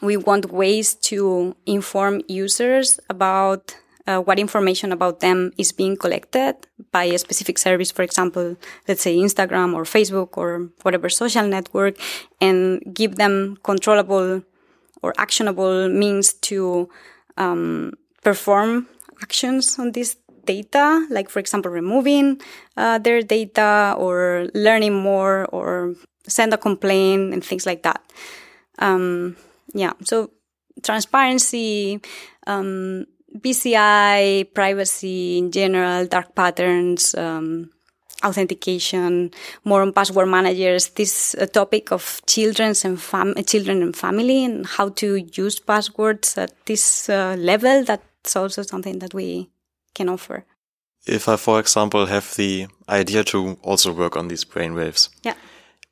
we 0.01 0.17
want 0.17 0.51
ways 0.51 0.95
to 0.95 1.55
inform 1.65 2.21
users 2.27 2.99
about 3.09 3.75
uh, 4.05 4.19
what 4.19 4.39
information 4.39 4.91
about 4.91 5.21
them 5.21 5.51
is 5.57 5.71
being 5.71 5.95
collected 5.95 6.55
by 6.91 7.05
a 7.05 7.17
specific 7.17 7.57
service, 7.57 7.91
for 7.91 8.03
example, 8.03 8.57
let's 8.87 9.01
say 9.01 9.15
Instagram 9.15 9.73
or 9.73 9.83
Facebook 9.83 10.37
or 10.37 10.69
whatever 10.81 11.09
social 11.09 11.47
network, 11.47 11.97
and 12.41 12.81
give 12.93 13.15
them 13.15 13.57
controllable 13.63 14.43
or 15.01 15.13
actionable 15.17 15.89
means 15.89 16.33
to 16.33 16.89
um, 17.37 17.93
perform 18.23 18.87
actions 19.21 19.79
on 19.79 19.91
this 19.91 20.17
data, 20.45 21.07
like, 21.09 21.29
for 21.29 21.39
example, 21.39 21.71
removing 21.71 22.41
uh, 22.75 22.97
their 22.97 23.21
data 23.21 23.95
or 23.97 24.47
learning 24.53 24.93
more 24.93 25.45
or 25.45 25.95
send 26.27 26.53
a 26.53 26.57
complaint 26.57 27.33
and 27.33 27.43
things 27.43 27.65
like 27.65 27.83
that. 27.83 28.01
Um, 28.79 29.37
yeah, 29.73 29.93
so 30.03 30.31
transparency, 30.81 32.01
um, 32.47 33.05
BCI, 33.37 34.53
privacy 34.53 35.37
in 35.37 35.51
general, 35.51 36.05
dark 36.05 36.35
patterns, 36.35 37.15
um, 37.15 37.69
authentication, 38.23 39.31
more 39.63 39.81
on 39.81 39.91
password 39.91 40.27
managers. 40.27 40.89
This 40.89 41.35
uh, 41.35 41.45
topic 41.45 41.91
of 41.91 42.21
children's 42.25 42.85
and 42.85 43.01
fam- 43.01 43.35
children 43.45 43.81
and 43.81 43.95
family 43.95 44.45
and 44.45 44.65
how 44.65 44.89
to 44.89 45.15
use 45.33 45.59
passwords 45.59 46.37
at 46.37 46.53
this 46.65 47.09
uh, 47.09 47.35
level. 47.37 47.83
That's 47.83 48.35
also 48.35 48.61
something 48.61 48.99
that 48.99 49.13
we 49.13 49.49
can 49.93 50.09
offer. 50.09 50.45
If 51.05 51.27
I, 51.27 51.35
for 51.35 51.59
example, 51.59 52.05
have 52.05 52.35
the 52.35 52.67
idea 52.87 53.23
to 53.25 53.57
also 53.61 53.91
work 53.91 54.15
on 54.15 54.29
these 54.29 54.45
brainwaves, 54.45 55.09
yeah, 55.23 55.35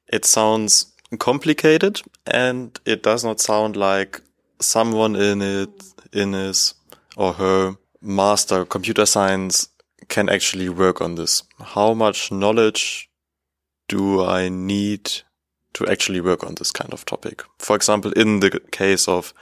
it 0.08 0.24
sounds 0.24 0.91
complicated 1.20 2.01
and 2.26 2.80
it 2.86 3.03
does 3.03 3.24
not 3.24 3.39
sound 3.39 3.76
like 3.76 4.22
someone 4.59 5.16
in 5.16 5.41
it 5.41 5.84
in 6.14 6.34
his 6.34 6.74
or 7.18 7.34
her 7.34 7.76
master 8.01 8.66
computer 8.66 9.05
science 9.05 9.70
can 10.07 10.30
actually 10.30 10.70
work 10.70 11.01
on 11.01 11.16
this. 11.16 11.43
How 11.59 11.93
much 11.93 12.32
knowledge 12.32 13.09
do 13.88 14.24
I 14.24 14.49
need 14.49 15.12
to 15.74 15.88
actually 15.88 16.22
work 16.22 16.43
on 16.43 16.55
this 16.55 16.72
kind 16.72 16.93
of 16.93 17.05
topic? 17.05 17.43
For 17.59 17.76
example, 17.76 18.12
in 18.14 18.39
the 18.39 18.59
case 18.72 19.07
of 19.07 19.34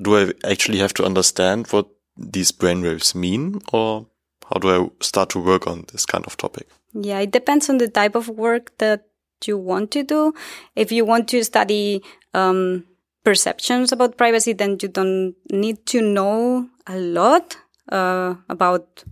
do 0.00 0.16
I 0.16 0.32
actually 0.44 0.78
have 0.78 0.94
to 0.94 1.04
understand 1.04 1.66
what 1.68 1.88
these 2.16 2.52
brainwaves 2.52 3.14
mean 3.14 3.60
or 3.72 4.06
how 4.52 4.58
do 4.58 4.68
I 4.68 5.04
start 5.04 5.30
to 5.30 5.38
work 5.38 5.66
on 5.66 5.86
this 5.92 6.04
kind 6.04 6.26
of 6.26 6.36
topic? 6.36 6.68
Yeah, 6.92 7.20
it 7.20 7.30
depends 7.30 7.70
on 7.70 7.78
the 7.78 7.88
type 7.88 8.14
of 8.14 8.28
work 8.28 8.72
that 8.78 9.06
you 9.46 9.58
want 9.58 9.90
to 9.92 10.02
do. 10.02 10.34
If 10.76 10.92
you 10.92 11.04
want 11.04 11.28
to 11.28 11.44
study 11.44 12.02
um, 12.34 12.84
perceptions 13.24 13.92
about 13.92 14.16
privacy, 14.16 14.52
then 14.52 14.78
you 14.80 14.88
don't 14.88 15.34
need 15.50 15.86
to 15.86 16.00
know 16.00 16.68
a 16.86 16.96
lot 16.98 17.56
uh, 17.90 18.34
about 18.48 19.04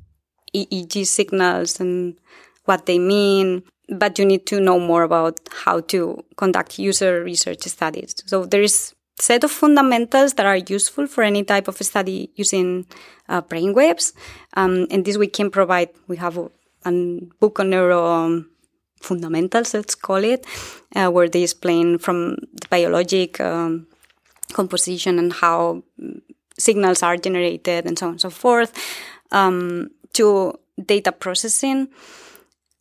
EEG 0.54 1.06
signals 1.06 1.80
and 1.80 2.18
what 2.64 2.86
they 2.86 2.98
mean, 2.98 3.62
but 3.88 4.18
you 4.18 4.24
need 4.24 4.46
to 4.46 4.60
know 4.60 4.78
more 4.78 5.02
about 5.02 5.38
how 5.64 5.80
to 5.80 6.22
conduct 6.36 6.78
user 6.78 7.22
research 7.22 7.62
studies. 7.62 8.14
So 8.26 8.44
there 8.44 8.62
is 8.62 8.94
set 9.18 9.44
of 9.44 9.50
fundamentals 9.50 10.34
that 10.34 10.46
are 10.46 10.56
useful 10.56 11.06
for 11.06 11.24
any 11.24 11.42
type 11.42 11.68
of 11.68 11.76
study 11.78 12.30
using 12.36 12.86
uh, 13.28 13.42
brainwaves. 13.42 14.12
Um, 14.54 14.86
and 14.90 15.04
this 15.04 15.16
we 15.16 15.26
can 15.26 15.50
provide. 15.50 15.90
We 16.06 16.16
have 16.16 16.38
a, 16.38 16.50
a 16.84 17.20
book 17.40 17.60
on 17.60 17.70
neuro 17.70 18.44
fundamentals, 19.00 19.74
let's 19.74 19.94
call 19.94 20.24
it, 20.24 20.46
uh, 20.94 21.10
where 21.10 21.28
they 21.28 21.42
explain 21.42 21.98
from 21.98 22.36
the 22.36 22.68
biologic 22.70 23.40
um, 23.40 23.86
composition 24.52 25.18
and 25.18 25.32
how 25.32 25.82
signals 26.58 27.02
are 27.02 27.16
generated 27.16 27.86
and 27.86 27.98
so 27.98 28.06
on 28.06 28.12
and 28.12 28.20
so 28.20 28.30
forth, 28.30 28.72
um, 29.30 29.90
to 30.12 30.58
data 30.84 31.12
processing. 31.12 31.88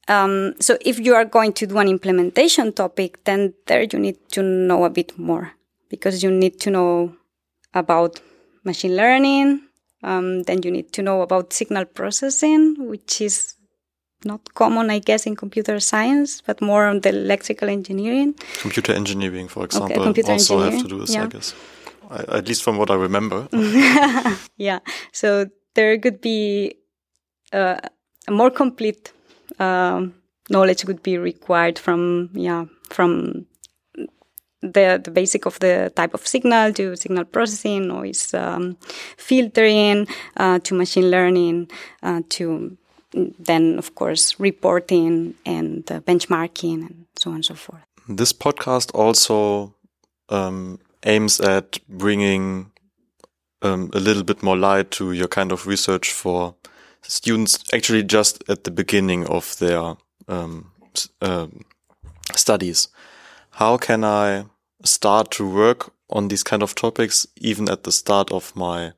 Um, 0.08 0.54
so 0.60 0.78
if 0.82 1.00
you 1.00 1.16
are 1.16 1.26
going 1.26 1.54
to 1.54 1.68
do 1.68 1.78
an 1.80 1.90
implementation 1.90 2.72
topic, 2.72 3.24
then 3.26 3.54
there 3.66 3.84
you 3.84 4.00
need 4.00 4.18
to 4.32 4.42
know 4.42 4.86
a 4.86 4.90
bit 4.90 5.18
more 5.20 5.52
because 5.90 6.24
you 6.24 6.32
need 6.32 6.60
to 6.62 6.72
know 6.72 7.16
about 7.74 8.22
machine 8.64 8.96
learning. 8.96 9.62
Um, 10.04 10.44
then 10.44 10.64
you 10.64 10.72
need 10.72 10.94
to 10.94 11.02
know 11.02 11.22
about 11.22 11.52
signal 11.52 11.86
processing, 11.86 12.76
which 12.88 13.20
is 13.20 13.57
not 14.26 14.54
common, 14.54 14.90
I 14.90 15.00
guess, 15.00 15.26
in 15.26 15.36
computer 15.36 15.80
science, 15.80 16.42
but 16.42 16.62
more 16.62 16.86
on 16.86 17.02
the 17.02 17.10
electrical 17.10 17.70
engineering. 17.70 18.36
Computer 18.60 18.94
engineering, 18.94 19.48
for 19.48 19.66
example, 19.66 20.08
okay, 20.10 20.22
also 20.24 20.60
have 20.60 20.82
to 20.82 20.88
do 20.88 21.00
this, 21.00 21.14
yeah. 21.14 21.24
I 21.24 21.28
guess. 21.28 21.54
I, 22.10 22.38
at 22.38 22.48
least 22.48 22.64
from 22.64 22.78
what 22.78 22.90
I 22.90 22.96
remember. 22.96 23.48
yeah. 24.58 24.80
So 25.12 25.48
there 25.76 25.98
could 26.00 26.22
be 26.22 26.76
uh, 27.54 27.80
a 28.28 28.32
more 28.32 28.50
complete 28.50 29.12
um, 29.60 30.14
knowledge 30.50 30.86
would 30.86 31.04
be 31.04 31.18
required 31.18 31.78
from 31.78 32.30
yeah 32.34 32.66
from 32.90 33.46
the 34.62 35.00
the 35.04 35.12
basic 35.12 35.46
of 35.46 35.60
the 35.60 35.92
type 35.96 36.14
of 36.14 36.26
signal 36.26 36.74
to 36.74 36.96
signal 36.96 37.26
processing, 37.26 37.88
noise 37.88 38.34
um, 38.34 38.78
filtering, 39.18 40.08
uh, 40.38 40.60
to 40.60 40.74
machine 40.74 41.12
learning, 41.12 41.70
uh, 42.04 42.22
to 42.30 42.78
then 43.40 43.78
of 43.78 43.96
course 43.96 44.40
reporting 44.40 45.36
and 45.46 45.92
uh, 45.92 46.00
benchmarking 46.02 46.82
and 46.88 47.06
so 47.16 47.30
on 47.30 47.36
and 47.36 47.46
so 47.46 47.56
forth. 47.56 47.86
This 48.08 48.34
podcast 48.34 48.94
also 48.94 49.74
um, 50.30 50.80
aims 51.04 51.40
at 51.40 51.80
bringing 51.88 52.72
um, 53.62 53.90
a 53.94 54.00
little 54.00 54.24
bit 54.24 54.44
more 54.44 54.58
light 54.58 54.92
to 54.92 55.12
your 55.12 55.28
kind 55.28 55.52
of 55.52 55.68
research 55.68 56.12
for 56.12 56.56
students 57.02 57.64
actually 57.74 58.04
just 58.04 58.44
at 58.50 58.64
the 58.64 58.72
beginning 58.72 59.28
of 59.28 59.58
their 59.60 59.96
um, 60.28 60.72
uh, 61.22 61.48
studies. 62.36 62.90
How 63.52 63.78
can 63.78 64.04
I 64.04 64.46
start 64.84 65.32
to 65.32 65.50
work 65.50 65.92
on 66.10 66.28
these 66.28 66.44
kind 66.44 66.64
of 66.64 66.76
topics 66.76 67.28
even 67.38 67.70
at 67.70 67.84
the 67.84 67.92
start 67.92 68.32
of 68.32 68.56
my 68.56 68.94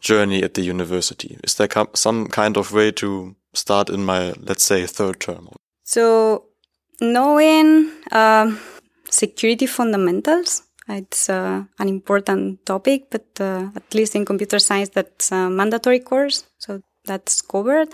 journey 0.00 0.42
at 0.42 0.54
the 0.54 0.62
university? 0.62 1.38
Is 1.44 1.54
there 1.54 1.68
some 1.94 2.28
kind 2.28 2.56
of 2.56 2.72
way 2.72 2.92
to 2.92 3.34
start 3.54 3.90
in 3.90 4.04
my, 4.04 4.34
let's 4.38 4.64
say, 4.64 4.86
third 4.86 5.20
term? 5.20 5.48
So, 5.84 6.44
knowing 7.00 7.90
um, 8.12 8.58
security 9.08 9.66
fundamentals 9.66 10.62
it's 10.88 11.28
uh, 11.28 11.64
an 11.78 11.88
important 11.88 12.64
topic, 12.64 13.10
but 13.10 13.26
uh, 13.40 13.68
at 13.74 13.94
least 13.94 14.14
in 14.14 14.24
computer 14.24 14.58
science, 14.58 14.90
that's 14.90 15.32
a 15.32 15.50
mandatory 15.50 15.98
course. 15.98 16.44
So 16.58 16.80
that's 17.04 17.42
covered. 17.42 17.88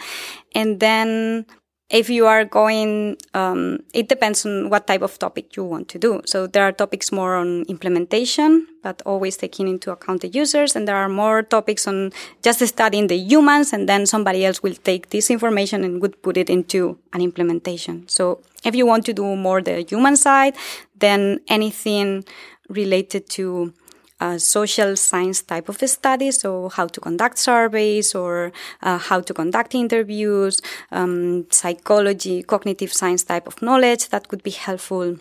And 0.54 0.78
then 0.78 1.46
if 1.92 2.08
you 2.08 2.26
are 2.26 2.44
going, 2.46 3.18
um, 3.34 3.80
it 3.92 4.08
depends 4.08 4.46
on 4.46 4.70
what 4.70 4.86
type 4.86 5.02
of 5.02 5.18
topic 5.18 5.54
you 5.56 5.62
want 5.62 5.88
to 5.88 5.98
do. 5.98 6.22
So 6.24 6.46
there 6.46 6.64
are 6.64 6.72
topics 6.72 7.12
more 7.12 7.36
on 7.36 7.64
implementation, 7.68 8.66
but 8.82 9.02
always 9.04 9.36
taking 9.36 9.68
into 9.68 9.92
account 9.92 10.22
the 10.22 10.28
users. 10.28 10.74
And 10.74 10.88
there 10.88 10.96
are 10.96 11.10
more 11.10 11.42
topics 11.42 11.86
on 11.86 12.10
just 12.42 12.66
studying 12.66 13.08
the 13.08 13.16
humans. 13.16 13.74
And 13.74 13.86
then 13.90 14.06
somebody 14.06 14.46
else 14.46 14.62
will 14.62 14.74
take 14.74 15.10
this 15.10 15.30
information 15.30 15.84
and 15.84 16.00
would 16.00 16.22
put 16.22 16.38
it 16.38 16.48
into 16.48 16.98
an 17.12 17.20
implementation. 17.20 18.08
So 18.08 18.40
if 18.64 18.74
you 18.74 18.86
want 18.86 19.04
to 19.06 19.12
do 19.12 19.36
more 19.36 19.60
the 19.60 19.84
human 19.86 20.16
side, 20.16 20.56
then 20.98 21.40
anything 21.48 22.24
related 22.70 23.28
to 23.28 23.74
uh, 24.22 24.38
social 24.38 24.96
science 24.96 25.42
type 25.42 25.68
of 25.68 25.76
studies, 25.98 26.40
so 26.42 26.68
how 26.68 26.86
to 26.86 27.00
conduct 27.00 27.38
surveys 27.38 28.14
or 28.14 28.52
uh, 28.82 28.98
how 28.98 29.20
to 29.20 29.32
conduct 29.34 29.74
interviews, 29.74 30.60
um, 30.92 31.46
psychology, 31.50 32.42
cognitive 32.42 32.92
science 32.92 33.24
type 33.24 33.46
of 33.48 33.60
knowledge 33.60 34.08
that 34.10 34.28
could 34.28 34.42
be 34.42 34.54
helpful. 34.66 35.16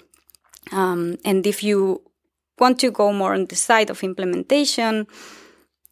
Um, 0.71 1.17
and 1.25 1.47
if 1.47 1.63
you 1.63 2.01
want 2.59 2.79
to 2.79 2.91
go 2.91 3.11
more 3.11 3.33
on 3.33 3.45
the 3.47 3.55
side 3.55 3.89
of 3.89 4.03
implementation, 4.03 5.07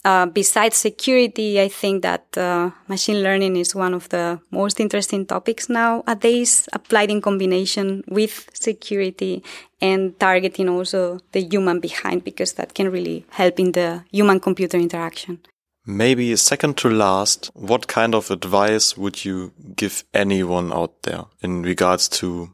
uh, 0.06 0.26
besides 0.28 0.78
security, 0.78 1.60
I 1.60 1.68
think 1.68 2.04
that 2.04 2.38
uh, 2.38 2.72
machine 2.88 3.22
learning 3.22 3.58
is 3.58 3.76
one 3.76 3.94
of 3.94 4.08
the 4.10 4.40
most 4.50 4.80
interesting 4.80 5.26
topics 5.26 5.68
nowadays, 5.68 6.70
applied 6.72 7.12
in 7.12 7.22
combination 7.22 8.04
with 8.08 8.50
security 8.54 9.44
and 9.82 10.18
targeting 10.20 10.70
also 10.70 11.20
the 11.34 11.42
human 11.42 11.80
behind, 11.80 12.24
because 12.24 12.54
that 12.54 12.74
can 12.74 12.90
really 12.92 13.26
help 13.32 13.60
in 13.60 13.74
the 13.74 14.04
human 14.12 14.40
computer 14.40 14.78
interaction. 14.78 15.40
Maybe 15.86 16.36
second 16.36 16.78
to 16.78 16.90
last, 16.90 17.50
what 17.54 17.88
kind 17.88 18.14
of 18.14 18.32
advice 18.32 18.96
would 18.98 19.26
you 19.26 19.52
give 19.76 20.04
anyone 20.14 20.72
out 20.72 21.02
there 21.04 21.26
in 21.42 21.64
regards 21.64 22.08
to 22.20 22.52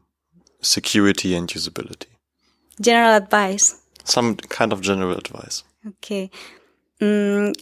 security 0.62 1.34
and 1.34 1.48
usability? 1.48 2.06
General 2.80 3.16
advice. 3.16 3.80
Some 4.04 4.36
kind 4.36 4.72
of 4.72 4.80
general 4.80 5.16
advice. 5.16 5.64
Okay. 5.86 6.30
Mm, 7.00 7.54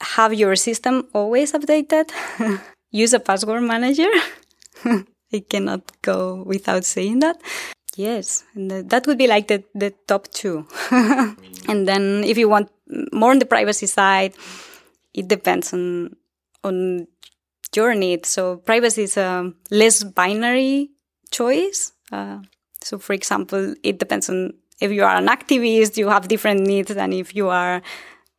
have 0.00 0.34
your 0.34 0.56
system 0.56 1.08
always 1.12 1.52
updated. 1.52 2.10
Use 2.90 3.12
a 3.12 3.20
password 3.20 3.62
manager. 3.62 4.10
I 5.32 5.40
cannot 5.48 5.82
go 6.02 6.42
without 6.44 6.84
saying 6.84 7.20
that. 7.20 7.40
Yes, 7.96 8.44
that 8.54 9.06
would 9.06 9.18
be 9.18 9.26
like 9.26 9.48
the, 9.48 9.62
the 9.74 9.92
top 10.06 10.28
two. 10.28 10.66
and 10.90 11.86
then 11.86 12.24
if 12.24 12.38
you 12.38 12.48
want 12.48 12.70
more 13.12 13.30
on 13.30 13.38
the 13.38 13.46
privacy 13.46 13.86
side, 13.86 14.32
it 15.14 15.28
depends 15.28 15.72
on 15.72 16.16
on 16.62 17.06
your 17.74 17.94
needs. 17.94 18.28
So 18.28 18.56
privacy 18.56 19.04
is 19.04 19.16
a 19.16 19.52
less 19.70 20.02
binary 20.02 20.90
choice. 21.30 21.92
Uh, 22.12 22.38
so 22.82 22.98
for 22.98 23.12
example, 23.12 23.74
it 23.82 23.98
depends 23.98 24.28
on 24.28 24.54
if 24.80 24.90
you 24.90 25.04
are 25.04 25.16
an 25.16 25.26
activist, 25.26 25.96
you 25.96 26.08
have 26.08 26.28
different 26.28 26.60
needs 26.60 26.94
than 26.94 27.12
if 27.12 27.34
you 27.34 27.48
are 27.48 27.82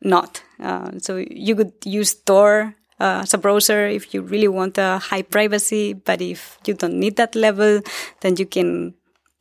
not. 0.02 0.44
Uh, 0.60 0.92
so 1.00 1.18
you 1.18 1.56
could 1.56 1.74
use 1.84 2.14
Tor 2.14 2.76
uh, 3.00 3.22
as 3.24 3.34
a 3.34 3.38
browser 3.38 3.88
if 3.88 4.14
you 4.14 4.22
really 4.22 4.48
want 4.48 4.78
a 4.78 5.00
high 5.00 5.22
privacy, 5.24 5.94
but 5.94 6.22
if 6.22 6.58
you 6.66 6.74
don't 6.74 7.00
need 7.00 7.18
that 7.18 7.36
level, 7.36 7.82
then 8.22 8.36
you 8.38 8.46
can 8.46 8.94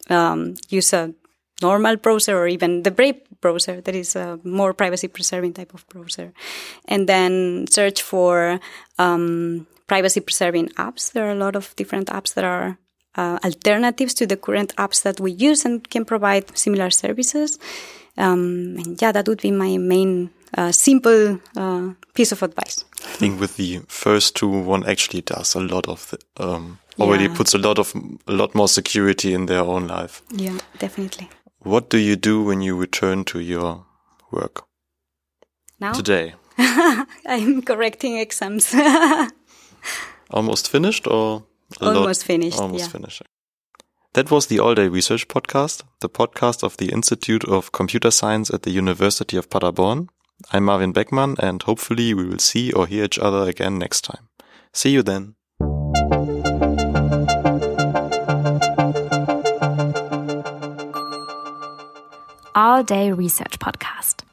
um, 0.09 0.55
use 0.69 0.93
a 0.93 1.13
normal 1.63 1.97
browser 1.97 2.37
or 2.37 2.49
even 2.49 2.83
the 2.83 2.91
Brave 2.91 3.21
browser 3.41 3.81
that 3.81 3.95
is 3.95 4.17
a 4.17 4.39
more 4.45 4.73
privacy 4.73 5.09
preserving 5.09 5.55
type 5.55 5.75
of 5.75 5.87
browser. 5.89 6.33
And 6.87 7.09
then 7.09 7.67
search 7.69 8.03
for 8.03 8.61
um, 8.99 9.67
privacy 9.87 10.21
preserving 10.21 10.69
apps. 10.71 11.13
There 11.13 11.27
are 11.27 11.33
a 11.33 11.43
lot 11.45 11.57
of 11.57 11.75
different 11.77 12.09
apps 12.09 12.35
that 12.35 12.45
are 12.45 12.79
uh, 13.17 13.39
alternatives 13.45 14.15
to 14.15 14.27
the 14.27 14.37
current 14.37 14.75
apps 14.77 15.03
that 15.03 15.21
we 15.21 15.33
use 15.33 15.65
and 15.65 15.89
can 15.89 16.05
provide 16.05 16.57
similar 16.57 16.91
services. 16.91 17.59
Um, 18.17 18.77
and 18.79 19.01
yeah, 19.01 19.13
that 19.13 19.29
would 19.29 19.43
be 19.43 19.51
my 19.51 19.79
main 19.79 20.31
uh, 20.57 20.73
simple 20.73 21.39
uh, 21.57 21.91
piece 22.15 22.33
of 22.33 22.43
advice. 22.43 22.85
I 23.03 23.17
think 23.17 23.41
with 23.41 23.57
the 23.57 23.81
first 23.89 24.37
two, 24.37 24.49
one 24.49 24.87
actually 24.87 25.23
does 25.23 25.55
a 25.55 25.61
lot 25.61 25.89
of 25.89 26.11
the, 26.11 26.45
um, 26.45 26.79
already 26.99 27.25
yeah. 27.25 27.37
puts 27.37 27.55
a 27.55 27.59
lot 27.59 27.79
of 27.79 27.95
a 28.27 28.33
lot 28.33 28.55
more 28.55 28.69
security 28.69 29.33
in 29.33 29.47
their 29.47 29.63
own 29.63 29.87
life. 29.87 30.23
Yeah, 30.31 30.59
definitely. 30.79 31.29
What 31.63 31.91
do 31.91 31.99
you 31.99 32.17
do 32.17 32.43
when 32.43 32.63
you 32.63 32.77
return 32.77 33.25
to 33.25 33.41
your 33.41 33.85
work? 34.31 34.65
Now 35.79 35.93
today, 35.93 36.35
I'm 36.59 37.63
correcting 37.63 38.19
exams. 38.19 38.75
Almost 40.31 40.71
finished 40.71 41.07
or 41.07 41.45
almost 41.81 42.25
finished? 42.25 42.59
Almost 42.59 42.85
yeah. 42.85 42.89
finished. 42.89 43.23
That 44.15 44.31
was 44.31 44.47
the 44.47 44.59
All 44.59 44.75
Day 44.75 44.89
Research 44.89 45.29
Podcast, 45.29 45.83
the 46.01 46.09
podcast 46.09 46.63
of 46.65 46.77
the 46.77 46.91
Institute 46.91 47.45
of 47.45 47.73
Computer 47.73 48.11
Science 48.11 48.51
at 48.51 48.63
the 48.63 48.71
University 48.71 49.37
of 49.37 49.49
Paderborn. 49.49 50.09
I'm 50.53 50.65
Marvin 50.65 50.93
Beckmann, 50.93 51.39
and 51.39 51.63
hopefully 51.63 52.15
we 52.15 52.25
will 52.25 52.39
see 52.39 52.73
or 52.73 52.87
hear 52.87 53.05
each 53.05 53.19
other 53.19 53.49
again 53.49 53.79
next 53.79 54.03
time. 54.03 54.29
See 54.73 54.91
you 54.91 55.03
then. 55.03 55.35
All 62.55 62.85
Day 62.85 63.13
Research 63.13 63.59
Podcast. 63.59 64.25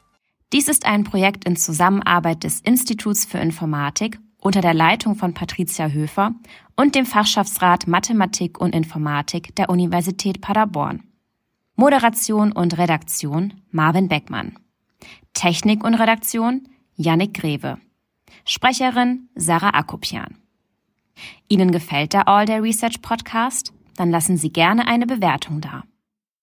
Dies 0.52 0.68
ist 0.68 0.86
ein 0.86 1.04
Projekt 1.04 1.44
in 1.44 1.56
Zusammenarbeit 1.56 2.42
des 2.42 2.60
Instituts 2.60 3.24
für 3.24 3.38
Informatik 3.38 4.18
unter 4.40 4.60
der 4.60 4.74
Leitung 4.74 5.14
von 5.14 5.34
Patricia 5.34 5.88
Höfer 5.88 6.32
und 6.76 6.94
dem 6.94 7.06
Fachschaftsrat 7.06 7.86
Mathematik 7.86 8.60
und 8.60 8.74
Informatik 8.74 9.54
der 9.56 9.68
Universität 9.68 10.40
Paderborn. 10.40 11.04
Moderation 11.76 12.52
und 12.52 12.78
Redaktion 12.78 13.54
Marvin 13.70 14.08
Beckmann. 14.08 14.58
Technik 15.38 15.84
und 15.84 15.94
Redaktion 15.94 16.66
Yannick 16.96 17.32
Greve. 17.32 17.78
Sprecherin 18.44 19.28
Sarah 19.36 19.70
Akopian. 19.70 20.36
Ihnen 21.46 21.70
gefällt 21.70 22.12
der 22.12 22.26
All 22.26 22.44
Day 22.44 22.58
Research 22.58 23.00
Podcast? 23.02 23.72
Dann 23.94 24.10
lassen 24.10 24.36
Sie 24.36 24.50
gerne 24.50 24.88
eine 24.88 25.06
Bewertung 25.06 25.60
da. 25.60 25.84